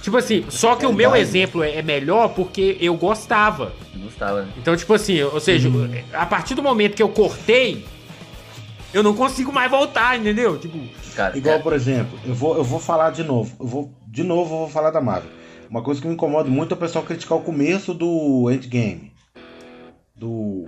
[0.03, 3.73] Tipo assim, só que o meu exemplo é, é melhor porque eu gostava.
[3.97, 4.49] Gostava, né?
[4.57, 5.69] Então, tipo assim, ou seja,
[6.13, 7.85] a partir do momento que eu cortei,
[8.95, 10.59] eu não consigo mais voltar, entendeu?
[10.59, 10.79] Tipo,
[11.17, 13.57] Cara, Igual, cara, por exemplo, eu vou, eu vou falar de novo.
[13.59, 15.31] Eu vou, de novo, eu vou falar da Marvel.
[15.69, 19.13] Uma coisa que me incomoda muito é o pessoal criticar o começo do Endgame.
[20.15, 20.67] Do,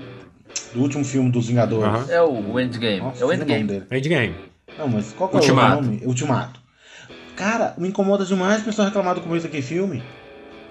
[0.72, 1.84] do último filme dos Vingadores.
[1.84, 2.06] Aham.
[2.10, 3.00] é o Endgame.
[3.00, 3.82] Nossa, é o Endgame.
[3.92, 4.34] endgame.
[4.78, 5.76] Não, mas qual que Ultimato.
[5.76, 6.00] é o nome?
[6.04, 6.60] Ultimato.
[7.36, 10.02] Cara, me incomoda demais o pessoal reclamar do começo daquele filme.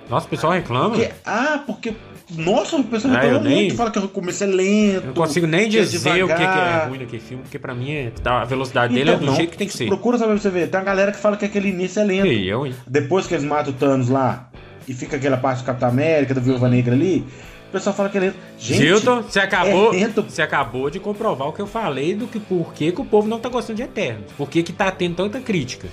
[0.09, 0.91] Nossa, o pessoal reclama.
[0.95, 1.93] Porque, ah, porque.
[2.35, 4.95] Nossa, o pessoal Ah, reclama nem- muito, fala que o começo é lento.
[4.95, 7.91] Eu não consigo nem é dizer o que, é ruim naquele filme, porque pra mim
[7.91, 9.87] é, a velocidade dele é Então, do não, jeito que tem que ser.
[9.87, 10.67] Procura saber pra você ver.
[10.69, 12.27] Tem uma galera que fala que aquele início é lento.
[12.27, 12.73] E eu, hein?
[12.85, 14.49] Depois que eles matam o Thanos lá
[14.87, 17.25] e fica aquela parte do Capitão América, da Viúva Negra ali,
[17.67, 18.37] o pessoal fala que é lento.
[18.57, 20.23] Gente, Gilton, você acabou, é lento.
[20.23, 23.27] você acabou de comprovar o que eu falei do que por que, que o povo
[23.27, 24.31] não tá gostando de Eternos.
[24.37, 25.87] Por que, que tá tendo tanta crítica.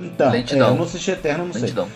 [0.00, 0.68] Então, é, Lentidão.
[0.68, 1.62] eu não assisti Eterno, não sei.
[1.62, 1.88] Lentidão.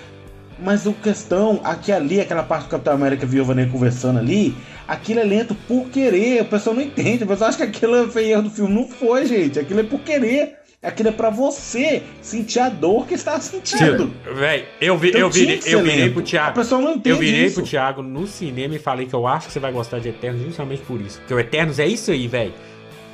[0.59, 4.55] Mas o questão, aqui ali, aquela parte do Capitão América e Viúva Negra conversando ali,
[4.87, 6.43] aquilo é lento por querer.
[6.43, 7.25] O pessoal não entende.
[7.25, 8.73] O pessoal acha que aquilo foi erro do filme.
[8.73, 9.59] Não foi, gente.
[9.59, 10.59] Aquilo é por querer.
[10.83, 14.13] Aquilo é pra você sentir a dor que está sentindo.
[14.35, 16.55] Véi, eu, vi, Então eu, virei, eu virei pro A Thiago.
[16.57, 17.55] pessoa não entende Eu virei isso.
[17.61, 20.43] pro Thiago no cinema e falei que eu acho que você vai gostar de Eternos
[20.45, 21.21] justamente por isso.
[21.21, 22.53] Porque o Eternos é isso aí, velho.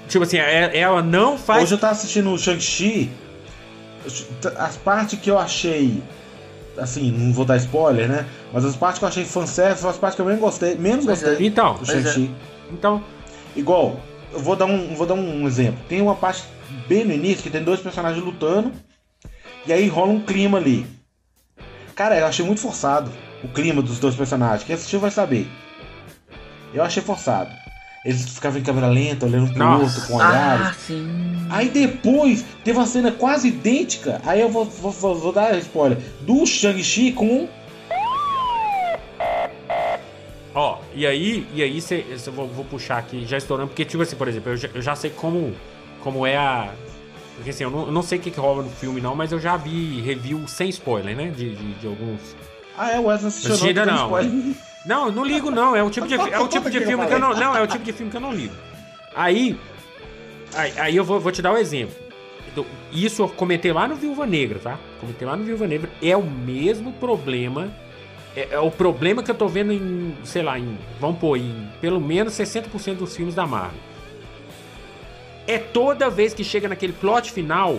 [0.08, 1.64] Tipo assim, é- ela não faz.
[1.64, 3.10] Hoje eu tava assistindo o Shang-Chi.
[4.56, 6.02] As partes que eu achei.
[6.78, 8.24] Assim, não vou dar spoiler, né?
[8.52, 10.74] Mas as partes que eu achei fanservice foram as partes que eu menos gostei.
[10.76, 12.02] Menos Pois gostei Então, do Pois é.
[12.02, 12.30] Shang-Chi.
[12.72, 13.02] então.
[13.54, 14.00] Igual,
[14.32, 15.80] eu vou dar, um, vou dar um exemplo.
[15.88, 16.44] Tem uma parte
[16.88, 18.72] bem no início que tem dois personagens lutando.
[19.66, 20.86] E aí rola um clima ali.
[21.94, 23.10] Cara, eu achei muito forçado
[23.42, 24.64] o clima dos dois personagens.
[24.64, 25.46] Quem assistiu vai saber.
[26.72, 27.50] Eu achei forçado.
[28.04, 29.82] Eles ficavam em câmera lenta, olhando pro Nossa.
[29.98, 30.66] outro, com olhares.
[30.68, 31.08] Ah, sim.
[31.50, 34.20] Aí depois teve uma cena quase idêntica.
[34.24, 35.98] Aí eu vou, vou, vou, vou dar spoiler.
[36.20, 37.48] Do Shang-Chi com.
[40.54, 43.84] Ó, e aí, e aí cê, cê- eu vou, vou puxar aqui, já estourando, porque,
[43.84, 45.54] tipo assim, por exemplo, eu já, eu já sei como,
[46.08, 46.72] como é a.
[47.36, 49.30] Porque assim, eu não, eu não sei o que, que rola no filme, não, mas
[49.30, 51.26] eu já vi review sem spoiler, né?
[51.28, 52.34] De, de, de alguns.
[52.76, 53.74] Ah, é, o Wesley assistiu.
[53.86, 54.04] Não.
[54.04, 54.54] spoiler.
[54.86, 55.76] Não, eu não ligo, não.
[55.76, 57.34] É o tipo de, é o tipo de filme que eu não.
[57.34, 58.54] Não, é o tipo de filme que eu não ligo.
[59.14, 59.58] Aí.
[60.54, 61.94] Aí, aí eu vou, vou te dar um exemplo.
[62.90, 64.78] Isso eu comentei lá no Viúva Negra, tá?
[64.98, 65.90] Comentei lá no Viúva Negra.
[66.00, 67.70] É o mesmo problema.
[68.34, 70.78] É, é o problema que eu tô vendo em, sei lá, em.
[70.98, 73.78] Vamos pôr, em pelo menos 60% dos filmes da Marvel.
[75.48, 77.78] É toda vez que chega naquele plot final.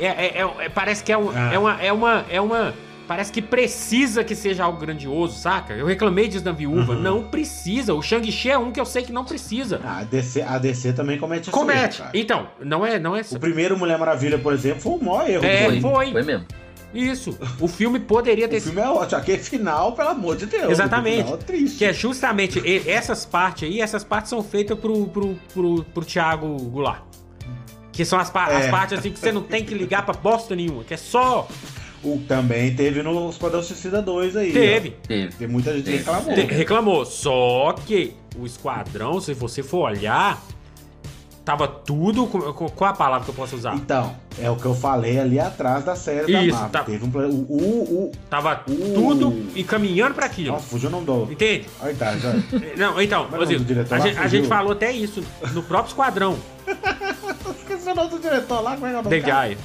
[0.00, 1.50] É, é- é- é- parece que é, um- Ah.
[1.52, 1.82] é uma.
[1.82, 2.24] É uma.
[2.30, 2.74] É uma.
[3.06, 5.74] Parece que precisa que seja algo grandioso, saca?
[5.74, 6.94] Eu reclamei disso na viúva.
[6.94, 7.00] Uhum.
[7.02, 7.92] Não precisa.
[7.92, 9.78] O Shang-Chi é um que eu sei que não precisa.
[9.84, 11.50] Ah, a DC, a DC também comete isso.
[11.50, 12.00] Comete.
[12.00, 12.10] erro.
[12.14, 13.20] Então, não é, não é.
[13.30, 15.44] O primeiro Mulher Maravilha, por exemplo, foi o maior erro.
[15.44, 16.12] É, foi.
[16.12, 16.46] Foi mesmo.
[16.94, 17.36] Isso.
[17.60, 19.20] O filme poderia ter O filme é ótimo.
[19.20, 20.70] Aquele final, pelo amor de Deus.
[20.70, 21.24] Exatamente.
[21.24, 21.78] Final é triste.
[21.78, 26.56] Que é justamente essas partes aí, essas partes são feitas pro, pro, pro, pro Thiago
[26.70, 27.02] Goulart.
[27.92, 28.70] Que são as, pa- as É.
[28.70, 30.82] partes assim que você não tem que ligar pra bosta nenhuma.
[30.84, 31.46] Que é só.
[32.02, 34.52] O, também teve no Esquadrão Suicida 2 aí.
[34.52, 34.90] Teve.
[35.06, 35.30] Teve.
[35.34, 35.38] ó.
[35.38, 35.98] Tem muita gente que Teve.
[36.04, 36.34] reclamou.
[36.34, 37.04] Te- reclamou.
[37.06, 40.42] Só que o Esquadrão, se você for olhar,
[41.44, 42.26] tava tudo.
[42.26, 43.74] Qual a palavra que eu posso usar?
[43.76, 46.70] Então, é o que eu falei ali atrás da série da Isso, Marvel.
[46.70, 46.84] tá.
[46.84, 47.34] Teve um plano.
[47.48, 47.56] O,
[48.06, 48.94] o, Tava Uh.
[48.94, 50.26] tudo encaminhando pra o...
[50.26, 50.52] aquilo.
[50.52, 51.32] Nossa, fugiu o nome do.
[51.32, 51.66] Entende?
[51.80, 52.32] Aí tá, já.
[52.76, 55.22] Não, então, Mas o diretor a, gente, a gente falou até isso
[55.52, 56.36] no próprio Esquadrão.
[57.58, 59.10] Esqueci o nome do diretor lá, como é que é o nome?
[59.10, 59.30] David?
[59.30, 59.58] Ayer.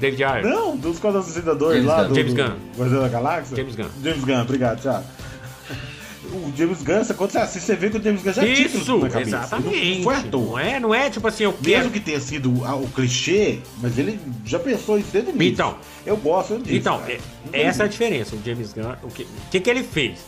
[0.00, 0.44] David Ayer.
[0.46, 2.02] Não, do Esquadrão Suicida 2 James lá.
[2.02, 2.08] Gunn.
[2.08, 2.56] Do, James do Gunn.
[2.76, 3.56] Guardião da Galáxia?
[3.56, 3.88] James Gunn.
[4.02, 5.02] James Gunn, obrigado, tchau.
[6.32, 8.98] o James Gunn, quando você assiste, você vê que o James Gunn já tinha Isso,
[8.98, 9.30] na cabeça.
[9.36, 9.96] exatamente.
[9.96, 10.42] Não foi à toa.
[10.50, 11.90] Não é, não é tipo assim, eu Mesmo quero.
[11.90, 15.52] que tenha sido a- o clichê, mas ele já pensou isso desde o início.
[15.52, 15.76] Então.
[16.06, 16.74] eu gosto disso.
[16.76, 17.18] Então, é-
[17.52, 18.34] essa é a diferença.
[18.34, 20.18] O James Gunn, o que, o que, que ele fez?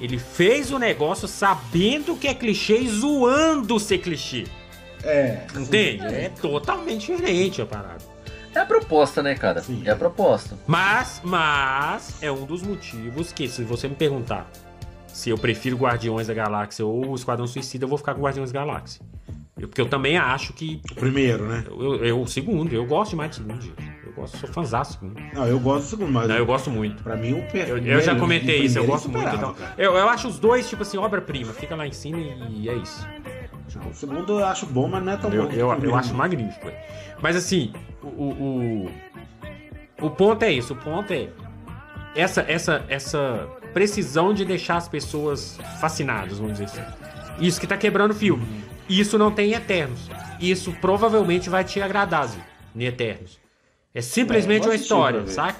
[0.00, 4.44] Ele fez o negócio sabendo que é clichê e zoando ser clichê.
[5.02, 5.40] É.
[5.56, 6.04] Entende?
[6.06, 7.98] É totalmente diferente a parada.
[8.54, 9.62] É a proposta, né, cara?
[9.62, 9.82] Sim.
[9.84, 10.58] É a proposta.
[10.66, 14.50] Mas, mas, é um dos motivos que, se você me perguntar
[15.18, 18.52] se eu prefiro Guardiões da Galáxia ou o Esquadrão Suicida, eu vou ficar com Guardiões
[18.52, 19.00] da Galáxia.
[19.58, 20.80] Eu- porque eu também acho que.
[20.92, 21.64] O primeiro, né?
[21.68, 23.60] Eu, o segundo, eu gosto demais do segundo.
[23.60, 23.98] gente.
[24.06, 25.20] Eu gosto, sou fãzão do segundo.
[25.34, 27.02] Não, eu gosto do segundo, mas Não, eu gosto muito.
[27.02, 29.34] pra mim o per- Eu, eu já primeiro- comentei isso, eu primeiro é gosto muito.
[29.34, 31.52] Então, eu, eu acho os dois, tipo assim, obra-prima.
[31.52, 33.04] Fica lá em cima e é isso.
[33.90, 35.50] O segundo eu acho bom, mas não é tão Eu, bom.
[35.52, 35.96] eu, eu primeiro.
[35.96, 36.68] acho magnífico.
[36.68, 36.86] é.
[37.20, 37.72] Mas assim,
[38.02, 38.86] o, o,
[40.00, 40.72] o, o ponto é isso.
[40.72, 41.28] O ponto é
[42.14, 46.82] essa, essa, essa precisão de deixar as pessoas fascinadas, vamos dizer assim.
[47.40, 48.46] Isso que tá quebrando o filme.
[48.88, 50.00] Isso não tem em Eternos.
[50.40, 52.40] Isso provavelmente vai te agradar, Zio,
[52.74, 53.38] em Eternos.
[53.94, 55.58] É simplesmente É, eu uma história, saca?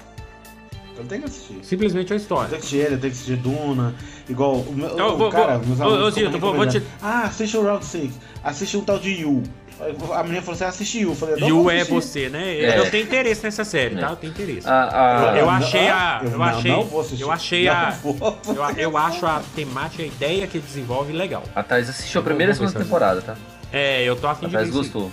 [0.97, 1.59] Eu tenho que assistir.
[1.63, 2.49] Simplesmente uma história.
[2.49, 3.95] Tem que assistir ele, tem que assistir Duna.
[4.27, 4.87] Igual o meu.
[4.89, 6.83] Eu o vou- cara, vou- meus amigos ô, Zito, ficam vou- vou te-.
[7.01, 8.11] Ah, assiste o Round 6.
[8.43, 9.43] Assiste um tal de Yu.
[10.13, 11.11] A menina falou assim: assiste Yu.
[11.11, 12.57] Eu falei, não, Yu vou é você, né?
[12.57, 12.77] É.
[12.79, 14.09] Eu tenho interesse nessa série, tá?
[14.09, 14.67] Eu tenho interesse.
[14.67, 17.95] A, a- Eu não, achei a- eu não, achei- não eu achei Não a-.
[18.75, 21.43] Eu, eu acho a temática, a ideia que ele desenvolve legal.
[21.55, 23.35] a Thais assistiu a primeira e a segunda temporada, tá?
[23.71, 24.61] É, eu tô afim A de ver.
[24.63, 25.11] Thais gostou.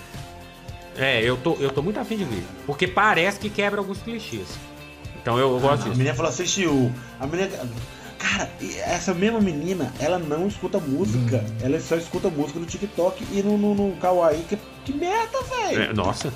[0.98, 2.42] É, eu tô, eu tô muito afim de ver.
[2.66, 4.48] Porque parece que quebra alguns clichês.
[5.20, 5.96] Então eu, eu gosto A disso.
[5.96, 6.90] menina falou: assiste Yu.
[7.20, 7.50] A menina.
[8.28, 8.48] Cara,
[8.86, 11.44] essa mesma menina, ela não escuta música.
[11.48, 11.56] Hum.
[11.62, 14.42] Ela só escuta música no TikTok e no, no, no Kawaii.
[14.48, 15.82] Que, que merda, velho!
[15.82, 16.32] É, nossa,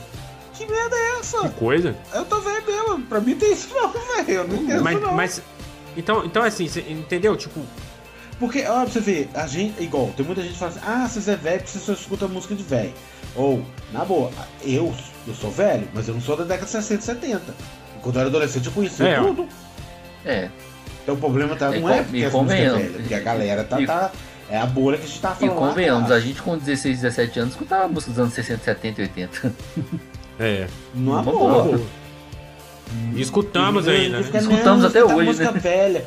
[0.54, 1.48] Que merda é que essa?
[1.50, 1.96] coisa.
[2.14, 3.02] Eu tô velho mesmo.
[3.06, 4.30] Pra mim tem isso não, velho.
[4.30, 5.14] Eu não entendo Mas, isso não.
[5.14, 5.42] mas.
[5.96, 7.36] Então, então assim, cê entendeu?
[7.36, 7.60] Tipo,
[8.38, 11.08] Porque, ó, pra você ver, a gente, igual, tem muita gente que fala assim, ah,
[11.08, 12.94] se você é velho, você só escuta música de velho.
[13.34, 14.30] Ou, na boa,
[14.62, 14.94] eu,
[15.26, 17.54] eu sou velho, mas eu não sou da década de 60 e 70.
[18.00, 19.24] Quando eu era adolescente eu conhecia É, ó.
[19.24, 19.48] tudo.
[20.24, 20.48] É.
[21.02, 22.82] Então o problema tá, E não é porque e é convenhamos.
[22.82, 24.10] velha, porque a galera tá, E- tá-
[24.52, 25.60] É a bolha que a gente tá E falando.
[25.60, 26.22] lá convenhamos, atrás.
[26.24, 29.52] a gente com 16, 17 anos escutava música dos anos 60, 70 e 80.
[30.40, 30.66] é.
[30.92, 31.62] Numa Uma boa.
[31.62, 31.80] boa.
[33.14, 34.18] E escutamos E ainda.
[34.18, 34.22] Né?
[34.34, 35.60] Escutamos não, até escuta hoje, música né?
[35.60, 36.04] velha.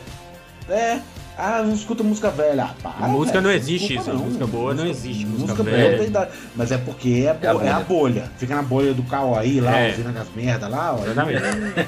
[0.69, 0.99] É.
[1.37, 2.65] Ah, não escuta música velha.
[2.65, 5.97] Ah, para, Música velho, não existe isso, música boa não existe, música boa velha.
[5.97, 6.31] tem idade.
[6.55, 7.85] Mas é porque é, a bo- É a é a bolha.
[7.85, 8.31] bolha.
[8.37, 9.89] Fica na bolha do Kawaii lá, É.
[9.91, 10.93] ouvindo as merda lá.
[10.95, 11.41] Ó, Exatamente.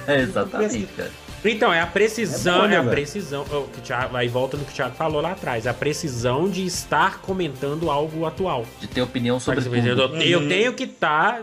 [0.07, 1.11] É, exatamente, cara.
[1.47, 2.91] Então, é a precisão, É é, bom, né, a velho?
[2.91, 3.41] precisão.
[3.43, 5.67] o que o Thiago, aí volta no que o Thiago falou lá atrás.
[5.67, 8.65] A precisão de estar comentando algo atual.
[8.80, 10.22] De ter opinião sobre Sabe, eu, tudo.
[10.22, 10.47] eu Uhum.
[10.47, 11.41] tenho que estar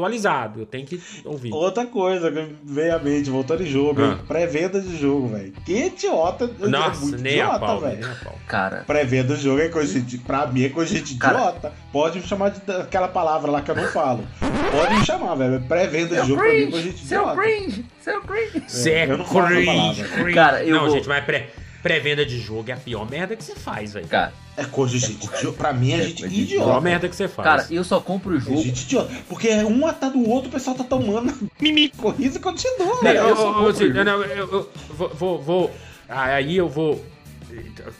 [0.00, 1.52] atualizado, eu tenho que ouvir.
[1.52, 4.16] Outra coisa que veio à mente, voltando em jogo, hein?
[4.20, 4.24] Ah.
[4.26, 5.52] Pré-venda de jogo, velho.
[5.64, 6.50] Que idiota.
[6.60, 8.08] é Nossa, muito nem a idiota, pau, velho.
[8.46, 10.18] Cara, Pré-venda de jogo é coisa de.
[10.18, 11.38] Pra mim é coisa de Cara.
[11.38, 11.72] idiota.
[11.92, 14.24] Pode me chamar de aquela palavra lá que eu não falo.
[14.70, 15.60] Pode me chamar, velho.
[15.62, 17.40] Pré-venda de jogo pra mim é coisa de seu idiota.
[17.40, 18.62] cringe, seu cringe.
[18.68, 20.34] Cê é eu não falo cringe, cringe.
[20.34, 21.48] Cara, eu Não, vou- gente, mas pré-
[21.82, 24.06] pré-venda de jogo é a pior merda que você faz, velho.
[24.08, 25.52] Cara, É coisa de gente idiota.
[25.58, 26.80] Pra mim é É gente coisa de A pior idiota.
[26.80, 27.48] merda que você faz.
[27.48, 28.62] cara, eu só compro o É jogo.
[28.62, 29.12] gente idiota.
[29.28, 33.18] Porque um atrás do outro, o pessoal tá tomando mimi corrida e continua, Não, velho.
[33.18, 35.70] eu, eu eu- eu- eu vou, vou, vou-
[36.08, 37.04] Aí eu vou.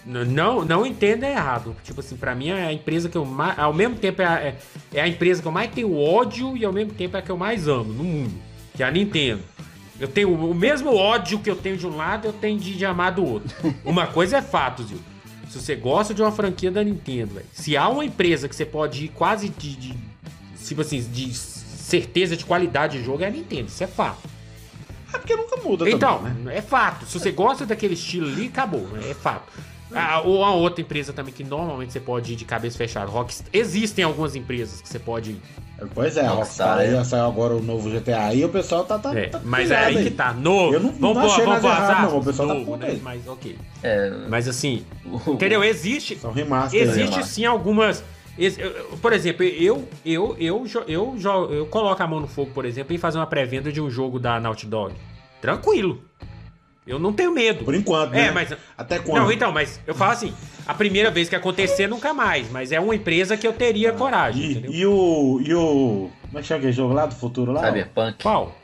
[0.05, 1.77] Não, não entenda errado.
[1.85, 3.59] Tipo assim, pra mim é a empresa que eu mais.
[3.59, 4.57] Ao mesmo tempo é a, é-
[4.95, 7.31] é a empresa que eu mais tenho ódio e ao mesmo tempo é a que
[7.31, 8.35] eu mais amo no mundo.
[8.77, 9.43] Que é a Nintendo.
[10.01, 12.85] Eu tenho o mesmo ódio que eu tenho de um lado, eu tenho de, de
[12.87, 13.55] amar do outro.
[13.85, 14.99] Uma coisa é fato, Zil.
[15.51, 17.47] Se você gosta de uma franquia da Nintendo, velho.
[17.53, 19.77] Se há uma empresa que você pode ir quase de.
[19.77, 19.95] de
[20.65, 23.67] tipo assim, de certeza de qualidade de jogo, é a Nintendo.
[23.69, 24.29] Isso é fato.
[25.13, 26.57] É porque nunca muda Então, também, né?
[26.57, 27.05] é fato.
[27.05, 28.89] Se você gosta daquele estilo ali, acabou.
[29.09, 29.53] É fato.
[29.95, 33.11] Ah, ou a outra empresa também que normalmente você pode ir de cabeça fechada.
[33.11, 33.49] Rockstar.
[33.53, 35.41] Existem algumas empresas que você pode ir.
[35.95, 37.05] Pois é, Rockstar, Rockstar aí é.
[37.05, 38.99] saiu agora o novo GTA aí, o pessoal tá.
[38.99, 40.33] tá, É, tá mas é pilhado aí que tá.
[40.35, 40.75] Novo.
[40.75, 42.19] Eu não- vamos não achei vamos nada errado, não.
[42.19, 42.89] O pessoal tá novo, puto né?
[42.91, 43.01] aí.
[43.03, 43.59] Mas ok.
[43.83, 44.85] É, Mas assim,
[45.27, 45.65] entendeu?
[45.65, 46.17] Existe.
[46.19, 46.81] São remaster.
[46.83, 47.23] Existe né?
[47.23, 48.05] sim algumas.
[48.39, 52.51] eu- eu- Por exemplo, eu eu eu eu, jo- eu coloco a mão no fogo,
[52.53, 54.95] por exemplo, em fazer uma pré-venda de um jogo da Naughty Dog.
[55.41, 56.03] Tranquilo.
[56.87, 57.65] Eu não tenho medo.
[57.65, 58.27] Por enquanto, né?
[58.29, 59.23] É, mas Até quando?
[59.23, 60.33] Não, então, mas eu falo assim,
[60.67, 62.51] a primeira vez que acontecer, nunca mais.
[62.51, 64.73] Mas é uma empresa que eu teria coragem, entendeu?
[64.73, 65.41] E, e o.
[65.45, 66.11] E o.
[66.27, 67.65] Como é que chama aquele jogo lá do futuro lá?
[67.67, 68.57] Cyberpunk Qual?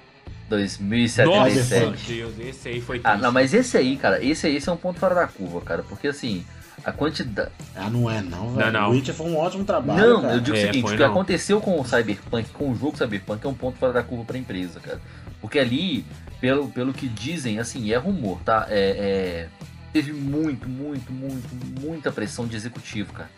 [0.49, 1.85] 2077.
[1.87, 3.23] Nossa, Deus, esse aí foi Ah, triste.
[3.23, 5.83] não, mas esse aí, cara, esse aí esse é um ponto fora da curva, cara.
[5.83, 6.45] Porque assim,
[6.85, 7.51] a quantidade.
[7.75, 8.73] Ah, não é não, velho.
[8.73, 8.89] Não, não.
[8.91, 10.01] O Witcher foi um ótimo trabalho.
[10.09, 10.35] Não, cara.
[10.35, 11.07] eu digo É, o seguinte: o que não.
[11.11, 14.39] aconteceu com o Cyberpunk, com o jogo Cyberpunk, é um ponto fora da curva pra
[14.39, 15.01] empresa, cara.
[15.41, 16.05] Porque ali,
[16.41, 18.67] pelo, pelo que dizem, assim, é rumor, tá?
[18.69, 19.49] É, é,
[19.93, 23.31] teve muito, muito, muito, muita pressão de executivo, cara.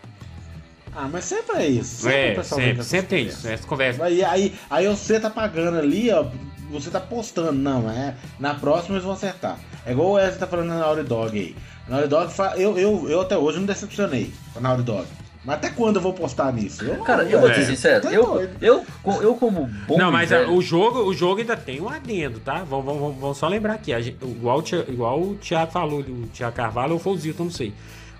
[0.95, 2.03] Ah, mas sempre é isso.
[2.03, 4.05] Sempre, É, sempre, sempre tem essas isso, essa conversa.
[4.05, 6.27] Aí, aí, aí você tá pagando ali, ó.
[6.71, 8.15] Você tá postando, não, é.
[8.39, 9.59] Na próxima eles vão acertar.
[9.87, 11.57] É igual o Wesley tá falando na Naughty Dog aí.
[11.87, 15.07] A Naughty Dog, eu, eu, eu até hoje não decepcionei com a Naughty Dog.
[15.45, 16.85] Mas até quando eu vou postar nisso?
[16.85, 17.55] Eu, Cara, eu vou É.
[17.55, 18.51] ser sincero, Tá eu, doido.
[18.61, 21.81] eu, co- eu como bom Não, mas a- velho, o jogo, o jogo ainda tem
[21.81, 22.65] um adendo, tá?
[22.69, 23.93] Vamos, vamos, vamos- só lembrar aqui.
[23.93, 27.73] a gente- igual, igual o Thiago falou, o Thiago Carvalho ou o Zilton, não sei.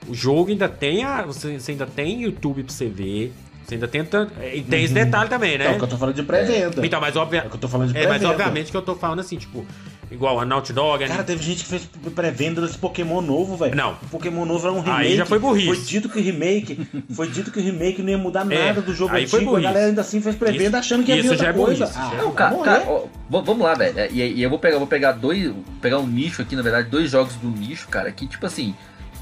[0.09, 1.23] O jogo ainda tem a.
[1.23, 3.33] Você, você ainda tem YouTube pra você ver.
[3.67, 4.29] Você ainda tenta.
[4.55, 5.71] E tem esse detalhe também, É né?
[5.73, 6.87] o que eu tô falando de pré-venda.
[6.87, 7.49] Então, mas É obviamente.
[7.49, 8.31] o que eu tô falando de É, mas pré-venda.
[8.33, 9.67] obviamente que eu tô falando assim, tipo,
[10.11, 11.03] igual a Naughty Dog.
[11.05, 13.75] a Cara, teve gente que fez pré-venda desse Pokémon novo, velho.
[13.75, 13.93] Não.
[14.03, 15.17] O Pokémon novo era um Aí remake.
[15.17, 15.67] já foi burrice.
[15.67, 16.89] Foi dito que o remake.
[17.15, 19.51] foi dito que o remake não ia mudar É, nada do jogo aí foi antigo.
[19.51, 19.73] A burrice.
[19.73, 21.85] galera ainda assim fez pré-venda achando que ia vir isso outra já é coisa.
[21.87, 23.95] burrice, Ah, é Não, cara, cara, ó, vamos lá, velho.
[24.13, 25.53] E, e eu vou pegar, vou pegar dois.
[25.81, 28.75] pegar um nicho aqui, na verdade, dois jogos do nicho, cara, que tipo assim,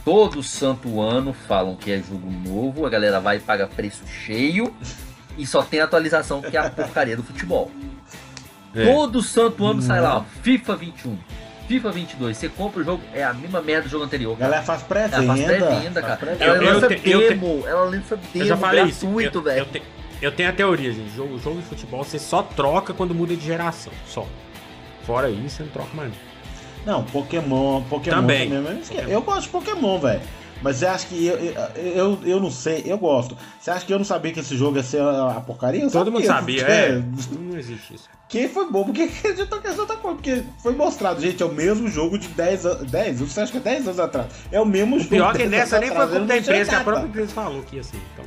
[0.05, 4.73] todo santo ano falam que é jogo novo, a galera vai e paga preço cheio
[5.37, 7.71] e só tem atualização que é a porcaria do futebol.
[8.77, 8.93] É.
[8.93, 11.19] Todo santo ano sai lá, ó, FIFA 21,
[11.69, 12.37] FIFA 22.
[12.37, 14.37] Você compra o jogo, é a mesma merda do jogo anterior.
[14.37, 14.51] Cara.
[14.51, 15.27] galera faz Ela pré-venda.
[15.27, 16.17] faz pré-venda, faz cara.
[16.17, 16.45] pré-venda.
[16.45, 19.07] Ela Eu- lança te- eu te- demo, ela lança demo Eu já falei isso.
[19.07, 19.59] gratuito, eu, velho.
[19.61, 19.83] eu, te-
[20.23, 21.15] eu tenho a teoria, gente.
[21.17, 23.93] Jogo, jogo de futebol você só troca quando muda de geração.
[24.07, 24.27] Só.
[25.05, 26.13] Fora isso, você não troca mais.
[26.85, 28.49] Não, Pokémon, Pokémon Também.
[28.51, 28.63] também.
[28.79, 30.21] mas eu, eu gosto de Pokémon, velho.
[30.63, 31.37] Mas você acha que eu,
[31.77, 33.37] eu, eu, não sei, eu gosto.
[33.61, 35.83] Você acha que eu não sabia que esse jogo ia ser a, a porcaria?
[35.83, 36.93] Eu Todo mundo sabia, é.
[37.01, 38.09] porque- Não existe isso.
[38.29, 41.53] Que foi bom, porque acreditou que essa outra coisa, porque foi mostrado, gente, é o
[41.53, 42.91] mesmo jogo de 10 anos.
[42.91, 43.21] 10?
[43.21, 44.27] Você acha que é 10 anos atrás?
[44.51, 45.11] É o mesmo O jogo.
[45.11, 47.63] pior é que 10 nessa nem foi culpa da empresa, que a própria empresa falou
[47.63, 47.99] que ia ser.
[48.15, 48.25] Então.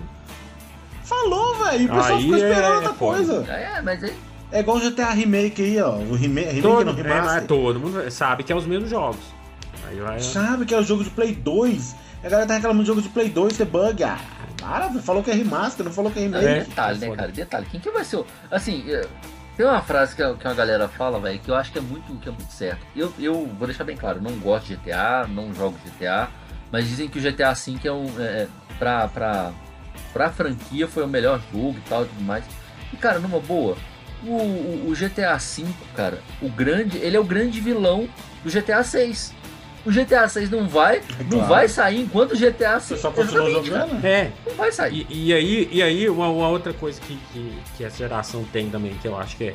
[1.03, 1.85] Falou, velho.
[1.85, 3.17] O pessoal Aí ficou esperando é outra foda.
[3.17, 3.51] coisa.
[3.51, 4.13] É, mas aí.
[4.51, 5.91] É igual o GTA Remake aí, ó.
[5.95, 7.25] O remake, remake Todo, não, é, remaster.
[7.33, 9.19] mas todo mundo sabe que é os mesmos jogos.
[9.87, 10.19] Aí vai.
[10.19, 11.95] Sabe que é o jogo de Play 2.
[12.23, 14.03] A galera tá reclamando de jogo de Play 2 ter bug.
[14.03, 14.19] Ah,
[14.59, 16.45] para, falou que é remaster, não falou que é remake.
[16.45, 16.59] É.
[16.61, 17.31] Detalhe, né, cara?
[17.31, 17.65] Detalhe.
[17.71, 18.25] Quem que vai ser o.
[18.51, 19.05] Assim, é,
[19.55, 22.13] tem uma frase que, que uma galera fala, velho, que eu acho que é muito,
[22.19, 22.85] que é muito certo.
[22.95, 26.29] Eu, eu vou deixar bem claro, não gosto de GTA, não jogo GTA,
[26.71, 28.07] mas dizem que o GTA V é um.
[28.19, 28.47] É,
[28.77, 29.51] pra, pra,
[30.11, 32.43] pra franquia foi o melhor jogo e tal e tudo mais.
[32.91, 33.77] E, cara, numa boa,
[34.23, 35.65] o, o, o GTA V,
[35.95, 36.97] cara, o grande.
[36.97, 38.09] Ele é o grande vilão
[38.43, 39.38] do GTA 6.
[39.85, 41.47] O GTA 6 não vai, não claro.
[41.47, 43.27] vai sair enquanto o GTA Você 5 só cara.
[43.29, 44.05] jogando?
[44.05, 45.07] É, Não vai sair.
[45.09, 48.69] E, e aí, e aí uma, uma outra coisa que, que, que essa geração tem
[48.69, 49.53] também, que eu acho que é.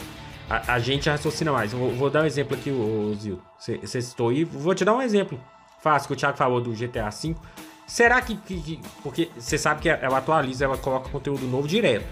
[0.49, 1.73] A, a gente raciocina mais.
[1.73, 3.39] Eu Vou, vou dar um exemplo aqui, ô, Zil.
[3.59, 4.45] Você citou aí.
[4.45, 5.39] Vou te dar um exemplo
[5.83, 7.35] fácil que o Thiago falou do GTA V.
[7.87, 8.35] Será que.
[8.37, 12.07] que- que- porque você sabe que ela atualiza, ela coloca conteúdo novo direto.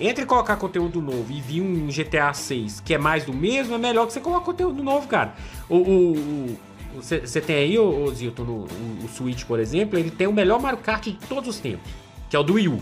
[0.00, 3.78] Entre colocar conteúdo novo e vir um GTA 6 que é mais do mesmo, é
[3.78, 5.32] melhor que você coloque conteúdo novo, cara.
[5.70, 6.56] O.
[6.96, 10.60] Você tem aí, ô Zilton, no, o, o Switch, por exemplo, ele tem o melhor
[10.60, 11.88] Mario Kart de todos os tempos,
[12.30, 12.78] que é o do Wii U.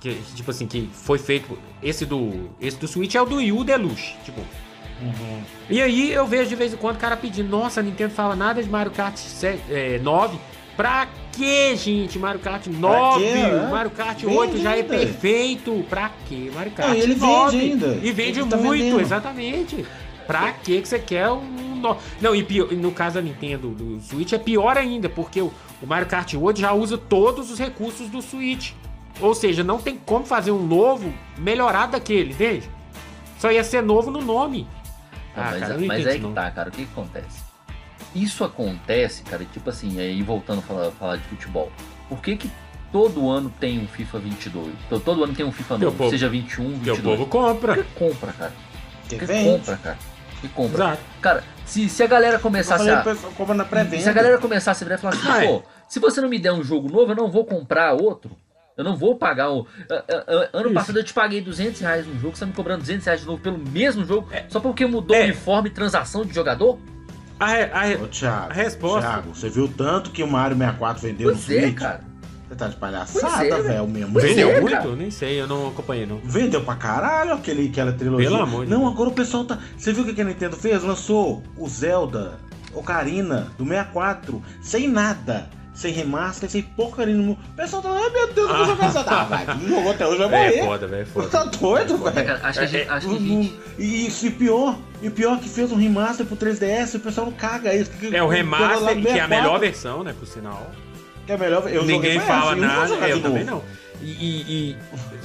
[0.00, 1.56] Que, tipo assim, que foi feito.
[1.82, 2.50] Esse do.
[2.60, 4.14] Esse do Switch é o do Wii U Deluxe.
[4.24, 4.40] Tipo.
[5.68, 8.36] E aí eu vejo de vez em quando o cara pedindo, nossa, a Nintendo fala
[8.36, 10.38] nada de Mario Kart 7, é, 9.
[10.76, 12.18] Pra que, gente?
[12.18, 13.24] Mario Kart 9?
[13.24, 13.68] quê, né?
[13.70, 14.88] Mario Kart Vende 8 já é ainda.
[14.96, 15.84] perfeito.
[15.88, 17.58] Pra que Mario Kart Não, e ele vende 9?
[17.60, 17.86] ainda.
[18.02, 19.00] E vende Ele tá muito, vendendo.
[19.00, 19.86] exatamente.
[20.26, 21.76] Pra que que você quer um.
[21.76, 25.52] no- Não, e pior- no caso da Nintendo do Switch é pior ainda, porque o,
[25.82, 28.72] o Mario Kart 8 já usa todos os recursos do Switch.
[29.20, 32.68] Ou seja, não tem como fazer um novo melhorado daquele, entende?
[33.38, 34.66] Só ia ser novo no nome.
[35.36, 36.32] Ah, Ah, mas cara, aí isso, que não.
[36.32, 36.68] tá, cara.
[36.68, 37.42] O que, que acontece?
[38.14, 41.72] Isso acontece, cara, tipo assim, aí voltando a falar, falar de futebol.
[42.08, 42.50] Por que que
[42.92, 44.68] todo ano tem um FIFA 22?
[44.86, 47.18] Então, todo ano tem um FIFA novo, povo- seja 21, Porque o 22.
[47.18, 47.74] povo compra.
[47.74, 48.52] Por que compra, cara?
[49.08, 49.50] Que Por que vende.
[49.58, 49.98] compra, cara?
[50.42, 50.84] Que compra?
[50.84, 51.02] Exato.
[51.22, 53.02] Cara, se, se a galera começasse a...
[53.34, 54.02] compra na pré-venda.
[54.02, 55.48] Se a galera começasse a virar e falar assim, é.
[55.48, 58.30] pô, se você não me der um jogo novo, eu não vou comprar outro.
[58.76, 59.66] Eu não vou pagar o.
[60.52, 60.74] Ano Isso.
[60.74, 63.26] passado eu te paguei 200 reais num jogo, você tá me cobrando 200 reais de
[63.26, 65.20] novo pelo mesmo jogo, só porque mudou É.
[65.20, 66.78] o uniforme e transação de jogador?
[67.38, 70.56] A, re- a re- Ô, Thiago, A resposta- Thiago, você viu tanto que o Mario
[70.56, 71.74] 64 vendeu Pois no é, Switch?
[71.78, 72.00] cara.
[72.52, 73.62] Você tá de palhaçada, é, velho.
[73.62, 74.20] velho, mesmo.
[74.20, 74.76] Vendeu é, muito?
[74.76, 74.94] cara.
[74.94, 76.18] Nem sei, eu não acompanhei, não.
[76.22, 78.28] Vendeu pra caralho aquele, aquela trilogia.
[78.28, 78.92] Pelo amor de Não, Deus.
[78.92, 79.58] agora o pessoal tá.
[79.74, 80.82] Você viu o que a Nintendo fez?
[80.82, 82.34] Lançou o Zelda,
[82.74, 85.48] Ocarina, do 64, sem nada.
[85.74, 87.32] Sem remaster, sem porcaria nenhuma.
[87.52, 89.10] O pessoal tá, ai meu Deus, eu vou jogar Zelda.
[89.10, 90.66] Ah, vai, quem jogou até hoje vai É morrer.
[90.66, 91.28] foda, velho, é foda.
[91.28, 92.26] Tá doido, É, velho?
[92.26, 92.90] cara, acho que a gente.
[92.90, 96.94] Acho que Não- gente E e pior, e pior que fez um remaster pro 3DS,
[96.96, 97.90] o pessoal não caga isso.
[98.12, 100.70] É o remaster, lá no que é a 64, melhor versão, né, por sinal.
[101.28, 101.68] É melhor.
[101.70, 103.62] Eu Ninguém fala essa, eu nada, eu de também não.
[104.02, 104.76] E, e- e-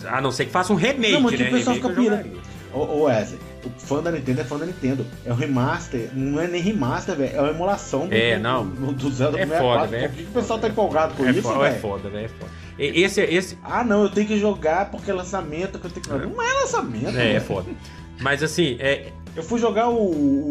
[0.08, 1.48] a não ser que faça um remake, Não, mas né?
[1.48, 2.18] o pessoal Remake eu fica pira.
[2.18, 2.48] jogaria.
[2.74, 5.06] Ô, ô Wesley, o fã da Nintendo é fã da Nintendo.
[5.26, 7.36] É um remaster, não é nem remaster, velho.
[7.36, 8.68] É uma emulação do, É, não.
[8.68, 9.90] do, do Zelda É foda, 64.
[9.90, 10.10] velho.
[10.10, 11.82] Por que, o pessoal tá empolgado com É, isso, é velho?
[11.82, 12.26] foda, velho.
[12.26, 12.52] É foda.
[12.78, 15.80] Esse, esse, Ah, não, eu tenho que jogar porque é lançamento.
[15.80, 16.28] Que eu tenho que...
[16.36, 17.08] Não é lançamento.
[17.18, 17.42] é, é velho.
[17.42, 17.72] foda.
[18.22, 19.96] Mas assim, é, Eu fui jogar o,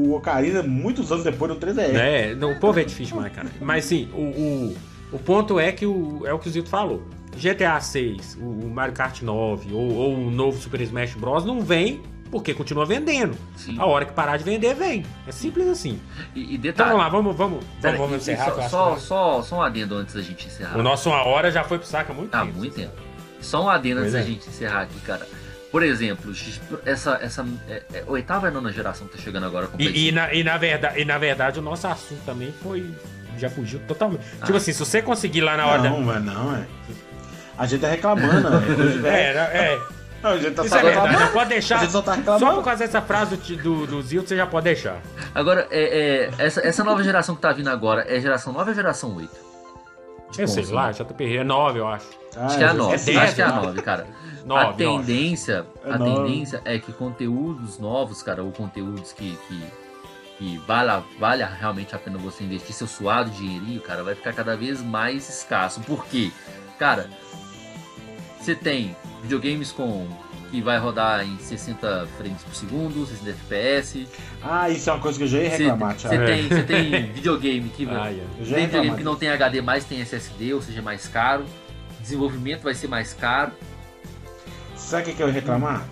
[0.09, 1.95] o Ocarina muitos anos depois no 3DS.
[1.95, 3.49] É, não, o povo é difícil mais, cara.
[3.61, 4.77] Mas sim, o, o,
[5.13, 7.03] o ponto é que o, é o que o Zito falou.
[7.37, 11.45] GTA 6, o, o Mario Kart 9 ou, ou o novo Super Smash Bros.
[11.45, 12.01] não vem
[12.31, 13.37] porque continua vendendo.
[13.57, 13.77] Sim.
[13.79, 15.05] A hora que parar de vender, vem.
[15.27, 16.01] É simples assim.
[16.35, 16.91] E, e Então detalhe.
[16.91, 18.53] vamos lá, vamos, vamos, pera, vamos, vamos encerrar.
[18.53, 20.79] só, só, só, só um adendo antes da gente encerrar.
[20.79, 22.59] O nosso uma hora já foi pro saco há muito Há tempo.
[22.59, 22.93] muito tempo.
[23.41, 24.33] Só um adendo antes Pois da é.
[24.35, 25.27] gente encerrar aqui, cara.
[25.71, 26.33] Por exemplo,
[26.87, 30.05] essa, essa é, é, oitava e nona geração que tá chegando agora com E, e,
[30.07, 30.15] 5.
[30.15, 32.91] na, e, na verdade, e na verdade o nosso assunto também foi.
[33.39, 34.23] Já fugiu totalmente.
[34.41, 34.45] Ah.
[34.47, 35.91] Tipo assim, se você conseguir lá na hora da.
[35.91, 36.67] Não, mas não, é.
[37.59, 39.39] A gente tá reclamando, é de velho.
[39.39, 39.79] É, é.
[40.23, 41.19] Não, a gente tá Isso só é verdade, reclamando.
[41.19, 41.79] já pode A deixar.
[41.81, 42.55] gente só tá Só reclamando.
[42.57, 44.99] por causa dessa frase do, do, Zildo, você já pode deixar.
[45.35, 48.75] Agora, é, é, essa, essa nova geração que tá vindo agora é geração 9 ou
[48.75, 49.31] geração 8?
[50.33, 50.75] De Eu sei console?
[50.75, 52.07] lá, JPG é 9, eu acho.
[52.37, 52.97] Acho que é a 9.
[53.05, 53.61] dez, acho que é a né?
[53.63, 54.07] 9, cara.
[54.45, 56.15] 9, a tendência, É a nove.
[56.29, 59.63] tendência é que conteúdos novos, cara, ou conteúdos que, que,
[60.39, 64.57] que vale, vale realmente a pena você investir seu suado dinheirinho, cara, vai ficar cada
[64.57, 65.81] vez mais escasso.
[65.81, 66.31] Por quê?
[66.79, 67.09] Cara,
[68.39, 70.07] você tem videogames com
[70.51, 74.07] que vai rodar em 60 frames por segundo, 60 FPS.
[74.43, 76.27] Ah, isso é uma coisa que eu já ia reclamar, você Thiago.
[76.27, 80.01] tem, você tem videogame que Ah, ia tem videogame que não tem HD, mas tem
[80.01, 81.45] SSD, ou seja, mais caro.
[82.01, 83.51] Desenvolvimento vai ser mais caro.
[84.77, 85.85] Sabe o que, que eu ia reclamar?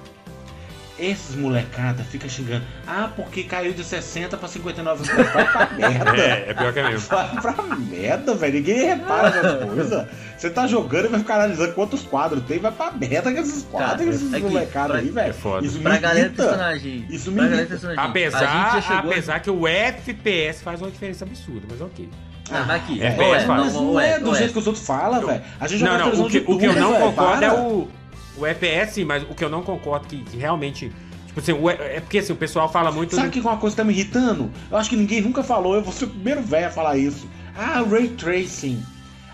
[0.96, 2.64] Esses molecada ficam xingando.
[2.86, 6.16] Ah, porque caiu de 60 pra 59 Vai pra merda.
[6.16, 7.08] É, é pior que é mesmo.
[7.08, 8.54] Vai pra merda, velho.
[8.54, 10.06] Ninguém repara essas coisas.
[10.38, 12.60] Você tá jogando e vai ficar analisando quantos quadros tem.
[12.60, 15.34] Vai pra merda com esses quadros, Cara, esses é pra- aí, É velho.
[15.34, 15.66] foda.
[15.66, 16.42] Isso me Pra galera irrita.
[16.44, 17.06] personagem.
[17.10, 17.70] Isso me galera irrita.
[17.70, 18.04] personagem.
[18.04, 22.08] Apesar, chegou apesar que o FPS faz uma diferença absurda, mas ok.
[22.52, 24.38] Ah, mas aqui, É, ué, mas Mas não, não ué, é do ué.
[24.38, 25.42] jeito que os outros falam, velho.
[25.58, 27.88] A gente Não, não, televisão o que, de o que eu não concordo é o,
[28.36, 28.46] o
[28.88, 30.90] sim, mas o que eu não concordo que, que realmente.
[31.26, 33.14] Tipo assim, o- é porque assim, o pessoal fala muito.
[33.16, 34.50] Sabe que uma coisa que tá me irritando?
[34.70, 37.28] Eu acho que ninguém nunca falou, eu vou ser o primeiro velho a falar isso.
[37.56, 38.82] Ah, Ray Tracing.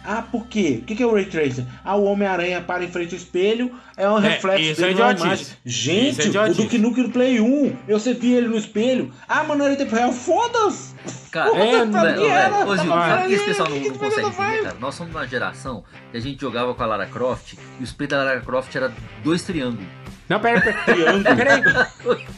[0.05, 0.79] Ah, por quê?
[0.83, 1.67] O que é o Ray Tracing?
[1.85, 4.99] Ah, o Homem-Aranha para em frente ao espelho, é um É, reflexo isso é dele
[5.01, 5.27] na idiotice.
[5.27, 5.47] imagem.
[5.65, 6.55] Isso Gente, é o.
[6.55, 9.13] Duke Nukem no Play 1, eu você via ele no espelho.
[9.29, 10.95] Ah, era em tempo real, foda-se!
[11.31, 12.51] Cara, Porra, É, pra velho, mim era.
[12.51, 14.63] velho, ô, Gil, sabe o que esse é, pessoal não, que não que consegue entender,
[14.63, 14.77] cara?
[14.81, 18.09] Nós somos uma geração que a gente jogava com a Lara Croft e o spray
[18.09, 19.87] da Lara Croft era dois triângulos.
[20.29, 21.25] Não, pera, pera, Triângulo.
[21.25, 21.63] peraí.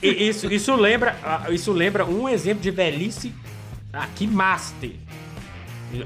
[0.02, 3.32] Isso, isso, lembra, ah, isso lembra um exemplo de velhice
[3.92, 4.90] aqui master.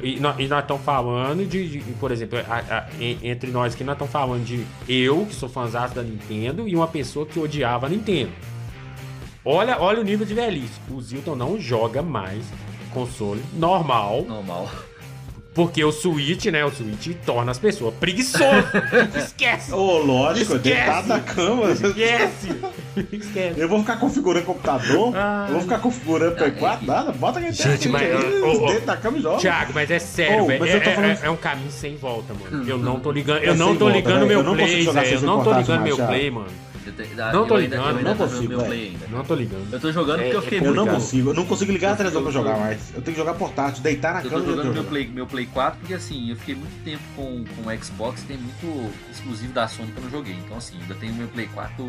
[0.03, 3.85] E, nó- nós estamos falando de, de- por exemplo, a- a- en- entre nós aqui,
[3.85, 7.87] nós estamos falando de eu, que sou fãzão da Nintendo, e uma pessoa que odiava
[7.87, 8.33] a Nintendo.
[9.45, 10.81] Olha, olha o nível de velhice.
[10.91, 12.45] O Zilton não joga mais
[12.93, 14.69] console normal, Normal.
[15.57, 16.65] Porque o Switch, né?
[16.65, 18.65] O Switch torna as pessoas preguiçosas.
[19.17, 19.73] Esquece!
[19.73, 20.77] Ô, lógico, Esquece.
[20.77, 21.71] deitado na cama.
[21.73, 22.49] Esquece!
[23.13, 23.61] Esquece!
[23.61, 25.47] Eu vou ficar configurando computador, Ah.
[25.49, 26.87] eu vou ficar configurando Play Ah, 4, é.
[26.87, 28.09] nada, bota aqui Gente, mas,
[28.43, 29.39] ô, ô, deita na cama e joga.
[29.39, 30.65] Thiago, mas é sério, Oh, velho.
[30.65, 32.69] é, é- falando- é um caminho sem volta, mano.
[32.69, 32.83] Eu Uhum.
[32.83, 33.43] não tô ligando.
[33.43, 34.27] É Eu não sem tô volta, ligando velho.
[34.29, 35.09] meu Eu não play, velho.
[35.15, 36.13] Eu não tô ligando mais, meu Thiago.
[36.13, 36.47] play, mano.
[36.87, 38.71] Eu te- Não eu tô ainda- ligando, eu ainda não tô jogando consigo, meu velho.
[38.71, 39.07] play ainda.
[39.17, 39.73] Não tô ligando.
[39.73, 41.03] Eu tô jogando porque É- eu fiquei é Eu muito não complicado.
[41.03, 42.79] consigo, eu não consigo ligar a Eu- televisão pra eu- jogar eu- mais.
[42.95, 44.85] Eu tenho que jogar portátil, deitar na Eu tô cama e jogando meu.
[44.85, 48.37] Play, meu Play 4 porque assim, eu fiquei muito tempo com, com o Xbox, tem
[48.39, 50.35] muito exclusivo da Sony que eu não joguei.
[50.35, 51.89] Então assim, ainda tenho meu Play 4,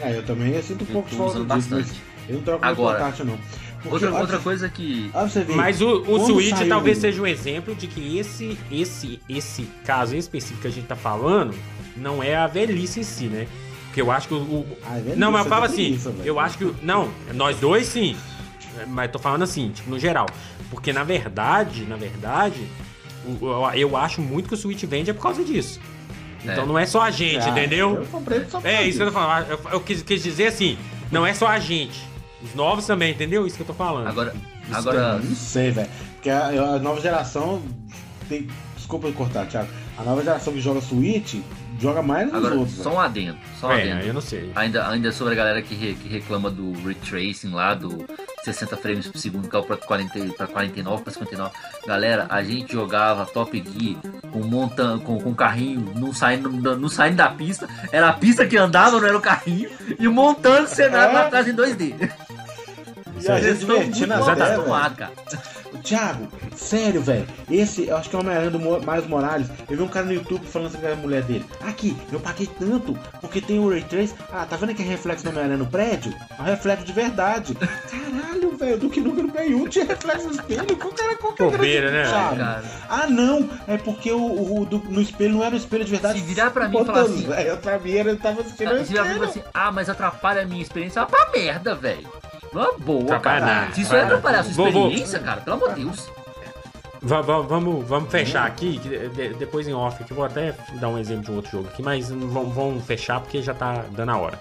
[0.00, 1.92] É, eu também eu sinto um eu pouco de tô falta usando disso, mas
[2.28, 3.38] eu não troco meu Agora, portátil, não.
[3.82, 5.08] Porque, Outra, outra coisa que.
[5.14, 5.54] você ver.
[5.54, 10.16] Mas o, o Switch saiu- talvez seja um exemplo de que esse, esse, esse caso
[10.16, 11.54] em específico que a gente tá falando
[11.96, 13.46] não é a velhice em si, né?
[13.98, 14.38] Porque eu acho que o.
[14.38, 16.22] o- Ah, é não, mas eu é falo assim, velho.
[16.24, 16.64] eu acho que.
[16.64, 18.16] o- Não, nós dois sim.
[18.86, 20.26] Mas tô falando assim, tipo, no geral.
[20.70, 22.60] Porque na verdade, na verdade,
[23.74, 25.80] eu acho muito que o Switch vende é por causa disso.
[26.44, 26.66] Então É.
[26.66, 27.96] não é só a gente, Ah, entendeu?
[27.96, 29.50] Eu comprei só por É, isso que eu tô falando.
[29.50, 30.78] Eu, eu quis, quis dizer assim,
[31.10, 31.98] não é só a gente.
[32.40, 33.44] Os novos também, entendeu?
[33.48, 34.06] Isso que eu tô falando.
[34.06, 34.32] Agora,
[34.64, 35.88] Isso agora Não sei, velho.
[36.14, 37.60] Porque a, a nova geração
[38.28, 38.46] tem.
[38.76, 39.68] Desculpa eu cortar, Thiago.
[39.98, 41.40] A nova geração que joga Switch
[41.80, 42.76] joga mais nos agora outros.
[42.76, 42.94] só velho.
[42.96, 44.06] um adendo, só um é, adendo.
[44.06, 44.52] eu não sei.
[44.54, 48.04] Ainda, ainda sobre a galera que, re- que reclama do ray tracing lá, do
[48.44, 51.52] 60 frames por segundo, que é o pra, 40, pra 49, pra 59.
[51.86, 53.96] Galera, a gente jogava Top Gear
[54.32, 57.68] com montan com, com carrinho não saindo, não saindo da pista.
[57.92, 59.68] Era a pista que andava, não era o carrinho.
[59.98, 61.14] E montando cenário É.
[61.14, 62.10] lá atrás em 2D.
[63.20, 65.12] E a gente divertindo ideias, acostumados, cara.
[65.82, 67.26] Thiago, sério, velho.
[67.50, 69.48] Esse, eu acho que é o Homem-Aranha do Mo- Miles Morales.
[69.70, 71.44] Eu vi um cara no YouTube falando sobre a mulher dele.
[71.66, 74.14] Aqui, eu paguei tanto porque tem o Ray Trace.
[74.32, 76.12] Ah, tá vendo aquele reflexo do Homem-Aranha no prédio?
[76.38, 77.54] É um reflexo de verdade.
[77.58, 80.76] Caralho, velho, do que número ganhou tinha reflexo no espelho.
[80.76, 82.62] Qual cara, qual que é Bobeira, né, cara?
[82.88, 86.18] Ah, não, é porque o, o do- no espelho não era o espelho de verdade.
[86.20, 89.24] Se virar pra mim e falar assim- velho, pra mim eu tava assistindo o espelho.
[89.24, 91.04] assim, ah, mas atrapalha a minha experiência.
[91.04, 92.08] Vai pra merda, velho.
[92.52, 93.68] Não é boa, cara.
[93.72, 96.08] Se isso atrapalha atrapalhar a sua Vou- vou- experiência, cara, pelo amor de Deus.
[97.00, 98.80] Va- va- Vamos, vamos fechar aqui,
[99.38, 102.10] depois em off aqui, vou até dar um exemplo de um outro jogo aqui, mas
[102.10, 104.40] vamos, fechar porque já tá dando a hora.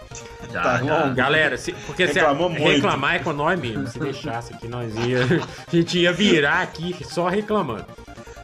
[0.52, 1.00] Já, Tá já.
[1.06, 1.14] bom.
[1.14, 5.20] Galera, se- porque se reclamar é com nós mesmo, se deixasse aqui, nós ia,
[5.68, 7.86] a gente ia virar aqui só reclamando.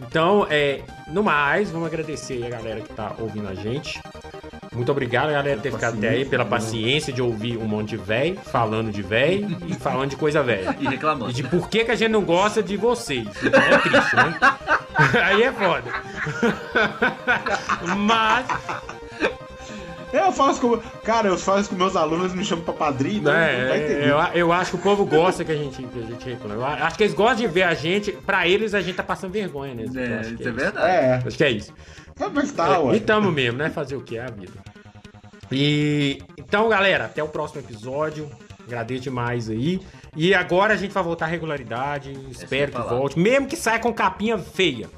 [0.02, 4.00] Então, é, no mais, vamos agradecer a galera que tá ouvindo a gente.
[4.74, 7.98] Muito obrigado, galera, por ter ficado até aí, pela paciência de ouvir um monte de
[7.98, 10.76] véi, falando de véi e falando de coisa velha.
[10.80, 11.30] E reclamando.
[11.30, 13.28] E de por que, que a gente não gosta de vocês.
[13.44, 14.36] Então é triste, né?
[15.24, 15.84] Aí é foda.
[17.98, 18.46] Mas,
[20.14, 20.78] Eu faço com.
[21.04, 24.10] Cara, eu faço com meus alunos, me chamam pra padrinho, né, entender.
[24.10, 26.54] eu, eu acho que o povo gosta que a gente, que a gente reclama.
[26.56, 28.12] Eu acho que eles gostam de ver a gente.
[28.12, 29.84] Pra eles, a gente tá passando vergonha, né?
[29.84, 30.54] É, que isso é isso.
[30.54, 30.88] verdade.
[30.88, 31.74] É, Acho que é isso.
[32.34, 32.96] Mas tá, É, ué.
[32.96, 33.70] e tamo mesmo, né?
[33.70, 34.54] Fazer o que é a vida.
[35.52, 38.30] E então, galera, até o próximo episódio.
[38.66, 39.82] Agradeço demais aí.
[40.16, 42.12] E agora a gente vai voltar à regularidade.
[42.32, 42.94] Espero que falar.
[42.96, 43.20] volte.
[43.20, 44.90] Mesmo que saia com capinha feia.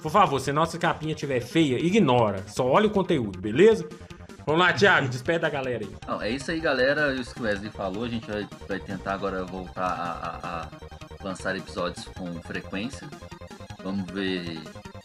[0.00, 2.44] Por favor, se nossa capinha estiver feia, ignora.
[2.46, 3.86] Só olha o conteúdo, beleza?
[4.46, 5.90] Vamos lá, Thiago, despede da galera aí.
[6.06, 7.12] Não, é isso aí, galera.
[7.14, 8.04] Isso que o Wesley falou.
[8.04, 10.68] A gente vai, vai tentar agora voltar a, a-
[11.20, 13.06] a lançar episódios com frequência.
[13.84, 14.58] Vamos ver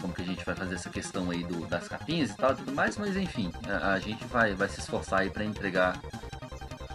[0.05, 2.55] como que a gente vai fazer essa questão aí do, das capinhas e tal e
[2.57, 2.95] tudo mais.
[2.97, 5.99] Mas enfim, a, a gente vai, vai se esforçar aí pra entregar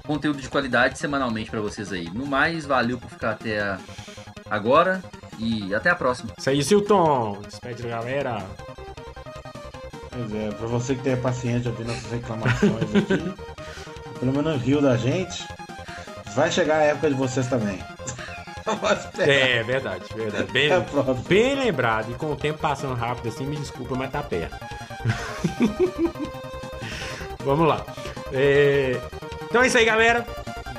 [0.07, 2.09] conteúdo de qualidade semanalmente pra vocês aí.
[2.11, 3.79] No mais, valeu por ficar até a-
[4.49, 5.03] agora
[5.39, 6.31] e até a próxima.
[6.39, 7.41] Isso aí, Silton.
[7.45, 8.47] Despede da galera.
[10.13, 13.35] Pois é, pra você que tem paciência de ouvir nossas reclamações aqui,
[14.21, 15.45] pelo menos riu da gente,
[16.35, 17.83] vai chegar a época de vocês também.
[19.19, 20.53] É, verdade, verdade.
[20.53, 21.15] Bem, próxima.
[21.29, 22.11] bem lembrado.
[22.11, 24.57] E com o tempo passando rápido assim, me desculpa, mas tá perto.
[27.45, 27.85] Vamos lá.
[28.33, 29.01] É,
[29.45, 30.27] Então é isso aí, galera.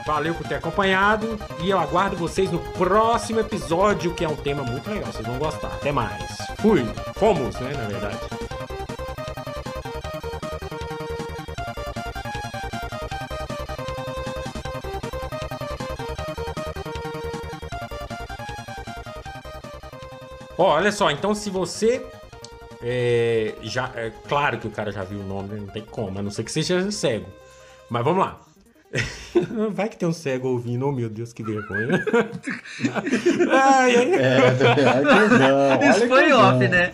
[0.05, 1.39] Valeu por ter acompanhado.
[1.59, 5.11] E eu aguardo vocês no próximo episódio, que é um tema muito legal.
[5.11, 5.67] Vocês vão gostar.
[5.67, 6.37] Até mais.
[6.59, 6.85] Fui.
[7.15, 7.73] Fomos, né?
[7.75, 8.17] Na verdade.
[20.61, 22.03] Ó, olha só, então se você
[22.83, 26.21] é, já é claro que o cara já viu o nome, não tem como, a
[26.21, 27.25] não ser que seja cego.
[27.89, 28.39] Mas vamos lá.
[29.73, 32.03] Vai que tem um cego ouvindo, oh meu Deus, que vergonha.
[33.51, 34.13] ai, ai.
[34.13, 36.91] É, olha que Isso foi off, né?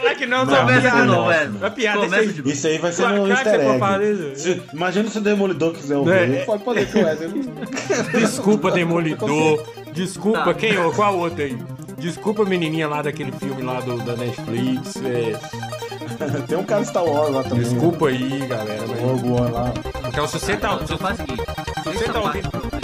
[0.00, 1.64] Claro que não, Não, começa de novo, Wesley.
[1.64, 2.78] A piada Começa isso aí.
[2.78, 4.36] vai ser Claro, que easter egg.
[4.40, 6.12] Se- Imagina se o Demolidor quiser ouvir.
[6.12, 6.44] É.
[6.46, 9.62] Pode poder que o Wesley não- Desculpa, Demolidor.
[9.92, 10.78] Desculpa, quem?
[10.78, 11.56] ô, Qual outro aí?
[12.04, 14.96] Desculpa, menininha lá daquele filme lá do, da Netflix.
[14.96, 15.32] é,
[16.46, 17.60] Tem um cara Star Wars lá também.
[17.64, 18.84] desculpa aí, galera.
[18.86, 19.72] mas- Rogue One lá.
[20.08, 20.78] Então, se você tá.
[20.82, 21.42] Então faz o seguinte.
[21.82, 22.83] Se você tá ouvindo.